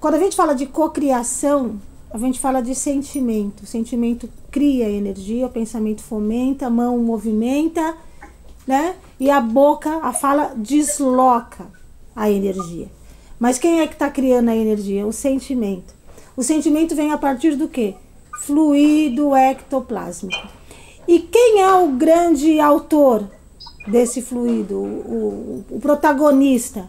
quando 0.00 0.14
a 0.14 0.18
gente 0.18 0.34
fala 0.34 0.54
de 0.54 0.64
cocriação, 0.64 1.78
a 2.10 2.16
gente 2.16 2.40
fala 2.40 2.62
de 2.62 2.74
sentimento. 2.74 3.64
O 3.64 3.66
sentimento 3.66 4.26
cria 4.50 4.88
energia, 4.88 5.44
o 5.44 5.50
pensamento 5.50 6.00
fomenta, 6.00 6.68
a 6.68 6.70
mão 6.70 6.96
movimenta, 6.96 7.94
né? 8.66 8.96
E 9.20 9.28
a 9.28 9.38
boca, 9.38 9.98
a 9.98 10.14
fala 10.14 10.54
desloca 10.56 11.66
a 12.16 12.30
energia. 12.30 12.88
Mas 13.38 13.58
quem 13.58 13.80
é 13.80 13.86
que 13.86 13.92
está 13.92 14.08
criando 14.08 14.48
a 14.48 14.56
energia? 14.56 15.06
O 15.06 15.12
sentimento. 15.12 15.94
O 16.34 16.42
sentimento 16.42 16.96
vem 16.96 17.12
a 17.12 17.18
partir 17.18 17.54
do 17.54 17.68
quê? 17.68 17.96
Fluido 18.40 19.36
ectoplásmico. 19.36 20.55
E 21.08 21.20
quem 21.20 21.60
é 21.60 21.72
o 21.74 21.88
grande 21.88 22.58
autor 22.58 23.24
desse 23.86 24.20
fluido, 24.20 24.76
o, 24.76 25.64
o, 25.70 25.80
protagonista? 25.80 26.88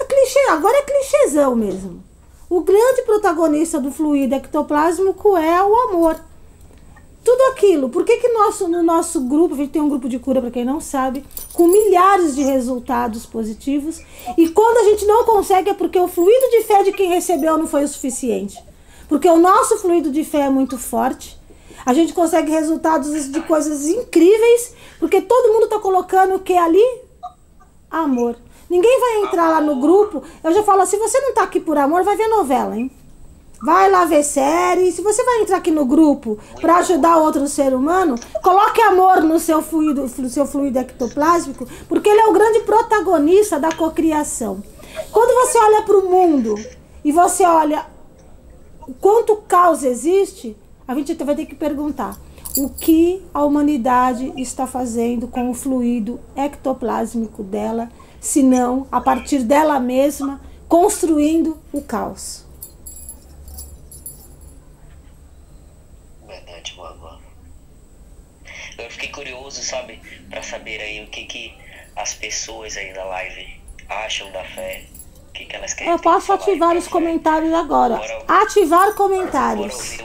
É 0.00 0.04
clichê, 0.04 0.38
agora 0.50 0.78
é 0.78 0.82
clichêzão 0.82 1.54
mesmo. 1.54 2.02
O 2.48 2.62
grande 2.62 3.02
protagonista 3.02 3.78
do 3.78 3.90
fluido 3.90 4.34
ectoplásmico 4.34 5.36
é 5.36 5.62
o 5.62 5.74
amor. 5.88 6.18
Tudo 7.24 7.40
aquilo. 7.52 7.88
Por 7.88 8.04
que, 8.04 8.16
que 8.16 8.28
nosso, 8.28 8.68
no 8.68 8.82
nosso 8.82 9.20
grupo, 9.20 9.54
a 9.54 9.58
gente 9.58 9.70
tem 9.70 9.82
um 9.82 9.88
grupo 9.88 10.08
de 10.08 10.18
cura, 10.18 10.40
para 10.40 10.50
quem 10.50 10.64
não 10.64 10.80
sabe, 10.80 11.24
com 11.52 11.68
milhares 11.68 12.34
de 12.34 12.42
resultados 12.42 13.26
positivos. 13.26 14.00
E 14.36 14.48
quando 14.48 14.78
a 14.78 14.90
gente 14.90 15.04
não 15.04 15.24
consegue 15.24 15.70
é 15.70 15.74
porque 15.74 15.98
o 15.98 16.08
fluido 16.08 16.50
de 16.50 16.62
fé 16.62 16.82
de 16.82 16.92
quem 16.92 17.08
recebeu 17.08 17.56
não 17.56 17.66
foi 17.66 17.84
o 17.84 17.88
suficiente. 17.88 18.58
Porque 19.08 19.28
o 19.28 19.38
nosso 19.38 19.76
fluido 19.78 20.10
de 20.10 20.24
fé 20.24 20.40
é 20.46 20.50
muito 20.50 20.78
forte. 20.78 21.38
A 21.84 21.92
gente 21.92 22.12
consegue 22.12 22.50
resultados 22.50 23.30
de 23.30 23.40
coisas 23.42 23.86
incríveis, 23.86 24.74
porque 24.98 25.20
todo 25.20 25.52
mundo 25.52 25.64
está 25.64 25.78
colocando 25.78 26.36
o 26.36 26.40
que 26.40 26.54
ali? 26.54 26.84
Amor. 27.90 28.36
Ninguém 28.70 29.00
vai 29.00 29.24
entrar 29.24 29.50
lá 29.50 29.60
no 29.60 29.80
grupo. 29.80 30.22
Eu 30.42 30.52
já 30.52 30.62
falo 30.62 30.82
assim: 30.82 30.98
você 30.98 31.20
não 31.20 31.30
está 31.30 31.42
aqui 31.42 31.60
por 31.60 31.76
amor, 31.76 32.04
vai 32.04 32.16
ver 32.16 32.28
novela, 32.28 32.76
hein? 32.76 32.90
Vai 33.62 33.90
lá 33.90 34.04
ver 34.04 34.24
série. 34.24 34.90
Se 34.90 35.02
você 35.02 35.22
vai 35.22 35.42
entrar 35.42 35.58
aqui 35.58 35.70
no 35.70 35.84
grupo 35.84 36.38
para 36.60 36.78
ajudar 36.78 37.18
outro 37.18 37.46
ser 37.46 37.74
humano, 37.74 38.16
coloque 38.42 38.80
amor 38.80 39.22
no 39.22 39.38
seu 39.38 39.62
fluido, 39.62 40.10
no 40.18 40.28
seu 40.28 40.46
fluido 40.46 40.78
ectoplásmico, 40.78 41.68
porque 41.88 42.08
ele 42.08 42.20
é 42.20 42.26
o 42.26 42.32
grande 42.32 42.60
protagonista 42.60 43.60
da 43.60 43.70
cocriação. 43.70 44.62
Quando 45.12 45.46
você 45.46 45.58
olha 45.58 45.82
para 45.82 45.98
o 45.98 46.10
mundo 46.10 46.54
e 47.04 47.12
você 47.12 47.44
olha 47.44 47.86
o 48.88 48.94
quanto 48.94 49.36
caos 49.36 49.84
existe, 49.84 50.56
a 50.86 50.94
gente 50.94 51.14
vai 51.24 51.34
ter 51.34 51.46
que 51.46 51.54
perguntar 51.54 52.18
o 52.56 52.68
que 52.68 53.24
a 53.32 53.44
humanidade 53.44 54.32
está 54.36 54.66
fazendo 54.66 55.26
com 55.26 55.50
o 55.50 55.54
fluido 55.54 56.20
ectoplásmico 56.36 57.42
dela, 57.42 57.90
se 58.20 58.42
não 58.42 58.86
a 58.90 59.00
partir 59.00 59.42
dela 59.42 59.80
mesma 59.80 60.40
construindo 60.68 61.58
o 61.72 61.80
caos. 61.82 62.44
Verdade, 66.26 66.74
Boa. 66.74 67.20
Eu 68.78 68.90
fiquei 68.90 69.08
curioso, 69.10 69.62
sabe, 69.62 70.00
para 70.28 70.42
saber 70.42 70.80
aí 70.80 71.04
o 71.04 71.06
que 71.08 71.24
que 71.24 71.54
as 71.96 72.14
pessoas 72.14 72.76
aí 72.76 72.92
da 72.94 73.04
live 73.04 73.60
acham 73.88 74.30
da 74.32 74.44
fé 74.44 74.86
o 75.28 75.32
que, 75.32 75.46
que 75.46 75.56
elas 75.56 75.72
querem. 75.72 75.92
Eu 75.92 75.98
posso 75.98 76.32
ativar 76.32 76.76
os 76.76 76.86
comentários 76.88 77.52
agora. 77.54 78.00
ativar 78.28 78.94
comentários. 78.94 79.98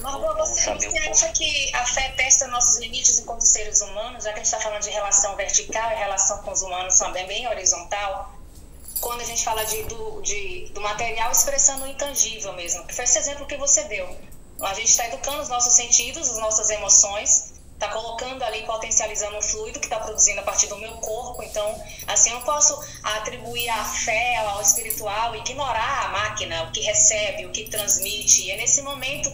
Margot, 0.00 0.34
você, 0.36 0.74
você 0.74 0.98
acha 0.98 1.28
que 1.32 1.74
a 1.74 1.84
fé 1.86 2.12
testa 2.16 2.46
nossos 2.48 2.78
limites 2.78 3.18
enquanto 3.18 3.42
seres 3.42 3.80
humanos, 3.80 4.24
já 4.24 4.32
que 4.32 4.40
a 4.40 4.42
gente 4.42 4.52
está 4.52 4.60
falando 4.60 4.82
de 4.82 4.90
relação 4.90 5.36
vertical 5.36 5.90
e 5.92 5.94
relação 5.94 6.38
com 6.42 6.50
os 6.52 6.62
humanos 6.62 6.98
também 6.98 7.26
bem 7.26 7.46
horizontal? 7.48 8.34
Quando 9.00 9.20
a 9.20 9.24
gente 9.24 9.44
fala 9.44 9.64
de, 9.64 9.82
do, 9.84 10.20
de, 10.22 10.70
do 10.72 10.80
material 10.80 11.30
expressando 11.30 11.84
o 11.84 11.86
intangível 11.86 12.52
mesmo, 12.54 12.86
que 12.86 12.94
foi 12.94 13.04
esse 13.04 13.18
exemplo 13.18 13.46
que 13.46 13.56
você 13.56 13.84
deu. 13.84 14.16
A 14.62 14.72
gente 14.72 14.88
está 14.88 15.06
educando 15.06 15.42
os 15.42 15.48
nossos 15.48 15.74
sentidos, 15.74 16.30
as 16.30 16.38
nossas 16.38 16.70
emoções, 16.70 17.52
está 17.76 17.88
colocando 17.88 18.42
ali, 18.42 18.64
potencializando 18.64 19.36
o 19.36 19.42
fluido 19.42 19.78
que 19.78 19.86
está 19.86 20.00
produzindo 20.00 20.40
a 20.40 20.42
partir 20.42 20.66
do 20.66 20.78
meu 20.78 20.92
corpo. 20.92 21.42
Então, 21.42 21.82
assim, 22.06 22.30
eu 22.30 22.40
posso 22.40 22.78
atribuir 23.02 23.68
a 23.68 23.84
fé 23.84 24.36
ao 24.38 24.62
espiritual, 24.62 25.36
ignorar 25.36 26.06
a 26.06 26.08
máquina, 26.08 26.64
o 26.64 26.72
que 26.72 26.80
recebe, 26.80 27.44
o 27.44 27.50
que 27.50 27.68
transmite. 27.68 28.44
E 28.44 28.50
é 28.50 28.56
nesse 28.56 28.80
momento, 28.80 29.30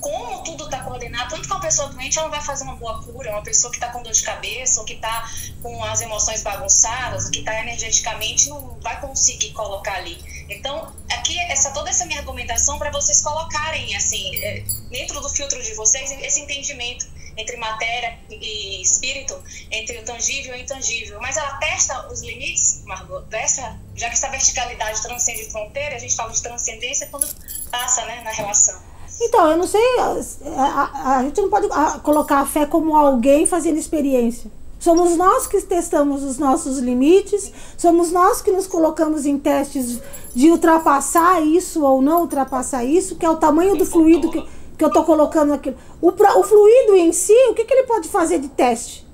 como 0.00 0.42
tudo 0.42 0.64
está 0.64 0.82
coordenado, 0.82 1.30
tanto 1.30 1.42
que 1.42 1.52
uma 1.52 1.60
pessoa 1.60 1.88
doente 1.88 2.18
ela 2.18 2.28
não 2.28 2.34
vai 2.34 2.44
fazer 2.44 2.64
uma 2.64 2.76
boa 2.76 3.02
cura, 3.02 3.30
uma 3.30 3.42
pessoa 3.42 3.70
que 3.70 3.76
está 3.76 3.90
com 3.90 4.02
dor 4.02 4.12
de 4.12 4.22
cabeça, 4.22 4.80
ou 4.80 4.86
que 4.86 4.94
está 4.94 5.30
com 5.62 5.84
as 5.84 6.00
emoções 6.00 6.42
bagunçadas, 6.42 7.26
ou 7.26 7.30
que 7.30 7.40
está 7.40 7.58
energeticamente, 7.60 8.48
não 8.48 8.78
vai 8.80 9.00
conseguir 9.00 9.52
colocar 9.52 9.94
ali. 9.94 10.18
Então, 10.48 10.92
aqui, 11.10 11.38
essa, 11.40 11.70
toda 11.70 11.90
essa 11.90 12.06
minha 12.06 12.20
argumentação 12.20 12.78
para 12.78 12.90
vocês 12.90 13.20
colocarem, 13.20 13.96
assim, 13.96 14.36
é, 14.36 14.64
dentro 14.90 15.20
do 15.20 15.28
filtro 15.28 15.62
de 15.62 15.74
vocês, 15.74 16.10
esse 16.10 16.40
entendimento 16.40 17.06
entre 17.36 17.56
matéria 17.56 18.18
e 18.30 18.80
espírito, 18.80 19.42
entre 19.70 19.98
o 19.98 20.04
tangível 20.04 20.54
e 20.54 20.58
o 20.58 20.62
intangível. 20.62 21.20
Mas 21.20 21.36
ela 21.36 21.56
testa 21.58 22.08
os 22.10 22.22
limites, 22.22 22.82
Margot, 22.84 23.22
dessa, 23.26 23.78
já 23.94 24.08
que 24.08 24.14
essa 24.14 24.30
verticalidade 24.30 25.02
transcende 25.02 25.50
fronteira, 25.50 25.96
a 25.96 25.98
gente 25.98 26.16
fala 26.16 26.32
de 26.32 26.42
transcendência 26.42 27.08
quando 27.08 27.28
passa 27.70 28.04
né, 28.06 28.22
na 28.22 28.30
relação. 28.30 28.95
Então, 29.20 29.50
eu 29.50 29.56
não 29.56 29.66
sei, 29.66 29.80
a, 29.98 30.90
a, 30.92 31.16
a 31.18 31.22
gente 31.22 31.40
não 31.40 31.48
pode 31.48 31.68
colocar 32.02 32.40
a 32.40 32.46
fé 32.46 32.66
como 32.66 32.94
alguém 32.94 33.46
fazendo 33.46 33.78
experiência. 33.78 34.50
Somos 34.78 35.16
nós 35.16 35.46
que 35.46 35.60
testamos 35.62 36.22
os 36.22 36.38
nossos 36.38 36.78
limites, 36.78 37.50
somos 37.78 38.12
nós 38.12 38.42
que 38.42 38.52
nos 38.52 38.66
colocamos 38.66 39.24
em 39.24 39.38
testes 39.38 39.98
de 40.34 40.50
ultrapassar 40.50 41.40
isso 41.42 41.82
ou 41.82 42.02
não 42.02 42.20
ultrapassar 42.20 42.84
isso, 42.84 43.16
que 43.16 43.24
é 43.24 43.30
o 43.30 43.36
tamanho 43.36 43.76
do 43.76 43.86
fluido 43.86 44.30
que, 44.30 44.46
que 44.76 44.84
eu 44.84 44.88
estou 44.88 45.02
colocando 45.02 45.54
aquilo. 45.54 45.76
O, 46.00 46.08
o 46.08 46.42
fluido 46.42 46.94
em 46.94 47.10
si, 47.10 47.32
o 47.50 47.54
que, 47.54 47.64
que 47.64 47.72
ele 47.72 47.86
pode 47.86 48.08
fazer 48.08 48.38
de 48.38 48.48
teste? 48.48 49.05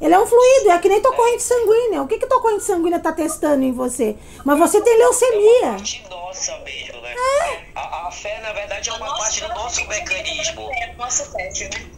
Ele 0.00 0.14
é 0.14 0.18
um 0.18 0.26
fluido, 0.26 0.70
é 0.70 0.78
que 0.78 0.88
nem 0.88 1.02
tua 1.02 1.14
corrente 1.14 1.42
sanguínea. 1.42 2.02
O 2.02 2.06
que, 2.06 2.18
que 2.18 2.26
tua 2.26 2.40
corrente 2.40 2.62
sanguínea 2.62 2.98
está 2.98 3.12
testando 3.12 3.64
em 3.64 3.72
você? 3.72 4.16
Mas 4.44 4.58
você 4.58 4.80
tem 4.80 4.96
leucemia. 4.96 5.64
É 5.64 5.66
uma 5.66 5.76
parte 5.76 6.06
nossa 6.08 6.58
mesmo, 6.58 7.00
né? 7.00 7.14
É. 7.14 7.64
A, 7.74 8.06
a, 8.06 8.10
fé, 8.10 8.40
na 8.40 8.52
verdade, 8.52 8.90
é 8.90 8.92
uma 8.92 9.16
parte 9.16 9.40
do 9.40 9.48
nosso 9.48 9.86
mecanismo. 9.88 10.70
É, 10.72 10.94
nosso 10.94 11.32
teste, 11.32 11.64
né? 11.64 11.97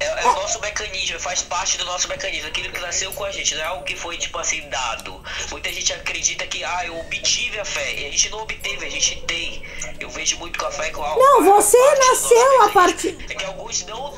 É, 0.00 0.06
é, 0.06 0.26
o 0.28 0.32
nosso 0.34 0.60
mecanismo, 0.60 1.18
faz 1.18 1.42
parte 1.42 1.76
do 1.76 1.84
nosso 1.84 2.08
mecanismo, 2.08 2.48
aquilo 2.48 2.72
que 2.72 2.80
nasceu 2.80 3.12
com 3.12 3.24
a 3.24 3.32
gente, 3.32 3.54
não 3.56 3.62
é 3.62 3.66
algo 3.66 3.84
que 3.84 3.96
foi, 3.96 4.16
tipo 4.16 4.38
assim, 4.38 4.60
dado. 4.68 5.20
Muita 5.50 5.72
gente 5.72 5.92
acredita 5.92 6.46
que, 6.46 6.62
ah, 6.62 6.86
eu 6.86 6.98
obtive 7.00 7.58
a 7.58 7.64
fé, 7.64 7.94
e 7.94 8.06
a 8.06 8.10
gente 8.10 8.30
não 8.30 8.42
obteve, 8.42 8.86
a 8.86 8.90
gente 8.90 9.20
tem. 9.22 9.62
Eu 9.98 10.08
vejo 10.10 10.38
muito 10.38 10.58
com 10.58 10.66
a 10.66 10.70
fé 10.70 10.90
com 10.90 11.02
algo. 11.02 11.20
Não, 11.20 11.42
você 11.42 11.78
nasceu 11.96 12.62
a 12.62 12.68
partir. 12.68 13.18
É 13.28 13.34
que 13.34 13.44
alguns 13.44 13.84
não, 13.86 14.14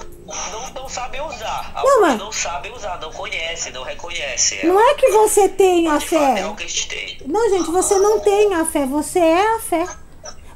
não, 0.53 0.71
não 0.75 0.89
sabem 0.89 1.21
usar. 1.23 1.73
Alguns 1.75 1.95
não, 1.95 2.01
mas... 2.03 2.19
não 2.19 2.33
sabem 2.33 2.73
usar, 2.73 3.01
não 3.01 3.13
conhecem, 3.13 3.73
não 3.73 3.83
reconhecem. 3.83 4.67
Não 4.67 4.79
é 4.79 4.95
que 4.95 5.09
você 5.11 5.49
tem 5.49 5.89
a 5.89 5.99
fé. 5.99 6.41
É 6.41 6.55
que 6.55 6.65
a 6.65 6.67
gente 6.67 6.89
tem. 6.89 7.19
Não, 7.25 7.49
gente, 7.49 7.71
você 7.71 7.99
não 7.99 8.21
tem 8.21 8.55
a 8.55 8.67
fé, 8.67 8.85
você 8.85 9.19
é 9.19 9.57
a 9.57 9.61
fé. 9.61 9.87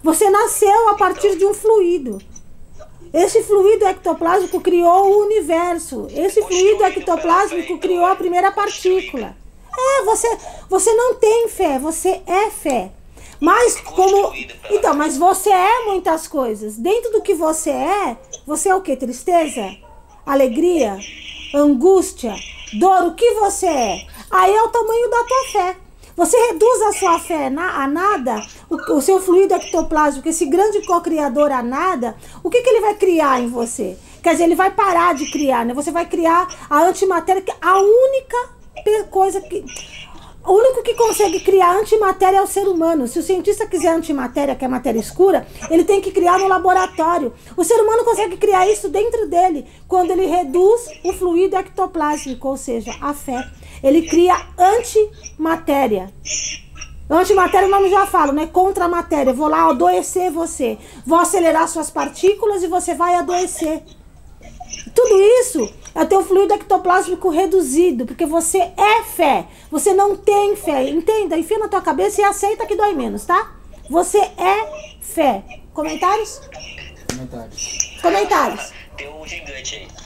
Você 0.03 0.29
nasceu 0.29 0.91
a 0.91 0.97
partir 0.97 1.29
então... 1.29 1.39
de 1.39 1.47
um 1.47 1.55
fluido. 1.55 2.34
Esse 3.15 3.45
fluido 3.45 3.87
ectoplásmico 3.87 4.61
criou 4.61 5.07
o 5.07 5.25
universo. 5.25 6.09
Esse 6.11 6.43
fluido 6.43 6.85
ectoplásmico 6.85 7.79
criou 7.79 8.05
a 8.05 8.17
primeira 8.17 8.51
partícula. 8.51 9.37
É, 9.73 10.05
você, 10.05 10.37
você 10.69 10.93
não 10.93 11.15
tem 11.15 11.47
fé, 11.49 11.79
você 11.79 12.21
é 12.27 12.51
fé. 12.51 12.91
Mas 13.41 13.81
como 13.81 14.33
então, 14.69 14.95
mas 14.95 15.17
você 15.17 15.51
é 15.51 15.85
muitas 15.85 16.27
coisas. 16.27 16.77
Dentro 16.77 17.13
do 17.13 17.23
que 17.23 17.35
você 17.35 17.71
é, 17.71 18.17
você 18.45 18.69
é 18.69 18.75
o 18.75 18.81
que? 18.81 18.97
Tristeza, 18.97 19.77
alegria, 20.27 20.99
angústia, 21.55 22.35
dor. 22.81 23.05
O 23.05 23.15
que 23.15 23.31
você 23.35 23.67
é? 23.67 24.07
Aí 24.29 24.53
é 24.53 24.63
o 24.63 24.71
tamanho 24.71 25.09
da 25.09 25.23
tua 25.23 25.45
fé. 25.53 25.84
Você 26.17 26.37
reduz 26.37 26.83
a 26.83 26.93
sua 26.93 27.19
fé 27.19 27.47
a 27.47 27.87
nada, 27.89 28.47
o, 28.71 28.95
o 28.95 29.03
seu 29.03 29.21
fluido 29.21 29.55
ectoplásmico, 29.55 30.29
esse 30.29 30.47
grande 30.47 30.87
co-criador 30.87 31.51
a 31.51 31.63
nada, 31.63 32.17
o 32.43 32.49
que, 32.49 32.63
que 32.63 32.71
ele 32.71 32.81
vai 32.81 32.95
criar 32.95 33.41
em 33.41 33.49
você? 33.49 33.97
Quer 34.23 34.33
dizer, 34.33 34.45
ele 34.45 34.55
vai 34.55 34.71
parar 34.71 35.15
de 35.15 35.31
criar, 35.31 35.67
né? 35.67 35.75
Você 35.75 35.91
vai 35.91 36.07
criar 36.07 36.49
a 36.71 36.83
antimatéria, 36.85 37.43
que 37.43 37.53
a 37.61 37.79
única 37.79 38.55
coisa 39.11 39.41
que. 39.41 39.65
O 40.47 40.53
único 40.53 40.83
que 40.83 40.93
consegue 40.95 41.41
criar 41.41 41.79
antimatéria 41.79 42.37
é 42.37 42.43
o 42.43 42.47
ser 42.47 42.69
humano. 42.69 43.09
Se 43.09 43.19
o 43.19 43.23
cientista 43.23 43.67
quiser 43.67 43.95
antimatéria, 43.95 44.55
que 44.55 44.63
é 44.63 44.69
matéria 44.69 45.01
escura, 45.01 45.47
ele 45.71 45.85
tem 45.85 46.03
que 46.03 46.11
criar 46.11 46.39
no 46.39 46.47
laboratório. 46.47 47.33
O 47.57 47.65
ser 47.65 47.81
humano 47.81 48.05
consegue 48.05 48.37
criar 48.37 48.69
isso 48.69 48.91
dentro 48.91 49.27
dele, 49.27 49.67
quando 49.89 50.11
ele 50.11 50.27
reduz 50.27 50.87
o 51.03 51.15
fluido 51.15 51.57
ectoplásmico, 51.57 52.47
ou 52.47 52.59
seja, 52.59 52.95
a 53.01 53.15
fé. 53.15 53.43
Ele 53.85 54.09
cria 54.09 54.35
antimatéria. 54.59 56.11
Antimatéria, 57.09 57.69
o 57.69 57.71
nome 57.71 57.91
já 57.91 58.07
fala, 58.07 58.33
né? 58.33 58.47
Contra 58.47 58.87
a 58.87 58.89
matéria. 58.89 59.35
Vou 59.35 59.47
lá 59.47 59.69
adoecer 59.69 60.31
você. 60.31 60.79
Vou 61.05 61.19
acelerar 61.19 61.69
suas 61.69 61.91
partículas 61.91 62.63
e 62.63 62.67
você 62.67 62.95
vai 62.95 63.15
adoecer. 63.15 63.83
Tudo 64.95 65.21
isso 65.21 65.71
é 65.95 66.03
teu 66.07 66.25
fluido 66.25 66.55
ectoplásmico 66.55 67.29
reduzido, 67.29 68.07
porque 68.07 68.25
você 68.25 68.73
é 68.75 69.03
fé. 69.03 69.47
Você 69.71 69.93
não 69.93 70.17
tem 70.17 70.57
fé. 70.57 70.89
Entenda, 70.89 71.37
enfia 71.37 71.59
na 71.59 71.69
tua 71.69 71.83
cabeça 71.83 72.23
e 72.23 72.25
aceita 72.25 72.65
que 72.65 72.75
dói 72.75 72.95
menos, 72.95 73.27
tá? 73.27 73.53
Você 73.91 74.19
é 74.19 74.97
fé. 75.03 75.45
Comentários? 75.75 76.41
Comentários. 77.11 77.99
Comentários. 78.01 78.73
Tem 78.97 79.13
um 79.13 79.27
gigante 79.27 79.77
aí. 79.77 80.04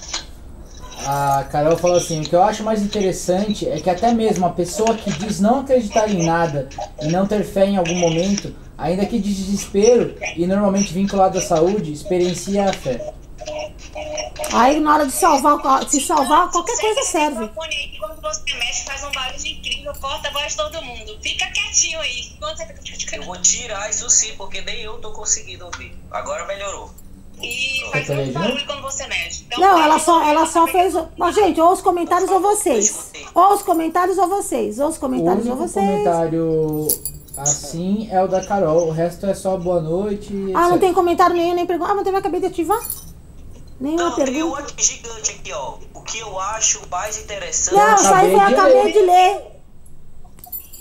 A 1.07 1.45
Carol 1.45 1.77
falou 1.77 1.97
assim: 1.97 2.21
o 2.21 2.25
que 2.25 2.35
eu 2.35 2.43
acho 2.43 2.63
mais 2.63 2.83
interessante 2.83 3.69
é 3.69 3.81
que 3.81 3.91
até 3.91 4.13
mesmo 4.13 4.47
a 4.47 4.51
pessoa 4.51 4.95
que 4.95 5.11
diz 5.13 5.41
não 5.41 5.61
acreditar 5.61 6.09
em 6.11 6.25
nada 6.25 6.69
e 7.01 7.09
não 7.09 7.27
ter 7.27 7.45
fé 7.45 7.67
em 7.67 7.77
algum 7.77 7.95
momento, 7.95 8.55
ainda 8.77 9.07
que 9.07 9.19
de 9.19 9.35
desespero 9.35 10.17
e 10.37 10.47
normalmente 10.47 10.93
vinculado 10.93 11.39
à 11.39 11.41
saúde, 11.41 11.93
experiencia 11.93 12.69
a 12.69 12.73
fé. 12.73 13.13
Aí 14.53 14.81
na 14.81 14.95
hora 14.95 15.07
de 15.07 15.13
salvar, 15.13 15.89
se 15.89 16.01
salvar, 16.01 16.51
qualquer 16.51 16.79
coisa 16.79 17.03
serve. 17.03 17.41
microfone 17.41 17.75
aí 17.75 17.89
que 17.89 17.99
Quando 17.99 18.21
você 18.21 18.55
mexe, 18.55 18.85
faz 18.85 19.05
um 19.05 19.13
barulho 19.13 19.47
incrível, 19.47 19.93
corta 20.01 20.29
a 20.29 20.33
voz 20.33 20.53
de 20.53 20.57
todo 20.57 20.83
mundo. 20.83 21.19
Fica 21.23 21.47
quietinho 21.51 22.01
aí. 22.01 22.33
Eu 23.13 23.23
vou 23.25 23.37
tirar 23.41 23.89
isso 23.91 24.09
sim, 24.11 24.35
porque 24.37 24.61
nem 24.63 24.81
eu 24.83 24.99
tô 24.99 25.13
conseguindo 25.13 25.65
ouvir. 25.65 25.97
Agora 26.11 26.47
melhorou. 26.47 26.91
E 27.43 27.91
faz 27.93 28.09
muito 28.09 28.25
viu? 28.33 28.41
barulho 28.41 28.67
quando 28.67 28.83
você 28.83 29.07
mexe. 29.07 29.45
Então, 29.47 29.61
Não, 29.61 29.83
ela 29.83 29.99
só, 29.99 30.23
ela 30.23 30.47
só 30.47 30.67
fez. 30.67 30.95
Ó, 30.97 31.31
gente, 31.33 31.61
ou 31.61 31.73
os 31.73 31.81
comentários 31.81 32.31
ou 32.31 32.41
vocês. 32.41 33.11
Ou 33.35 33.55
os 33.55 33.63
comentários 33.63 34.19
ou 34.19 34.29
vocês. 34.29 34.79
Ou 34.79 34.89
os 34.89 34.97
O 34.97 35.01
comentários 35.01 35.47
ou 35.47 35.53
único 35.53 35.69
vocês. 35.69 35.87
comentário 35.87 36.89
assim 37.37 38.09
é 38.11 38.23
o 38.23 38.27
da 38.29 38.45
Carol. 38.45 38.89
O 38.89 38.91
resto 38.91 39.27
é 39.27 39.35
só 39.35 39.57
boa 39.57 39.81
noite. 39.81 40.33
e 40.33 40.53
Ah, 40.55 40.63
não 40.63 40.69
etc. 40.71 40.81
tem 40.81 40.95
comentário 40.95 41.37
nenhum, 41.37 41.55
nem 41.55 41.67
pergunta. 41.67 41.93
Ah, 41.93 41.95
mas 41.95 42.07
eu 42.07 42.17
acabei 42.17 42.41
de 42.41 42.47
ativar? 42.47 42.81
Nenhuma 43.81 44.05
Não, 44.11 44.15
tem 44.17 44.25
um 44.25 44.27
pergunta. 44.33 44.61
aqui 44.61 44.83
gigante 44.85 45.31
aqui, 45.31 45.53
ó. 45.53 45.75
O 45.95 46.01
que 46.03 46.19
eu 46.19 46.39
acho 46.41 46.81
mais 46.91 47.17
interessante. 47.23 47.77
Não, 47.77 47.95
isso 47.95 48.13
aí 48.13 48.33
eu 48.33 48.41
acabei 48.41 48.55
de 48.55 48.61
acabei 48.61 48.93
de 48.93 48.99
ler. 49.01 49.58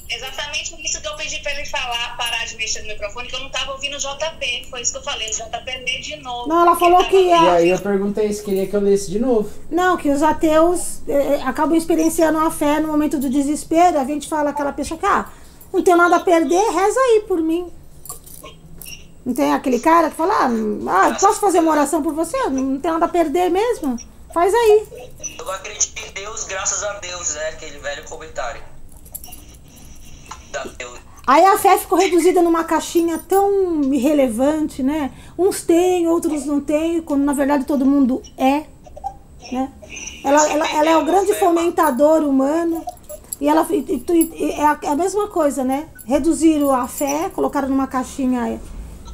Exatamente 0.10 0.72
por 0.72 0.80
isso 0.80 1.02
que 1.02 1.08
eu 1.08 1.16
pedi 1.16 1.40
pra 1.40 1.52
ele 1.52 1.66
falar, 1.66 2.16
parar 2.16 2.46
de 2.46 2.56
mexer 2.56 2.82
no 2.82 2.88
microfone, 2.88 3.28
que 3.28 3.36
eu 3.36 3.42
não 3.42 3.50
tava 3.50 3.74
ouvindo 3.74 3.96
o 3.96 4.00
JP. 4.00 4.68
Foi 4.70 4.82
isso 4.82 4.94
que 4.94 4.98
eu 5.00 5.04
falei, 5.04 5.30
o 5.30 5.32
JP 5.32 5.66
lê 5.66 6.00
de 6.00 6.16
novo. 6.18 6.48
Não, 6.48 6.62
ela 6.62 6.76
falou 6.76 7.04
que 7.06 7.18
E 7.18 7.34
aí 7.34 7.70
eu 7.70 7.80
perguntei 7.80 8.32
se 8.32 8.44
queria 8.44 8.66
que 8.66 8.76
eu 8.76 8.80
lesse 8.80 9.12
de 9.12 9.20
novo. 9.20 9.50
Não, 9.70 9.98
que 9.98 10.10
os 10.10 10.24
ateus 10.24 11.02
eh, 11.08 11.42
acabam 11.44 11.76
experienciando 11.76 12.40
a 12.40 12.50
fé 12.50 12.80
no 12.80 12.88
momento 12.88 13.20
do 13.20 13.30
desespero. 13.30 14.00
A 14.00 14.06
gente 14.06 14.30
fala 14.30 14.52
aquela 14.52 14.72
pessoa 14.72 14.98
que, 14.98 15.06
ah, 15.06 15.30
não 15.74 15.84
tenho 15.84 15.98
nada 15.98 16.16
a 16.16 16.20
perder, 16.22 16.72
reza 16.72 17.00
aí 17.00 17.26
por 17.28 17.42
mim. 17.42 17.70
Não 19.26 19.34
tem 19.34 19.54
aquele 19.54 19.80
cara 19.80 20.10
que 20.10 20.16
fala, 20.16 20.34
ah, 20.34 21.08
ah, 21.10 21.18
posso 21.20 21.42
fazer 21.42 21.60
uma 21.60 21.72
oração 21.72 22.02
por 22.02 22.14
você? 22.14 22.38
Não 22.50 22.80
tem 22.80 22.92
nada 22.92 23.06
a 23.06 23.10
perder 23.10 23.50
mesmo? 23.50 23.98
Faz 24.34 24.54
aí. 24.54 24.88
Eu 25.38 25.52
acredito 25.52 26.00
em 26.00 26.12
Deus, 26.14 26.46
graças 26.46 26.82
a 26.84 26.94
Deus, 27.00 27.36
é 27.36 27.50
aquele 27.50 27.78
velho 27.80 28.06
comentário. 28.06 28.77
Aí 31.28 31.46
a 31.46 31.58
fé 31.58 31.78
ficou 31.78 31.98
reduzida 31.98 32.42
numa 32.42 32.64
caixinha 32.64 33.18
tão 33.18 33.82
irrelevante, 33.94 34.82
né? 34.82 35.12
Uns 35.38 35.62
têm, 35.62 36.08
outros 36.08 36.46
não 36.46 36.62
têm, 36.62 37.02
quando 37.02 37.24
na 37.24 37.34
verdade 37.34 37.66
todo 37.66 37.86
mundo 37.86 38.22
é. 38.38 38.64
Né? 39.52 39.70
Ela, 40.24 40.50
ela, 40.50 40.70
ela 40.72 40.90
é 40.90 40.98
o 40.98 41.06
grande 41.06 41.34
fomentador 41.34 42.24
humano. 42.24 42.82
E 43.40 43.48
ela 43.48 43.62
é 43.62 44.86
é 44.86 44.90
a 44.90 44.96
mesma 44.96 45.28
coisa, 45.28 45.64
né? 45.64 45.88
Reduziram 46.06 46.72
a 46.72 46.88
fé, 46.88 47.30
colocaram 47.30 47.68
numa 47.68 47.88
caixinha 47.88 48.60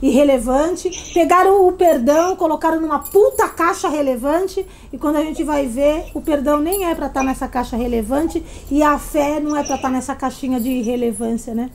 irrelevante, 0.07 0.89
pegaram 1.13 1.67
o 1.67 1.71
perdão, 1.71 2.35
colocaram 2.35 2.79
numa 2.79 2.99
puta 2.99 3.47
caixa 3.49 3.87
relevante, 3.89 4.65
e 4.91 4.97
quando 4.97 5.15
a 5.15 5.23
gente 5.23 5.43
vai 5.43 5.65
ver, 5.65 6.05
o 6.13 6.21
perdão 6.21 6.59
nem 6.59 6.85
é 6.85 6.93
pra 6.93 7.07
estar 7.07 7.23
nessa 7.23 7.47
caixa 7.47 7.77
relevante, 7.77 8.43
e 8.69 8.83
a 8.83 8.99
fé 8.99 9.39
não 9.39 9.55
é 9.55 9.63
pra 9.63 9.75
estar 9.75 9.89
nessa 9.89 10.13
caixinha 10.15 10.59
de 10.59 10.69
irrelevância, 10.69 11.53
né? 11.55 11.69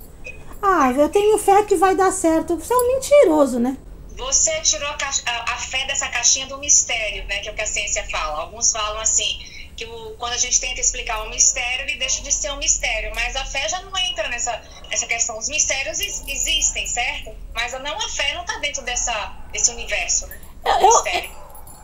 Ah, 0.61 0.93
eu 0.93 1.09
tenho 1.09 1.39
fé 1.39 1.63
que 1.63 1.77
vai 1.77 1.95
dar 1.95 2.11
certo. 2.13 2.57
Você 2.57 2.73
é 2.73 2.77
um 2.77 2.89
mentiroso, 2.95 3.59
né? 3.61 3.77
Você 4.17 4.51
tirou 4.63 4.89
a, 4.89 4.95
a- 4.95 5.53
a 5.53 5.57
fé 5.57 5.87
dessa 5.87 6.09
caixinha 6.09 6.47
do 6.49 6.59
mistério, 6.59 7.25
né? 7.29 7.39
Que 7.39 7.49
é 7.49 7.53
o 7.53 7.55
que 7.55 7.63
a 7.63 7.67
ciência 7.67 8.05
fala. 8.11 8.41
Alguns 8.43 8.73
falam 8.73 9.01
assim, 9.01 9.39
que 9.79 9.85
o- 9.87 10.15
quando 10.19 10.33
a 10.33 10.37
gente 10.37 10.61
tenta 10.61 10.81
explicar 10.81 11.23
um 11.25 11.31
mistério, 11.31 11.85
ele 11.89 11.99
deixa 11.99 12.21
de 12.23 12.33
ser 12.33 12.51
um 12.53 12.59
mistério. 12.59 13.13
Mas 13.15 13.37
a 13.37 13.45
fé 13.45 13.69
já 13.69 13.81
não 13.83 13.97
entra 14.11 14.29
nessa, 14.29 14.61
nessa 14.91 15.07
questão. 15.07 15.39
Os 15.39 15.49
mistérios 15.49 16.01
ex- 16.01 16.25
existem, 16.27 16.85
certo? 16.87 17.31
Mas 17.55 17.73
a 17.73 17.79
não 17.79 17.97
a 17.97 18.09
fé 18.09 18.35
não 18.35 18.41
está 18.43 18.59
dentro 18.59 18.83
dessa, 18.83 19.13
desse 19.53 19.71
universo, 19.71 20.27
né? 20.27 20.37
Eu- 20.67 20.73
eu- 20.73 20.87
mistério. 20.89 21.31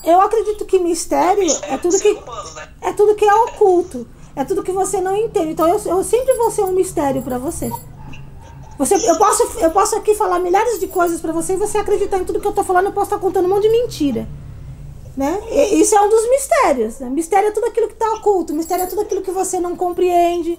Eu 0.04 0.20
acredito 0.20 0.66
que 0.66 0.78
mistério 0.78 1.46
é 1.62 1.78
tudo 1.78 1.98
que, 1.98 2.08
humano, 2.10 2.52
né? 2.54 2.68
é 2.82 2.92
tudo 2.92 3.14
que 3.14 3.24
é 3.24 3.34
oculto. 3.34 4.06
É 4.36 4.44
tudo 4.44 4.62
que 4.64 4.72
você 4.72 5.00
não 5.00 5.16
entende. 5.16 5.52
Então 5.52 5.66
eu, 5.68 5.80
eu 5.86 6.02
sempre 6.04 6.34
vou 6.34 6.50
ser 6.50 6.62
um 6.62 6.72
mistério 6.72 7.22
pra 7.22 7.38
você. 7.38 7.70
Você, 8.76 8.96
eu, 9.08 9.16
posso, 9.16 9.42
eu 9.60 9.70
posso 9.70 9.94
aqui 9.96 10.14
falar 10.16 10.40
milhares 10.40 10.80
de 10.80 10.88
coisas 10.88 11.20
pra 11.20 11.32
você 11.32 11.52
e 11.52 11.56
você 11.56 11.78
acreditar 11.78 12.18
em 12.18 12.24
tudo 12.24 12.40
que 12.40 12.46
eu 12.46 12.52
tô 12.52 12.64
falando, 12.64 12.86
eu 12.86 12.92
posso 12.92 13.06
estar 13.06 13.18
contando 13.20 13.44
um 13.46 13.48
monte 13.48 13.62
de 13.62 13.68
mentira. 13.68 14.26
Né? 15.16 15.40
E- 15.50 15.80
Isso 15.80 15.94
é 15.94 16.00
um 16.00 16.08
dos 16.08 16.28
mistérios. 16.28 16.98
Né? 16.98 17.08
Mistério 17.08 17.48
é 17.48 17.52
tudo 17.52 17.66
aquilo 17.66 17.86
que 17.88 17.94
está 17.94 18.10
oculto, 18.14 18.52
mistério 18.52 18.84
é 18.84 18.86
tudo 18.86 19.02
aquilo 19.02 19.22
que 19.22 19.30
você 19.30 19.60
não 19.60 19.76
compreende. 19.76 20.58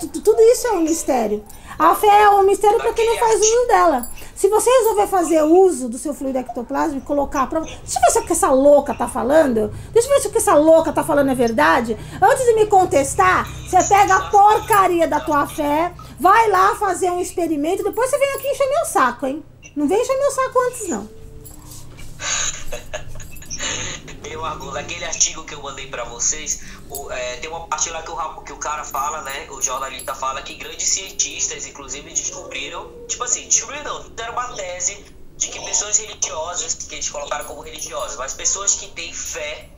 Tu- 0.00 0.08
tu- 0.08 0.20
Tudo 0.20 0.40
isso 0.42 0.66
é 0.66 0.72
um 0.72 0.82
mistério. 0.82 1.42
A 1.78 1.94
fé 1.94 2.08
é 2.08 2.30
um 2.30 2.42
mistério 2.42 2.78
para 2.78 2.92
quem 2.92 3.06
não 3.06 3.16
faz 3.16 3.40
uso 3.40 3.66
dela. 3.68 4.08
Se 4.34 4.48
você 4.48 4.68
resolver 4.68 5.06
fazer 5.06 5.42
uso 5.42 5.88
do 5.88 5.96
seu 5.96 6.12
fluido 6.12 6.38
ectoplásmico 6.38 7.04
e 7.04 7.06
colocar 7.06 7.48
pra. 7.48 7.60
Deixa 7.60 7.98
eu 7.98 8.02
ver 8.02 8.10
se 8.10 8.18
o 8.18 8.22
que 8.26 8.32
essa 8.32 8.50
louca 8.50 8.92
tá 8.94 9.06
falando. 9.08 9.72
Deixa 9.92 10.08
eu 10.08 10.14
ver 10.14 10.20
se 10.20 10.28
o 10.28 10.30
que 10.32 10.38
essa 10.38 10.54
louca 10.54 10.92
tá 10.92 11.04
falando 11.04 11.30
é 11.30 11.34
verdade. 11.34 11.96
Antes 12.20 12.44
de 12.44 12.54
me 12.54 12.66
contestar, 12.66 13.46
você 13.68 13.82
pega 13.88 14.16
a 14.16 14.30
porcaria 14.30 15.06
da 15.06 15.20
tua 15.20 15.46
fé, 15.46 15.92
vai 16.18 16.50
lá 16.50 16.74
fazer 16.74 17.10
um 17.10 17.20
experimento, 17.20 17.84
depois 17.84 18.10
você 18.10 18.18
vem 18.18 18.30
aqui 18.34 18.48
encher 18.48 18.68
meu 18.68 18.84
saco, 18.84 19.26
hein? 19.26 19.44
Não 19.76 19.86
vem 19.86 20.00
encher 20.02 20.18
meu 20.18 20.30
saco 20.32 20.58
antes, 20.68 20.88
não. 20.88 21.08
Meu 24.22 24.44
Argo, 24.44 24.70
naquele 24.72 25.04
artigo 25.04 25.44
que 25.44 25.54
eu 25.54 25.62
mandei 25.62 25.86
pra 25.88 26.04
vocês, 26.04 26.60
o- 26.90 27.10
é, 27.10 27.36
tem 27.36 27.48
uma 27.48 27.66
parte 27.66 27.88
lá 27.90 28.02
que 28.02 28.10
o, 28.10 28.42
que 28.42 28.52
o 28.52 28.56
cara 28.58 28.84
fala, 28.84 29.22
né? 29.22 29.46
O 29.50 29.60
jornalista 29.62 30.14
fala 30.14 30.42
que 30.42 30.54
grandes 30.54 30.88
cientistas, 30.88 31.66
inclusive, 31.66 32.08
descobriram, 32.12 32.90
tipo 33.06 33.22
assim, 33.24 33.46
descobriram 33.46 33.84
não, 33.84 34.08
deram 34.10 34.32
uma 34.32 34.52
tese 34.54 35.04
de 35.36 35.48
que 35.48 35.60
pessoas 35.64 35.98
religiosas, 35.98 36.74
que 36.74 36.94
eles 36.96 37.08
colocaram 37.08 37.44
como 37.44 37.60
religiosas, 37.62 38.16
mas 38.16 38.34
pessoas 38.34 38.74
que 38.74 38.88
têm 38.88 39.12
fé 39.12 39.68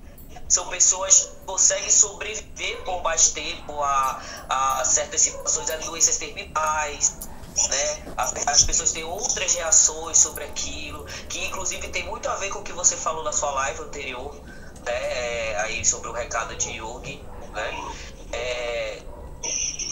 são 0.48 0.68
pessoas 0.68 1.20
que 1.20 1.44
conseguem 1.46 1.90
sobreviver 1.90 2.82
por 2.84 3.02
mais 3.02 3.30
tempo 3.30 3.80
a, 3.82 4.22
a 4.48 4.84
certas 4.84 5.20
situações, 5.20 5.70
a 5.70 5.76
doenças 5.76 6.16
terminais, 6.16 7.18
né? 7.68 8.12
As, 8.16 8.34
as 8.46 8.64
pessoas 8.64 8.92
têm 8.92 9.04
outras 9.04 9.54
reações 9.54 10.18
sobre 10.18 10.44
aquilo, 10.44 11.04
que 11.28 11.44
inclusive 11.46 11.88
tem 11.88 12.04
muito 12.06 12.28
a 12.28 12.36
ver 12.36 12.50
com 12.50 12.60
o 12.60 12.62
que 12.62 12.72
você 12.72 12.96
falou 12.96 13.22
na 13.24 13.32
sua 13.32 13.50
live 13.52 13.82
anterior, 13.82 14.34
né? 14.84 14.92
É, 14.92 15.56
aí 15.60 15.84
sobre 15.84 16.08
o 16.08 16.12
recado 16.12 16.54
de 16.56 16.70
Yogi, 16.70 17.22
né? 17.52 17.92
É, 18.32 19.02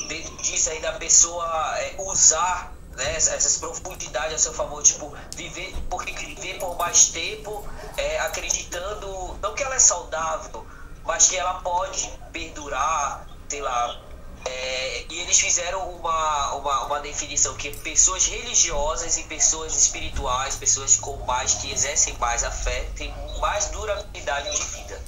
dentro 0.09 0.37
disso 0.39 0.71
aí 0.71 0.81
da 0.81 0.93
pessoa 0.93 1.75
é, 1.79 1.95
usar 1.99 2.73
né, 2.97 3.15
essa- 3.17 3.35
essas 3.35 3.59
profundidades 3.59 4.35
a 4.35 4.39
seu 4.39 4.53
favor, 4.55 4.83
tipo, 4.83 5.15
viver, 5.37 5.73
porque 5.89 6.13
viver 6.13 6.59
por 6.59 6.77
mais 6.77 7.09
tempo, 7.09 7.65
é, 7.97 8.19
acreditando, 8.21 9.39
não 9.41 9.55
que 9.55 9.63
ela 9.63 9.75
é 9.77 9.79
saudável, 9.79 10.67
mas 11.05 11.29
que 11.29 11.37
ela 11.37 11.55
pode 11.61 12.11
perdurar, 12.33 13.27
sei 13.49 13.61
lá. 13.61 14.01
É, 14.49 15.05
e 15.11 15.21
eles 15.21 15.39
fizeram 15.39 15.91
uma, 15.91 16.55
uma, 16.55 16.87
uma 16.87 17.01
definição 17.01 17.55
que 17.55 17.71
pessoas 17.79 18.27
religiosas 18.27 19.19
e 19.19 19.25
pessoas 19.25 19.77
espirituais, 19.77 20.57
pessoas 20.57 20.97
com 20.97 21.17
mais 21.27 21.55
que 21.55 21.71
exercem 21.71 22.15
mais 22.19 22.43
a 22.43 22.51
fé, 22.51 22.89
têm 22.97 23.13
mais 23.41 23.67
durabilidade 23.67 24.51
de 24.57 24.63
vida. 24.65 25.01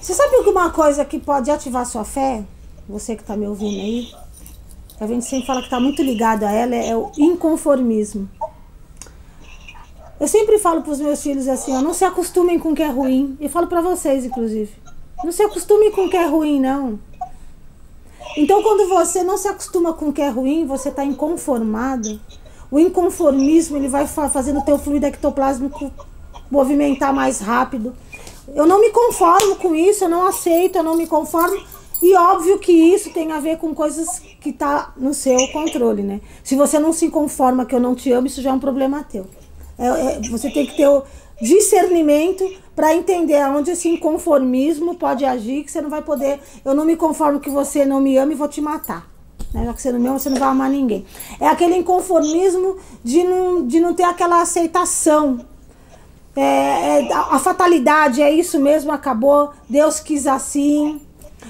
Você 0.00 0.12
sabe 0.12 0.36
alguma 0.36 0.70
coisa 0.70 1.04
que 1.04 1.18
pode 1.18 1.50
ativar 1.50 1.86
sua 1.86 2.04
fé? 2.04 2.42
Você 2.88 3.14
que 3.14 3.22
está 3.22 3.36
me 3.36 3.46
ouvindo 3.46 3.80
aí. 3.80 4.12
A 5.00 5.06
gente 5.06 5.24
sempre 5.24 5.46
fala 5.46 5.60
que 5.60 5.66
está 5.66 5.80
muito 5.80 6.02
ligado 6.02 6.44
a 6.44 6.52
ela, 6.52 6.74
é 6.74 6.96
o 6.96 7.10
inconformismo. 7.16 8.28
Eu 10.18 10.28
sempre 10.28 10.58
falo 10.58 10.82
para 10.82 10.92
os 10.92 11.00
meus 11.00 11.22
filhos 11.22 11.48
assim, 11.48 11.76
ó, 11.76 11.80
não 11.80 11.92
se 11.92 12.04
acostumem 12.04 12.58
com 12.58 12.72
o 12.72 12.74
que 12.74 12.82
é 12.82 12.88
ruim. 12.88 13.36
Eu 13.40 13.48
falo 13.48 13.66
para 13.66 13.80
vocês, 13.80 14.24
inclusive. 14.24 14.72
Não 15.24 15.32
se 15.32 15.42
acostumem 15.42 15.90
com 15.90 16.06
o 16.06 16.10
que 16.10 16.16
é 16.16 16.26
ruim, 16.26 16.60
não. 16.60 16.98
Então, 18.36 18.62
quando 18.62 18.88
você 18.88 19.22
não 19.22 19.36
se 19.36 19.46
acostuma 19.48 19.92
com 19.92 20.08
o 20.08 20.12
que 20.12 20.20
é 20.22 20.28
ruim, 20.28 20.66
você 20.66 20.88
está 20.88 21.04
inconformado. 21.04 22.20
O 22.70 22.78
inconformismo 22.78 23.76
ele 23.76 23.88
vai 23.88 24.06
fa- 24.06 24.28
fazendo 24.28 24.60
o 24.60 24.62
teu 24.64 24.78
fluido 24.78 25.06
ectoplásmico 25.06 25.92
movimentar 26.50 27.12
mais 27.12 27.40
rápido. 27.40 27.94
Eu 28.54 28.66
não 28.66 28.80
me 28.80 28.90
conformo 28.90 29.56
com 29.56 29.74
isso, 29.74 30.04
eu 30.04 30.08
não 30.08 30.26
aceito, 30.26 30.76
eu 30.76 30.82
não 30.82 30.96
me 30.96 31.06
conformo. 31.06 31.56
E 32.02 32.14
óbvio 32.16 32.58
que 32.58 32.72
isso 32.72 33.10
tem 33.10 33.32
a 33.32 33.40
ver 33.40 33.56
com 33.58 33.72
coisas 33.74 34.18
que 34.40 34.52
tá 34.52 34.92
no 34.96 35.14
seu 35.14 35.38
controle, 35.52 36.02
né? 36.02 36.20
Se 36.42 36.54
você 36.56 36.78
não 36.78 36.92
se 36.92 37.08
conforma 37.08 37.64
que 37.64 37.74
eu 37.74 37.80
não 37.80 37.94
te 37.94 38.12
amo, 38.12 38.26
isso 38.26 38.42
já 38.42 38.50
é 38.50 38.52
um 38.52 38.58
problema 38.58 39.04
teu. 39.04 39.26
É- 39.78 39.86
é- 39.86 40.20
você 40.28 40.50
tem 40.50 40.66
que 40.66 40.76
ter 40.76 40.86
o 40.88 41.02
discernimento 41.40 42.44
para 42.74 42.94
entender 42.94 43.40
aonde 43.40 43.70
esse 43.70 43.88
inconformismo 43.88 44.94
pode 44.96 45.24
agir, 45.24 45.64
que 45.64 45.70
você 45.70 45.80
não 45.80 45.90
vai 45.90 46.02
poder. 46.02 46.40
Eu 46.64 46.74
não 46.74 46.84
me 46.84 46.96
conformo 46.96 47.40
que 47.40 47.50
você 47.50 47.84
não 47.84 48.00
me 48.00 48.16
ama 48.16 48.32
e 48.32 48.36
vou 48.36 48.48
te 48.48 48.60
matar. 48.60 49.08
Né? 49.52 49.64
Já 49.64 49.72
que 49.72 49.82
você 49.82 49.92
não 49.92 50.00
me 50.00 50.08
ama, 50.08 50.18
você 50.18 50.30
não 50.30 50.38
vai 50.38 50.48
amar 50.48 50.70
ninguém. 50.70 51.04
É 51.40 51.46
aquele 51.46 51.76
inconformismo 51.76 52.76
de 53.02 53.22
não, 53.22 53.66
de 53.66 53.80
não 53.80 53.94
ter 53.94 54.04
aquela 54.04 54.40
aceitação 54.40 55.44
é, 56.36 56.40
é, 56.40 57.12
a, 57.12 57.36
a 57.36 57.38
fatalidade 57.38 58.20
é 58.20 58.30
isso 58.30 58.58
mesmo, 58.58 58.90
acabou. 58.90 59.52
Deus 59.68 60.00
quis 60.00 60.26
assim. 60.26 61.00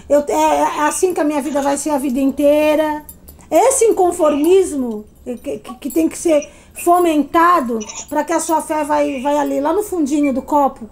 Eu, 0.08 0.24
é, 0.28 0.32
é 0.32 0.80
assim 0.82 1.14
que 1.14 1.20
a 1.20 1.24
minha 1.24 1.40
vida 1.40 1.62
vai 1.62 1.76
ser 1.76 1.90
a 1.90 1.98
vida 1.98 2.20
inteira. 2.20 3.04
Esse 3.50 3.86
inconformismo 3.86 5.04
que, 5.24 5.58
que, 5.58 5.74
que 5.74 5.90
tem 5.90 6.08
que 6.08 6.18
ser 6.18 6.50
fomentado 6.74 7.78
para 8.08 8.24
que 8.24 8.32
a 8.32 8.40
sua 8.40 8.60
fé 8.60 8.84
vai, 8.84 9.22
vai 9.22 9.36
ali, 9.36 9.60
lá 9.60 9.72
no 9.72 9.82
fundinho 9.82 10.32
do 10.34 10.42
copo. 10.42 10.88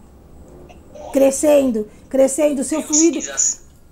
crescendo, 1.13 1.89
crescendo, 2.09 2.65
seu 2.65 2.83
fluido. 2.83 3.19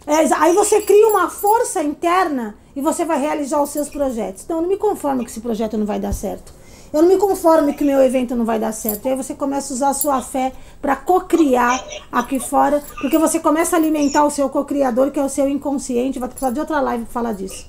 É, 0.07 0.35
aí 0.37 0.55
você 0.55 0.81
cria 0.81 1.09
uma 1.09 1.29
força 1.29 1.83
interna 1.83 2.57
e 2.75 2.81
você 2.81 3.05
vai 3.05 3.21
realizar 3.21 3.61
os 3.61 3.71
seus 3.71 3.89
projetos. 3.89 4.45
Então 4.45 4.57
eu 4.57 4.63
não 4.63 4.69
me 4.69 4.77
conformo 4.77 5.23
que 5.23 5.31
esse 5.31 5.41
projeto 5.41 5.77
não 5.77 5.85
vai 5.85 6.01
dar 6.01 6.15
certo. 6.15 6.53
Eu 6.93 7.03
não 7.03 7.09
me 7.09 7.19
conformo 7.19 7.73
que 7.73 7.85
meu 7.85 8.03
evento 8.03 8.35
não 8.35 8.45
vai 8.45 8.59
dar 8.59 8.73
certo. 8.73 9.07
E 9.07 9.11
aí 9.11 9.17
você 9.17 9.35
começa 9.35 9.73
a 9.73 9.77
usar 9.77 9.89
a 9.91 9.95
sua 9.95 10.23
fé 10.23 10.53
para 10.83 10.97
cocriar 10.97 11.85
aqui 12.11 12.41
fora, 12.41 12.83
porque 13.01 13.17
você 13.17 13.39
começa 13.39 13.77
a 13.77 13.79
alimentar 13.79 14.25
o 14.25 14.31
seu 14.31 14.49
cocriador, 14.49 15.13
que 15.13 15.21
é 15.21 15.25
o 15.25 15.29
seu 15.29 15.49
inconsciente. 15.49 16.19
Vai 16.19 16.29
precisar 16.29 16.51
de 16.51 16.59
outra 16.59 16.81
live 16.81 17.05
pra 17.05 17.13
falar 17.13 17.33
disso. 17.33 17.69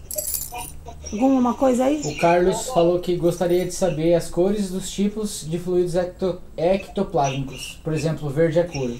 Alguma 1.12 1.54
coisa 1.54 1.86
aí? 1.86 2.02
O 2.06 2.18
Carlos 2.20 2.68
falou 2.68 3.00
que 3.00 3.16
gostaria 3.16 3.66
de 3.66 3.72
saber 3.74 4.14
as 4.14 4.30
cores 4.30 4.70
dos 4.72 4.90
tipos 4.90 5.46
de 5.48 5.58
fluidos 5.60 5.96
ecto- 5.96 6.40
ectoplásmicos. 6.56 7.80
Por 7.84 7.94
exemplo, 7.94 8.30
verde 8.30 8.60
é 8.60 8.64
cura. 8.64 8.96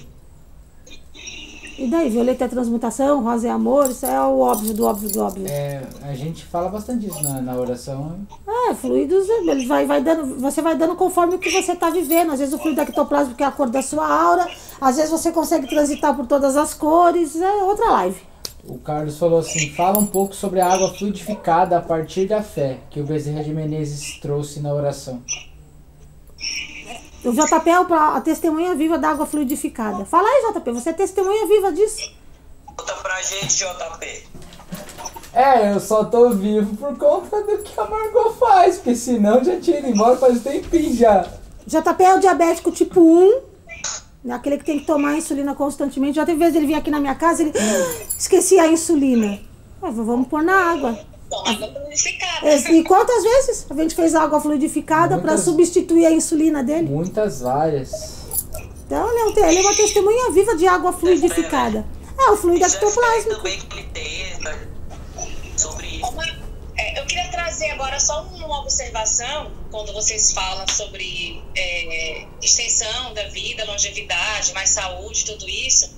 E 1.78 1.86
daí, 1.88 2.10
violeta 2.10 2.44
é 2.44 2.48
transmutação, 2.48 3.24
rosa 3.24 3.48
é 3.48 3.50
amor, 3.50 3.90
isso 3.90 4.04
é 4.04 4.20
o 4.20 4.40
óbvio 4.40 4.74
do 4.74 4.84
óbvio 4.84 5.10
do 5.10 5.20
óbvio. 5.20 5.46
É, 5.48 5.82
a 6.02 6.14
gente 6.14 6.44
fala 6.44 6.68
bastante 6.68 7.06
disso 7.06 7.22
na, 7.22 7.40
na 7.40 7.56
oração. 7.56 8.18
É, 8.46 8.74
fluidos, 8.74 9.26
ele 9.28 9.66
vai, 9.66 9.86
vai 9.86 10.02
dando, 10.02 10.38
você 10.38 10.60
vai 10.60 10.76
dando 10.76 10.94
conforme 10.94 11.36
o 11.36 11.38
que 11.38 11.50
você 11.50 11.72
está 11.72 11.88
vivendo. 11.88 12.30
Às 12.30 12.40
vezes 12.40 12.54
o 12.54 12.58
fluido 12.58 12.80
ectoplásmico 12.82 13.42
é 13.42 13.46
a 13.46 13.50
cor 13.50 13.70
da 13.70 13.80
sua 13.80 14.06
aura, 14.06 14.46
às 14.80 14.96
vezes 14.96 15.10
você 15.10 15.32
consegue 15.32 15.66
transitar 15.66 16.14
por 16.14 16.26
todas 16.26 16.56
as 16.56 16.74
cores, 16.74 17.40
é 17.40 17.52
outra 17.64 17.90
live. 17.90 18.20
O 18.64 18.78
Carlos 18.78 19.18
falou 19.18 19.40
assim: 19.40 19.70
fala 19.70 19.98
um 19.98 20.06
pouco 20.06 20.34
sobre 20.34 20.60
a 20.60 20.72
água 20.72 20.94
fluidificada 20.94 21.78
a 21.78 21.80
partir 21.80 22.26
da 22.26 22.42
fé 22.42 22.78
que 22.90 23.00
o 23.00 23.04
Bezerra 23.04 23.42
de 23.42 23.52
Menezes 23.52 24.18
trouxe 24.20 24.60
na 24.60 24.72
oração. 24.72 25.22
O 27.24 27.32
JP 27.32 27.70
é 27.70 27.74
a 27.74 28.20
testemunha 28.20 28.74
viva 28.74 28.98
da 28.98 29.10
água 29.10 29.26
fluidificada. 29.26 30.04
Fala 30.04 30.28
aí, 30.28 30.52
JP, 30.52 30.72
você 30.72 30.90
é 30.90 30.92
testemunha 30.92 31.46
viva 31.46 31.72
disso. 31.72 32.12
Conta 32.66 32.94
pra 32.94 33.20
gente, 33.22 33.58
JP. 33.58 34.26
É, 35.32 35.72
eu 35.72 35.80
só 35.80 36.04
tô 36.04 36.30
vivo 36.30 36.76
por 36.76 36.96
conta 36.98 37.42
do 37.42 37.58
que 37.58 37.78
a 37.80 37.84
Margot 37.84 38.32
faz, 38.34 38.76
porque 38.76 38.94
senão 38.94 39.42
já 39.42 39.58
tinha 39.58 39.78
ido 39.78 39.88
embora 39.88 40.16
faz 40.16 40.36
um 40.36 40.40
tempinho 40.40 40.94
já. 40.94 41.26
JP 41.66 42.02
é 42.02 42.14
o 42.14 42.20
diabético 42.20 42.70
tipo 42.70 43.00
1, 43.00 43.30
né, 43.30 43.40
aquele 44.30 44.58
que 44.58 44.64
tem 44.64 44.78
que 44.78 44.86
tomar 44.86 45.16
insulina 45.16 45.54
constantemente. 45.54 46.16
Já 46.16 46.24
teve 46.26 46.38
vezes 46.38 46.54
ele 46.56 46.66
vir 46.66 46.74
aqui 46.74 46.90
na 46.90 47.00
minha 47.00 47.14
casa, 47.14 47.42
ele 47.42 47.52
esquecia 48.18 48.62
a 48.62 48.68
insulina. 48.68 49.40
Ah, 49.82 49.90
vamos 49.90 50.28
pôr 50.28 50.42
na 50.42 50.54
água. 50.54 50.98
Água 51.46 51.68
purificada. 51.68 52.46
E 52.70 52.84
quantas 52.84 53.22
vezes 53.22 53.66
a 53.70 53.74
gente 53.74 53.94
fez 53.94 54.14
água 54.14 54.38
fluidificada 54.40 55.18
para 55.18 55.38
substituir 55.38 56.06
a 56.06 56.10
insulina 56.12 56.62
dele? 56.62 56.88
Muitas 56.88 57.40
várias. 57.40 58.22
Então 58.86 59.08
ele 59.10 59.40
é, 59.40 59.48
ele 59.48 59.58
é 59.58 59.62
uma 59.62 59.74
testemunha 59.74 60.30
viva 60.30 60.54
de 60.54 60.66
água 60.66 60.92
fluidificada. 60.92 61.86
É 62.18 62.30
o 62.30 62.36
fluido 62.36 62.60
Já 62.60 62.66
espero 62.66 62.88
ectoplásmico. 62.88 63.36
também 63.36 63.58
que 63.58 63.78
ele 63.78 63.88
testa 63.94 64.58
sobre 65.56 65.86
isso. 65.86 66.10
Uma- 66.12 66.24
é, 66.76 67.00
eu 67.00 67.06
queria 67.06 67.30
trazer 67.52 67.70
agora 67.72 68.00
só 68.00 68.22
uma 68.28 68.60
observação 68.60 69.52
quando 69.70 69.92
vocês 69.92 70.32
falam 70.32 70.64
sobre 70.68 71.44
é, 71.54 72.26
extensão 72.40 73.12
da 73.12 73.24
vida, 73.28 73.64
longevidade, 73.66 74.54
mais 74.54 74.70
saúde, 74.70 75.26
tudo 75.26 75.46
isso. 75.46 75.94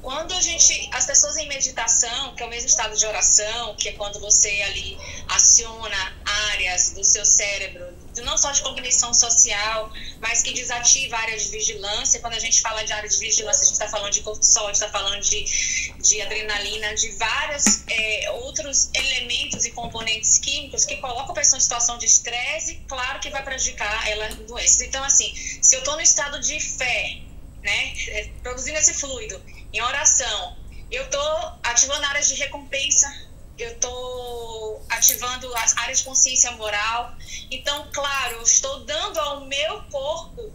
Quando 0.00 0.32
a 0.32 0.40
gente, 0.40 0.88
as 0.92 1.06
pessoas 1.06 1.36
em 1.36 1.46
meditação, 1.46 2.34
que 2.34 2.42
é 2.42 2.46
o 2.46 2.48
mesmo 2.48 2.68
estado 2.68 2.96
de 2.96 3.04
oração, 3.04 3.74
que 3.76 3.90
é 3.90 3.92
quando 3.92 4.18
você 4.18 4.48
ali 4.62 4.96
aciona 5.28 6.16
áreas 6.52 6.92
do 6.94 7.04
seu 7.04 7.24
cérebro, 7.24 7.86
não 8.22 8.36
só 8.36 8.50
de 8.50 8.62
cognição 8.62 9.12
social, 9.12 9.90
mas 10.20 10.42
que 10.42 10.52
desativa 10.52 11.16
a 11.16 11.20
área 11.20 11.38
de 11.38 11.48
vigilância. 11.48 12.20
Quando 12.20 12.34
a 12.34 12.38
gente 12.38 12.60
fala 12.60 12.84
de 12.84 12.92
área 12.92 13.08
de 13.08 13.18
vigilância, 13.18 13.62
a 13.62 13.64
gente 13.64 13.74
está 13.74 13.88
falando 13.88 14.12
de 14.12 14.20
cortisol, 14.22 14.64
a 14.64 14.72
gente 14.72 14.82
está 14.82 14.88
falando 14.90 15.20
de, 15.20 15.92
de 16.00 16.22
adrenalina, 16.22 16.94
de 16.94 17.10
vários 17.12 17.82
é, 17.88 18.30
outros 18.30 18.90
elementos 18.94 19.64
e 19.64 19.70
componentes 19.70 20.38
químicos 20.38 20.84
que 20.84 20.96
colocam 20.98 21.32
a 21.32 21.34
pessoa 21.34 21.58
em 21.58 21.60
situação 21.60 21.98
de 21.98 22.06
estresse, 22.06 22.82
claro 22.88 23.20
que 23.20 23.30
vai 23.30 23.42
prejudicar 23.42 24.08
ela 24.08 24.30
em 24.30 24.46
doenças. 24.46 24.80
Então, 24.82 25.02
assim, 25.02 25.34
se 25.62 25.74
eu 25.74 25.80
estou 25.80 25.94
no 25.94 26.02
estado 26.02 26.40
de 26.40 26.60
fé, 26.60 27.18
né, 27.62 27.94
é, 28.08 28.30
produzindo 28.42 28.78
esse 28.78 28.94
fluido 28.94 29.40
em 29.72 29.80
oração, 29.80 30.56
eu 30.90 31.04
estou 31.04 31.52
ativando 31.62 32.04
áreas 32.06 32.28
de 32.28 32.34
recompensa, 32.34 33.12
eu 33.58 33.72
estou 33.72 34.84
ativando 34.90 35.54
as 35.56 35.76
áreas 35.76 35.98
de 35.98 36.04
consciência 36.04 36.50
moral. 36.52 37.14
Então, 37.50 37.88
claro, 37.92 38.36
eu 38.36 38.42
estou 38.42 38.80
dando 38.84 39.18
ao 39.18 39.46
meu 39.46 39.82
corpo 39.84 40.52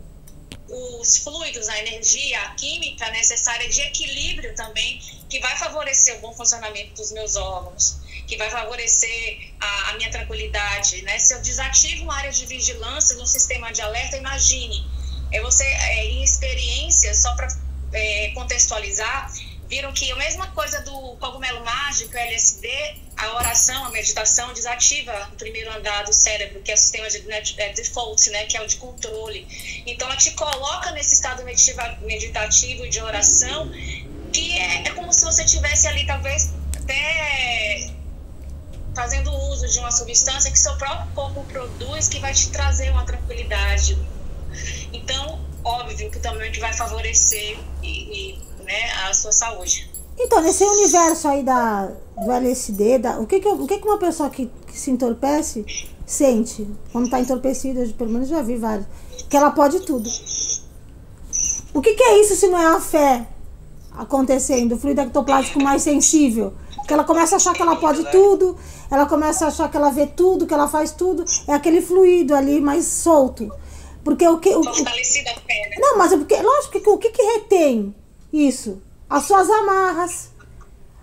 os 0.69 1.17
fluidos, 1.17 1.67
a 1.67 1.79
energia, 1.79 2.39
a 2.41 2.49
química 2.55 3.09
necessária 3.11 3.67
de 3.69 3.81
equilíbrio 3.81 4.53
também, 4.55 4.99
que 5.27 5.39
vai 5.39 5.57
favorecer 5.57 6.17
o 6.17 6.19
bom 6.19 6.33
funcionamento 6.33 6.93
dos 6.93 7.11
meus 7.11 7.35
órgãos, 7.35 7.97
que 8.27 8.37
vai 8.37 8.49
favorecer 8.49 9.51
a, 9.59 9.89
a 9.89 9.93
minha 9.97 10.11
tranquilidade, 10.11 11.01
né? 11.01 11.17
Se 11.17 11.33
eu 11.33 11.41
desativo 11.41 12.03
uma 12.03 12.15
área 12.15 12.31
de 12.31 12.45
vigilância 12.45 13.15
no 13.15 13.25
sistema 13.25 13.71
de 13.71 13.81
alerta, 13.81 14.17
imagine, 14.17 14.87
é 15.31 15.41
você 15.41 15.63
é, 15.63 16.05
em 16.05 16.23
experiência, 16.23 17.13
só 17.15 17.33
para 17.35 17.47
contextualizar, 18.35 19.31
viram 19.69 19.93
que 19.93 20.11
a 20.11 20.15
mesma 20.15 20.47
coisa 20.47 20.81
do 20.81 21.15
cogumelo 21.17 21.63
mágico, 21.63 22.17
LSD, 22.17 22.67
a 23.15 23.35
oração, 23.35 23.85
a 23.85 23.89
meditação 23.91 24.51
desativa 24.51 25.29
o 25.31 25.35
primeiro 25.35 25.71
andar 25.71 26.03
do 26.05 26.13
cérebro, 26.13 26.61
que 26.61 26.71
é 26.71 26.73
o 26.73 26.77
sistema 26.77 27.07
de 27.09 27.21
né, 27.55 27.73
default, 27.73 28.29
né, 28.31 28.45
que 28.45 28.57
é 28.57 28.61
o 28.61 28.67
de 28.67 28.77
controle. 28.77 29.47
Então, 29.85 30.07
ela 30.07 30.17
te 30.17 30.31
coloca 30.31 30.91
nesse 30.91 31.13
estado 31.13 31.43
meditativo 32.01 32.89
de 32.89 32.99
oração, 32.99 33.71
que 34.33 34.57
é, 34.57 34.87
é 34.87 34.91
como 34.91 35.13
se 35.13 35.23
você 35.23 35.45
tivesse 35.45 35.87
ali, 35.87 36.05
talvez, 36.05 36.51
até 36.75 37.91
fazendo 38.95 39.31
uso 39.31 39.67
de 39.67 39.79
uma 39.79 39.91
substância 39.91 40.51
que 40.51 40.57
seu 40.57 40.75
próprio 40.77 41.13
corpo 41.13 41.43
produz, 41.43 42.07
que 42.07 42.19
vai 42.19 42.33
te 42.33 42.49
trazer 42.49 42.89
uma 42.89 43.05
tranquilidade. 43.05 43.97
Então, 44.91 45.47
óbvio 45.63 46.09
que 46.09 46.19
também 46.19 46.51
vai 46.53 46.73
favorecer 46.73 47.59
e, 47.83 47.87
e, 47.87 48.48
né, 48.69 48.91
a 49.09 49.13
sua 49.13 49.31
saúde. 49.31 49.89
Então, 50.17 50.41
nesse 50.41 50.63
universo 50.63 51.27
aí 51.27 51.43
da, 51.43 51.87
do 52.23 52.31
LSD, 52.31 52.99
da, 52.99 53.19
o, 53.19 53.25
que, 53.25 53.39
que, 53.39 53.47
o 53.47 53.65
que, 53.65 53.77
que 53.79 53.87
uma 53.87 53.97
pessoa 53.97 54.29
que, 54.29 54.51
que 54.67 54.77
se 54.77 54.91
entorpece 54.91 55.65
sente 56.05 56.67
quando 56.91 57.05
está 57.05 57.19
entorpecida? 57.19 57.79
Eu, 57.81 57.93
pelo 57.93 58.11
menos 58.11 58.27
já 58.27 58.41
vi 58.41 58.57
vários. 58.57 58.85
Que 59.29 59.37
ela 59.37 59.51
pode 59.51 59.79
tudo. 59.81 60.09
O 61.73 61.81
que, 61.81 61.93
que 61.93 62.03
é 62.03 62.21
isso 62.21 62.35
se 62.35 62.47
não 62.47 62.59
é 62.59 62.65
a 62.75 62.79
fé 62.81 63.27
acontecendo? 63.97 64.75
O 64.75 64.77
fluido 64.77 65.01
ectoplásmico 65.01 65.61
mais 65.63 65.81
sensível. 65.83 66.53
Que 66.87 66.93
ela 66.93 67.03
começa 67.03 67.35
a 67.35 67.37
achar 67.37 67.53
que 67.53 67.61
ela 67.61 67.75
pode 67.75 68.03
tudo, 68.11 68.57
ela 68.89 69.05
começa 69.05 69.45
a 69.45 69.47
achar 69.49 69.69
que 69.69 69.77
ela 69.77 69.91
vê 69.91 70.07
tudo, 70.07 70.47
que 70.47 70.53
ela 70.53 70.67
faz 70.67 70.91
tudo. 70.91 71.23
É 71.47 71.53
aquele 71.53 71.81
fluido 71.81 72.33
ali 72.35 72.59
mais 72.59 72.85
solto. 72.85 73.49
Porque 74.03 74.27
o 74.27 74.39
que. 74.39 74.49
O, 74.49 74.59
o- 74.61 74.63
Fortalecida 74.63 75.29
a 75.31 75.35
fé, 75.35 75.69
né? 75.69 75.75
não, 75.79 75.97
mas 75.97 76.11
é 76.11 76.17
porque, 76.17 76.35
lógico 76.41 76.79
que 76.79 76.89
o 76.89 76.97
que, 76.97 77.09
que 77.11 77.21
retém 77.21 77.93
isso? 78.31 78.81
As 79.09 79.23
suas 79.23 79.49
amarras, 79.49 80.29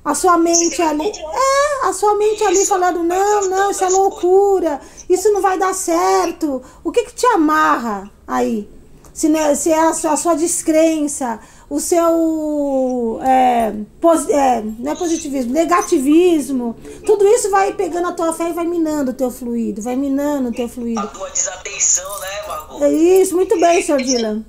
a 0.04 0.14
sua 0.14 0.38
mente 0.38 0.80
ali. 0.80 1.08
É, 1.10 1.86
a 1.88 1.92
sua 1.92 2.14
mente 2.16 2.44
ali 2.44 2.64
falando, 2.64 3.02
não, 3.02 3.48
não, 3.48 3.70
isso 3.70 3.84
é 3.84 3.88
loucura, 3.88 4.80
isso 5.08 5.32
não 5.32 5.40
vai 5.42 5.58
dar 5.58 5.74
certo. 5.74 6.62
O 6.84 6.92
que, 6.92 7.04
que 7.04 7.14
te 7.14 7.26
amarra 7.26 8.10
aí? 8.26 8.68
Se, 9.12 9.28
não 9.30 9.40
é, 9.40 9.54
se 9.54 9.72
é 9.72 9.80
a 9.80 9.94
sua, 9.94 10.12
a 10.12 10.16
sua 10.16 10.34
descrença, 10.34 11.40
o 11.70 11.80
seu. 11.80 13.18
É, 13.22 13.72
pos- 13.98 14.28
é, 14.28 14.62
não 14.78 14.92
é 14.92 14.94
positivismo, 14.94 15.52
negativismo. 15.54 16.76
Tudo 17.04 17.26
isso 17.26 17.50
vai 17.50 17.72
pegando 17.72 18.08
a 18.08 18.12
tua 18.12 18.32
fé 18.34 18.50
e 18.50 18.52
vai 18.52 18.66
minando 18.66 19.12
o 19.12 19.14
teu 19.14 19.30
fluido, 19.30 19.80
vai 19.80 19.96
minando 19.96 20.50
o 20.50 20.52
teu 20.52 20.66
A 20.66 20.68
fluido. 20.68 21.08
tua 21.08 21.30
desatenção, 21.30 22.20
né, 22.20 22.46
Margot? 22.46 22.84
É 22.84 22.92
isso, 22.92 23.34
muito 23.34 23.58
bem, 23.58 23.82
senhor 23.82 24.02
Dylan. 24.02 24.44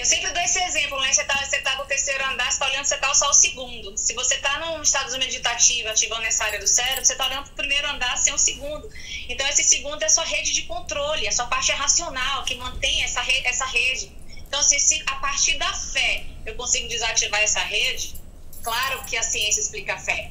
Eu 0.00 0.06
sempre 0.06 0.30
dou 0.32 0.42
esse 0.42 0.58
exemplo, 0.58 0.98
né? 0.98 1.12
Você 1.12 1.22
tá, 1.24 1.44
você 1.44 1.60
tá 1.60 1.76
no 1.76 1.84
terceiro 1.84 2.24
andar, 2.24 2.50
você 2.50 2.58
tá 2.58 2.66
olhando, 2.68 2.86
você 2.86 2.96
tá 2.96 3.12
só 3.12 3.28
o 3.28 3.34
segundo. 3.34 3.98
Se 3.98 4.14
você 4.14 4.38
tá 4.38 4.58
num 4.58 4.80
estado 4.80 5.12
meditativo, 5.18 5.90
ativando 5.90 6.22
essa 6.22 6.42
área 6.42 6.58
do 6.58 6.66
cérebro, 6.66 7.04
você 7.04 7.14
tá 7.14 7.26
olhando 7.26 7.44
pro 7.44 7.56
primeiro 7.56 7.86
andar 7.86 8.16
sem 8.16 8.32
o 8.32 8.38
segundo. 8.38 8.88
Então, 9.28 9.46
esse 9.46 9.62
segundo 9.62 10.02
é 10.02 10.06
a 10.06 10.08
sua 10.08 10.24
rede 10.24 10.54
de 10.54 10.62
controle, 10.62 11.28
a 11.28 11.32
sua 11.32 11.44
parte 11.48 11.70
racional, 11.72 12.44
que 12.44 12.54
mantém 12.54 13.04
essa, 13.04 13.20
re 13.20 13.42
essa 13.44 13.66
rede. 13.66 14.10
Então, 14.48 14.62
se, 14.62 14.80
se 14.80 15.02
a 15.06 15.16
partir 15.16 15.58
da 15.58 15.70
fé 15.74 16.24
eu 16.46 16.54
consigo 16.54 16.88
desativar 16.88 17.42
essa 17.42 17.60
rede, 17.60 18.14
claro 18.62 19.04
que 19.04 19.18
a 19.18 19.22
ciência 19.22 19.60
explica 19.60 19.96
a 19.96 19.98
fé. 19.98 20.30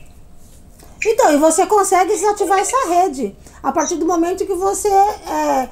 Então, 1.05 1.31
e 1.31 1.37
você 1.37 1.67
consegue 1.67 2.11
desativar 2.11 2.57
essa 2.57 2.89
rede. 2.89 3.35
A 3.61 3.71
partir 3.71 3.97
do 3.97 4.05
momento 4.07 4.47
que 4.47 4.55
você. 4.55 4.89
É, 4.89 5.69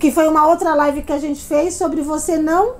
que 0.00 0.10
foi 0.10 0.26
uma 0.26 0.46
outra 0.46 0.74
live 0.74 1.02
que 1.02 1.12
a 1.12 1.18
gente 1.18 1.42
fez 1.42 1.74
sobre 1.74 2.00
você 2.02 2.38
não 2.38 2.74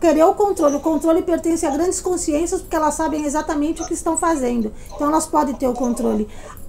querer 0.00 0.24
o 0.24 0.34
controle. 0.34 0.76
O 0.76 0.80
controle 0.80 1.22
pertence 1.22 1.64
a 1.64 1.70
grandes 1.70 2.00
consciências 2.00 2.60
porque 2.60 2.76
elas 2.76 2.94
sabem 2.94 3.24
exatamente 3.24 3.82
o 3.82 3.86
que 3.86 3.94
estão 3.94 4.16
fazendo. 4.16 4.72
Então 4.94 5.08
elas 5.08 5.26
podem 5.26 5.54
ter 5.54 5.68
o 5.68 5.72
controle. 5.72 6.28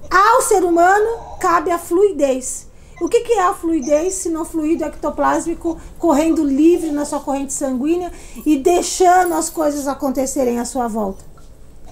Ao 0.09 0.41
ser 0.43 0.63
humano 0.63 1.17
cabe 1.39 1.71
a 1.71 1.79
fluidez. 1.79 2.67
O 3.01 3.09
que, 3.09 3.21
que 3.21 3.33
é 3.33 3.41
a 3.41 3.53
fluidez 3.53 4.13
se 4.13 4.29
não 4.29 4.45
fluido 4.45 4.85
ectoplásmico 4.85 5.77
correndo 5.97 6.43
livre 6.43 6.91
na 6.91 7.03
sua 7.03 7.19
corrente 7.19 7.51
sanguínea 7.51 8.11
e 8.45 8.55
deixando 8.57 9.33
as 9.33 9.49
coisas 9.49 9.87
acontecerem 9.87 10.59
à 10.59 10.65
sua 10.65 10.87
volta? 10.87 11.25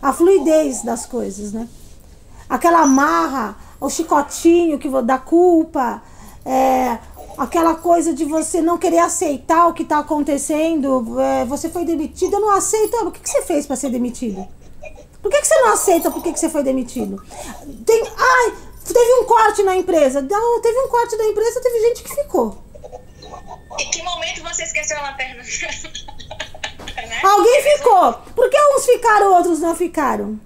A 0.02 0.14
fluidez 0.14 0.84
das 0.84 1.06
coisas, 1.06 1.52
né? 1.52 1.68
Aquela 2.48 2.86
marra, 2.86 3.58
o 3.80 3.90
chicotinho 3.90 4.78
que 4.78 4.90
da 5.02 5.18
culpa, 5.18 6.02
é, 6.46 7.00
aquela 7.38 7.76
coisa 7.76 8.14
de 8.14 8.26
você 8.26 8.62
não 8.62 8.78
querer 8.78 9.00
aceitar 9.00 9.68
o 9.68 9.74
que 9.74 9.84
está 9.84 10.00
acontecendo. 10.00 11.20
é, 11.20 11.46
você 11.46 11.70
foi 11.70 11.86
demitido, 11.86 12.34
eu 12.34 12.40
não 12.40 12.52
aceito. 12.52 12.96
Ah, 12.98 13.06
O 13.06 13.12
que, 13.12 13.20
que 13.20 13.30
você 13.30 13.42
fez 13.42 13.66
para 13.66 13.76
ser 13.76 13.90
demitido? 13.90 14.48
Por 15.22 15.30
que, 15.30 15.40
que 15.40 15.48
você 15.48 15.56
não 15.62 15.74
aceita 15.74 16.10
por 16.10 16.24
que, 16.24 16.34
que 16.34 16.40
você 16.40 16.50
foi 16.50 16.64
demitido? 16.64 17.24
Tem, 17.86 18.04
ai, 18.18 18.54
teve 18.84 19.14
um 19.22 19.26
corte 19.26 19.62
na 19.62 19.76
empresa. 19.76 20.22
Não, 20.22 20.62
teve 20.62 20.80
um 20.80 20.88
corte 20.88 21.16
na 21.16 21.26
empresa, 21.26 21.62
teve 21.62 21.80
gente 21.80 22.04
que 22.04 22.16
ficou. 22.16 22.58
Em 23.80 23.92
que 23.92 24.02
momento 24.02 24.42
você 24.42 24.64
esqueceu 24.64 24.98
a 24.98 25.12
lanterna? 25.12 25.44
né? 27.08 27.22
Alguém 27.24 27.62
ficou. 27.62 28.14
Por 28.36 28.50
que 28.50 28.58
uns 28.76 28.86
ficaram, 28.86 29.34
outros 29.36 29.60
não 29.60 29.76
ficaram? 29.76 30.40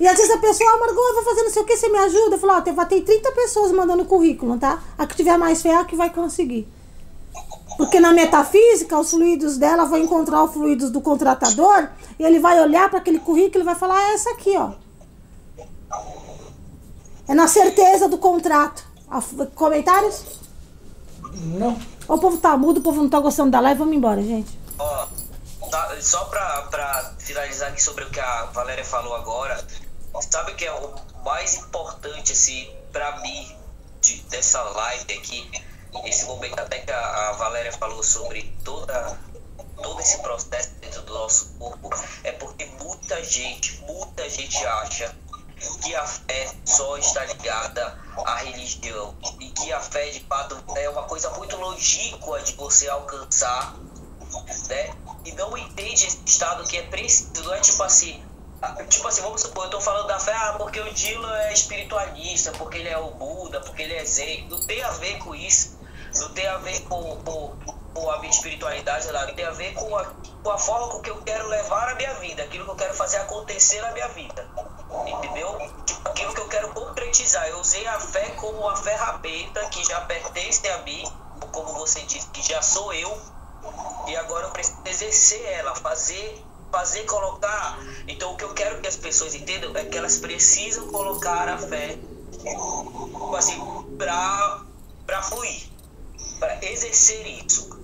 E 0.00 0.08
às 0.08 0.16
vezes 0.16 0.30
a 0.34 0.38
pessoa, 0.38 0.70
ah, 0.72 0.78
Margot, 0.78 0.98
eu 0.98 1.14
vou 1.16 1.24
fazer 1.24 1.42
não 1.42 1.50
sei 1.50 1.62
o 1.62 1.66
que, 1.66 1.76
você 1.76 1.88
me 1.90 1.98
ajuda? 1.98 2.36
Eu 2.36 2.38
falo, 2.38 2.54
ó, 2.54 2.60
tem, 2.62 2.74
tem 2.74 3.02
30 3.04 3.32
pessoas 3.32 3.70
mandando 3.70 4.04
currículo, 4.06 4.58
tá? 4.58 4.82
A 4.96 5.06
que 5.06 5.14
tiver 5.14 5.36
mais 5.36 5.60
fé 5.60 5.68
é 5.68 5.76
a 5.76 5.84
que 5.84 5.94
vai 5.94 6.08
conseguir. 6.10 6.66
Porque 7.76 8.00
na 8.00 8.12
metafísica, 8.12 8.98
os 8.98 9.10
fluidos 9.10 9.58
dela 9.58 9.84
vão 9.84 9.98
encontrar 9.98 10.42
os 10.42 10.52
fluidos 10.52 10.90
do 10.90 11.00
contratador 11.00 11.88
e 12.18 12.24
ele 12.24 12.38
vai 12.40 12.58
olhar 12.60 12.88
para 12.88 12.98
aquele 12.98 13.18
currículo 13.18 13.62
e 13.62 13.64
vai 13.64 13.74
falar, 13.74 13.96
ah, 13.96 14.12
essa 14.12 14.30
aqui, 14.30 14.56
ó. 14.56 14.72
É 17.28 17.34
na 17.34 17.46
certeza 17.46 18.08
do 18.08 18.18
contrato. 18.18 18.84
Comentários? 19.54 20.22
Não. 21.34 21.78
O 22.08 22.18
povo 22.18 22.38
tá 22.38 22.56
mudo, 22.56 22.78
o 22.78 22.82
povo 22.82 23.02
não 23.02 23.08
tá 23.08 23.20
gostando 23.20 23.50
da 23.50 23.60
live, 23.60 23.78
vamos 23.78 23.94
embora, 23.94 24.20
gente. 24.22 24.58
Ó, 24.78 25.06
tá- 25.70 25.96
só 26.00 26.24
pra, 26.24 26.62
pra 26.70 27.12
finalizar 27.18 27.68
aqui 27.68 27.82
sobre 27.82 28.04
o 28.04 28.10
que 28.10 28.18
a 28.18 28.46
Valéria 28.46 28.84
falou 28.84 29.14
agora, 29.14 29.64
sabe 30.30 30.54
que 30.54 30.64
é 30.64 30.72
o 30.72 30.94
mais 31.24 31.54
importante, 31.56 32.32
assim, 32.32 32.72
pra 32.92 33.18
mim, 33.20 33.56
de- 34.00 34.22
dessa 34.22 34.62
live 34.62 35.12
aqui, 35.14 35.50
esse 36.04 36.24
momento 36.24 36.58
até 36.58 36.78
que 36.80 36.90
a, 36.90 37.28
a 37.30 37.32
Valéria 37.32 37.72
falou 37.72 38.02
sobre 38.02 38.42
toda, 38.64 39.18
todo 39.82 40.00
esse 40.00 40.18
processo 40.18 40.70
dentro 40.80 41.02
do 41.02 41.12
nosso 41.14 41.54
corpo, 41.58 41.90
é 42.24 42.32
porque 42.32 42.64
muita 42.82 43.22
gente, 43.24 43.78
muita 43.82 44.28
gente 44.28 44.56
acha 44.64 45.14
que 45.82 45.94
a 45.94 46.06
fé 46.06 46.50
só 46.64 46.96
está 46.96 47.24
ligada 47.26 47.98
à 48.24 48.36
religião 48.36 49.14
e 49.38 49.50
que 49.50 49.70
a 49.72 49.80
fé 49.80 50.08
de 50.08 50.20
fato 50.24 50.56
é 50.74 50.88
uma 50.88 51.02
coisa 51.02 51.28
muito 51.30 51.54
longínqua 51.56 52.40
de 52.42 52.54
você 52.54 52.88
alcançar 52.88 53.74
né? 54.68 54.94
E 55.24 55.32
não 55.32 55.56
entende 55.58 56.06
esse 56.06 56.18
estado 56.24 56.64
que 56.66 56.78
é 56.78 56.82
preciso, 56.82 57.42
não 57.42 57.52
é 57.52 57.60
tipo 57.60 57.82
assim, 57.82 58.22
tipo 58.88 59.08
assim, 59.08 59.22
vamos 59.22 59.40
supor, 59.40 59.64
eu 59.64 59.70
tô 59.70 59.80
falando 59.80 60.06
da 60.06 60.18
fé, 60.18 60.32
ah, 60.34 60.54
porque 60.58 60.80
o 60.80 60.92
Dilo 60.92 61.26
é 61.26 61.52
espiritualista, 61.52 62.52
porque 62.52 62.78
ele 62.78 62.88
é 62.88 62.98
o 62.98 63.10
Buda, 63.12 63.60
porque 63.60 63.82
ele 63.82 63.94
é 63.94 64.04
Zen, 64.04 64.46
não 64.48 64.60
tem 64.66 64.82
a 64.82 64.90
ver 64.90 65.18
com 65.18 65.34
isso, 65.34 65.78
não 66.18 66.28
tem 66.30 66.46
a 66.46 66.58
ver 66.58 66.80
com, 66.82 67.16
com, 67.22 67.56
com 67.94 68.10
a 68.10 68.18
minha 68.18 68.30
espiritualidade, 68.30 69.10
nada, 69.10 69.32
tem 69.32 69.46
a 69.46 69.50
ver 69.50 69.72
com 69.72 69.96
a, 69.96 70.04
com 70.42 70.50
a 70.50 70.58
forma 70.58 70.88
com 70.88 71.00
que 71.00 71.10
eu 71.10 71.22
quero 71.22 71.48
levar 71.48 71.90
a 71.90 71.94
minha 71.94 72.14
vida, 72.14 72.42
aquilo 72.42 72.64
que 72.66 72.70
eu 72.70 72.76
quero 72.76 72.94
fazer 72.94 73.16
acontecer 73.18 73.80
na 73.80 73.92
minha 73.92 74.08
vida, 74.08 74.46
entendeu? 75.06 75.58
Tipo, 75.86 76.08
aquilo 76.08 76.34
que 76.34 76.40
eu 76.40 76.48
quero 76.48 76.68
concretizar, 76.74 77.48
eu 77.48 77.60
usei 77.60 77.86
a 77.86 77.98
fé 77.98 78.28
como 78.36 78.58
uma 78.58 78.76
ferramenta 78.76 79.64
que 79.70 79.82
já 79.84 80.02
pertence 80.02 80.68
a 80.68 80.78
mim, 80.78 81.02
como 81.52 81.72
você 81.74 82.02
disse, 82.02 82.26
que 82.28 82.42
já 82.42 82.60
sou 82.60 82.92
eu, 82.92 83.18
e 84.06 84.16
agora 84.16 84.46
eu 84.46 84.50
preciso 84.50 84.82
exercer 84.84 85.44
ela, 85.46 85.74
fazer, 85.76 86.44
fazer, 86.70 87.04
colocar. 87.04 87.78
Então 88.06 88.32
o 88.32 88.36
que 88.36 88.44
eu 88.44 88.54
quero 88.54 88.80
que 88.80 88.88
as 88.88 88.96
pessoas 88.96 89.34
entendam 89.34 89.76
é 89.76 89.84
que 89.84 89.96
elas 89.96 90.18
precisam 90.18 90.88
colocar 90.88 91.48
a 91.48 91.58
fé, 91.58 91.96
assim, 93.36 93.60
pra, 93.98 94.62
pra 95.06 95.22
fluir, 95.22 95.62
pra 96.38 96.58
exercer 96.64 97.26
isso. 97.26 97.78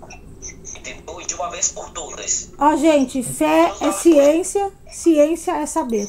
Entendeu? 0.77 1.21
E 1.21 1.27
de 1.27 1.35
uma 1.35 1.51
vez 1.51 1.69
por 1.73 1.91
todas. 1.91 2.51
Ó, 2.59 2.77
gente, 2.77 3.23
fé 3.23 3.73
é 3.81 3.93
ciência, 3.93 4.73
ciência 4.91 5.53
é 5.53 5.67
saber. 5.67 6.09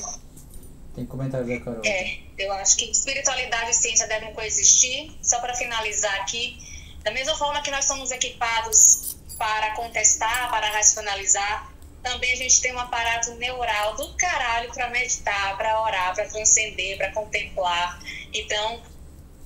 Tem 0.94 1.06
comentário 1.06 1.46
da 1.46 1.60
Carol. 1.60 1.82
É, 1.86 2.20
eu 2.38 2.52
acho 2.54 2.78
que 2.78 2.90
espiritualidade 2.90 3.72
e 3.72 3.74
ciência 3.74 4.08
devem 4.08 4.34
coexistir. 4.34 5.12
Só 5.22 5.40
para 5.40 5.54
finalizar 5.56 6.14
aqui, 6.22 6.58
da 7.04 7.12
mesma 7.12 7.36
forma 7.36 7.62
que 7.62 7.72
nós 7.72 7.86
somos 7.86 8.12
equipados 8.12 9.16
para 9.38 9.76
contestar, 9.76 10.50
para 10.50 10.70
racionalizar, 10.72 11.72
também 12.08 12.32
a 12.32 12.36
gente 12.36 12.62
tem 12.62 12.74
um 12.74 12.80
aparato 12.80 13.32
neural 13.36 13.96
do 13.96 14.08
caralho 14.18 14.72
para 14.74 14.90
meditar, 14.90 15.58
para 15.58 15.82
orar, 15.82 16.16
para 16.16 16.26
transcender, 16.26 16.98
para 16.98 17.12
contemplar. 17.12 18.00
Então, 18.34 18.80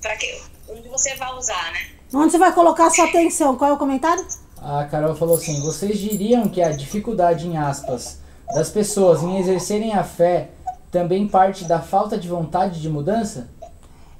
para 0.00 0.16
que 0.16 0.40
onde 0.68 0.88
você 0.88 1.14
vai 1.16 1.32
usar, 1.34 1.72
né? 1.72 1.88
Onde 2.14 2.30
você 2.30 2.38
vai 2.38 2.52
colocar 2.52 2.90
sua 2.90 3.06
atenção? 3.06 3.56
Qual 3.56 3.70
é 3.70 3.74
o 3.74 3.78
comentário? 3.78 4.24
A 4.58 4.84
Carol 4.84 5.14
falou 5.16 5.36
assim: 5.36 5.60
vocês 5.60 5.98
diriam 5.98 6.48
que 6.48 6.62
a 6.62 6.70
dificuldade, 6.70 7.48
em 7.48 7.56
aspas, 7.56 8.20
das 8.54 8.70
pessoas 8.70 9.22
em 9.22 9.38
exercerem 9.38 9.94
a 9.94 10.04
fé 10.04 10.50
também 10.90 11.26
parte 11.26 11.64
da 11.64 11.80
falta 11.80 12.16
de 12.16 12.28
vontade 12.28 12.80
de 12.80 12.88
mudança? 12.88 13.50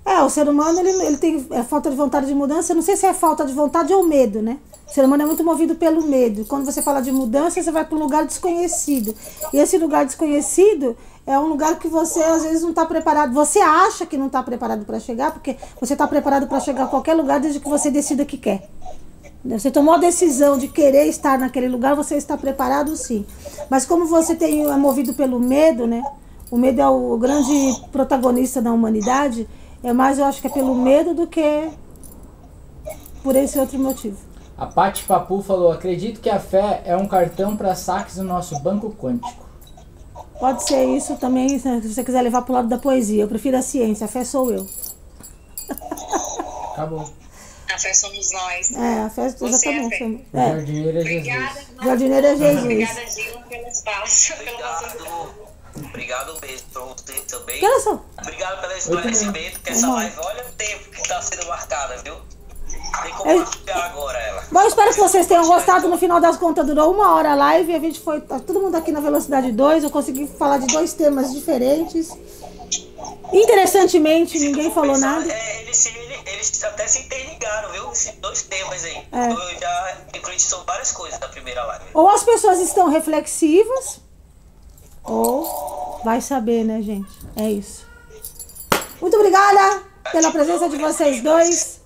É, 0.04 0.20
o 0.20 0.28
ser 0.28 0.48
humano 0.48 0.80
ele, 0.80 1.06
ele 1.06 1.16
tem 1.16 1.46
é, 1.52 1.62
falta 1.62 1.88
de 1.90 1.96
vontade 1.96 2.26
de 2.26 2.34
mudança. 2.34 2.72
Eu 2.72 2.76
não 2.76 2.82
sei 2.82 2.96
se 2.96 3.06
é 3.06 3.14
falta 3.14 3.44
de 3.44 3.52
vontade 3.52 3.92
ou 3.92 4.02
medo, 4.02 4.42
né? 4.42 4.58
O 4.86 4.92
ser 4.92 5.04
humano 5.04 5.22
é 5.22 5.26
muito 5.26 5.44
movido 5.44 5.74
pelo 5.74 6.02
medo. 6.02 6.44
Quando 6.44 6.64
você 6.64 6.82
fala 6.82 7.00
de 7.00 7.10
mudança, 7.10 7.62
você 7.62 7.70
vai 7.70 7.84
para 7.84 7.96
um 7.96 8.00
lugar 8.00 8.26
desconhecido. 8.26 9.14
E 9.52 9.58
esse 9.58 9.78
lugar 9.78 10.04
desconhecido 10.04 10.96
é 11.26 11.38
um 11.38 11.46
lugar 11.46 11.78
que 11.78 11.88
você 11.88 12.22
às 12.22 12.42
vezes 12.42 12.62
não 12.62 12.70
está 12.70 12.84
preparado. 12.84 13.32
Você 13.32 13.60
acha 13.60 14.04
que 14.04 14.16
não 14.16 14.26
está 14.26 14.42
preparado 14.42 14.84
para 14.84 15.00
chegar, 15.00 15.32
porque 15.32 15.56
você 15.80 15.94
está 15.94 16.06
preparado 16.06 16.46
para 16.46 16.60
chegar 16.60 16.84
a 16.84 16.88
qualquer 16.88 17.14
lugar 17.14 17.40
desde 17.40 17.60
que 17.60 17.68
você 17.68 17.90
decida 17.90 18.24
que 18.24 18.36
quer. 18.36 18.68
Você 19.44 19.70
tomou 19.70 19.94
a 19.94 19.98
decisão 19.98 20.56
de 20.56 20.68
querer 20.68 21.06
estar 21.06 21.38
naquele 21.38 21.68
lugar, 21.68 21.96
você 21.96 22.16
está 22.16 22.36
preparado 22.36 22.96
sim. 22.96 23.26
Mas 23.68 23.84
como 23.84 24.06
você 24.06 24.36
tem, 24.36 24.62
é 24.62 24.76
movido 24.76 25.14
pelo 25.14 25.40
medo, 25.40 25.86
né? 25.86 26.02
O 26.50 26.56
medo 26.56 26.80
é 26.80 26.88
o 26.88 27.16
grande 27.16 27.80
protagonista 27.90 28.62
da 28.62 28.70
humanidade. 28.70 29.48
É 29.82 29.92
mais, 29.92 30.18
eu 30.18 30.26
acho 30.26 30.40
que 30.40 30.46
é 30.46 30.50
pelo 30.50 30.74
medo 30.74 31.12
do 31.12 31.26
que 31.26 31.70
por 33.22 33.34
esse 33.34 33.58
outro 33.58 33.78
motivo. 33.78 34.31
A 34.56 34.66
Pati 34.66 35.04
Papu 35.04 35.42
falou: 35.42 35.72
acredito 35.72 36.20
que 36.20 36.30
a 36.30 36.38
fé 36.40 36.82
é 36.84 36.96
um 36.96 37.06
cartão 37.06 37.56
para 37.56 37.74
saques 37.74 38.16
no 38.16 38.24
nosso 38.24 38.58
banco 38.60 38.94
quântico. 38.94 39.50
Pode 40.38 40.64
ser 40.64 40.84
isso 40.84 41.16
também, 41.16 41.58
se 41.58 41.80
você 41.88 42.02
quiser 42.02 42.20
levar 42.22 42.42
pro 42.42 42.52
lado 42.54 42.68
da 42.68 42.76
poesia. 42.78 43.22
Eu 43.22 43.28
prefiro 43.28 43.56
a 43.56 43.62
ciência, 43.62 44.04
a 44.06 44.08
fé 44.08 44.24
sou 44.24 44.50
eu. 44.52 44.66
Acabou. 46.72 47.08
A 47.72 47.78
fé 47.78 47.94
somos 47.94 48.32
nós. 48.32 48.70
É, 48.72 49.02
a 49.02 49.10
fé 49.10 49.30
Você 49.30 49.44
é 49.44 49.48
exatamente. 49.48 50.26
O 50.32 50.36
É, 50.38 50.48
jardineiro 50.48 50.98
é 50.98 51.00
Obrigada. 51.00 51.54
Jesus. 51.54 51.66
jardineiro 51.84 52.26
é 52.26 52.36
Jesus. 52.36 52.62
Obrigada, 52.62 53.06
Gil, 53.06 53.40
pelo 53.48 53.68
espaço. 53.68 54.32
Obrigado. 54.42 55.52
Obrigado 55.74 56.40
mesmo 56.42 56.68
pra 56.70 56.82
você 56.82 57.12
também. 57.22 57.60
Que? 57.60 57.66
Obrigado 58.20 58.60
pelo 58.60 58.72
esclarecimento, 58.72 59.60
que 59.60 59.70
essa 59.70 59.88
live, 59.90 60.16
olha 60.18 60.44
o 60.46 60.52
tempo 60.52 60.90
que 60.90 61.00
está 61.00 61.22
sendo 61.22 61.46
marcada, 61.46 61.96
viu? 62.04 62.16
Tem 63.02 63.12
como 63.14 63.36
marcar 63.36 63.84
agora 63.84 64.18
ela. 64.18 64.44
Bom, 64.50 64.60
eu 64.60 64.68
espero 64.68 64.90
que 64.90 65.00
vocês 65.00 65.26
tenham 65.26 65.46
gostado. 65.46 65.88
No 65.88 65.98
final 65.98 66.20
das 66.20 66.36
contas, 66.36 66.66
durou 66.66 66.92
uma 66.92 67.14
hora 67.14 67.32
a 67.32 67.34
live. 67.34 67.74
A 67.74 67.80
gente 67.80 68.00
foi. 68.00 68.20
Tá 68.20 68.38
todo 68.38 68.60
mundo 68.60 68.76
aqui 68.76 68.92
na 68.92 69.00
velocidade 69.00 69.50
2. 69.52 69.84
Eu 69.84 69.90
consegui 69.90 70.26
falar 70.26 70.58
de 70.58 70.66
dois 70.66 70.92
temas 70.92 71.32
diferentes. 71.32 72.10
Interessantemente, 73.32 74.38
ninguém 74.38 74.70
falou 74.70 74.94
Pensar, 74.94 75.20
nada. 75.20 75.32
É, 75.32 75.62
eles, 75.62 75.92
eles 76.26 76.64
até 76.64 76.86
se 76.86 77.00
interligaram, 77.00 77.72
viu? 77.72 77.90
Esses 77.90 78.12
dois 78.20 78.42
temas 78.42 78.84
aí. 78.84 79.02
É. 79.10 79.32
Eu 79.32 79.60
já 79.60 79.82
sobre 80.52 80.66
várias 80.66 80.92
coisas 80.92 81.18
da 81.18 81.28
primeira 81.28 81.64
live. 81.64 81.84
Ou 81.94 82.08
as 82.08 82.22
pessoas 82.22 82.60
estão 82.60 82.88
reflexivas, 82.88 84.00
ou 85.02 86.00
vai 86.04 86.20
saber, 86.20 86.64
né, 86.64 86.82
gente? 86.82 87.10
É 87.36 87.50
isso. 87.50 87.86
Muito 89.00 89.16
obrigada 89.16 89.82
pela 90.10 90.30
presença 90.30 90.68
de 90.68 90.76
vocês 90.76 91.22
dois. 91.22 91.81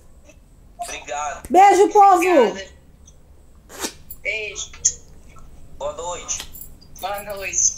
Obrigado. 0.79 1.47
Beijo, 1.49 1.89
povo! 1.89 2.15
Obrigada. 2.15 2.67
Beijo. 4.21 4.71
Boa 5.77 5.93
noite. 5.93 6.51
Boa 6.99 7.23
noite. 7.23 7.76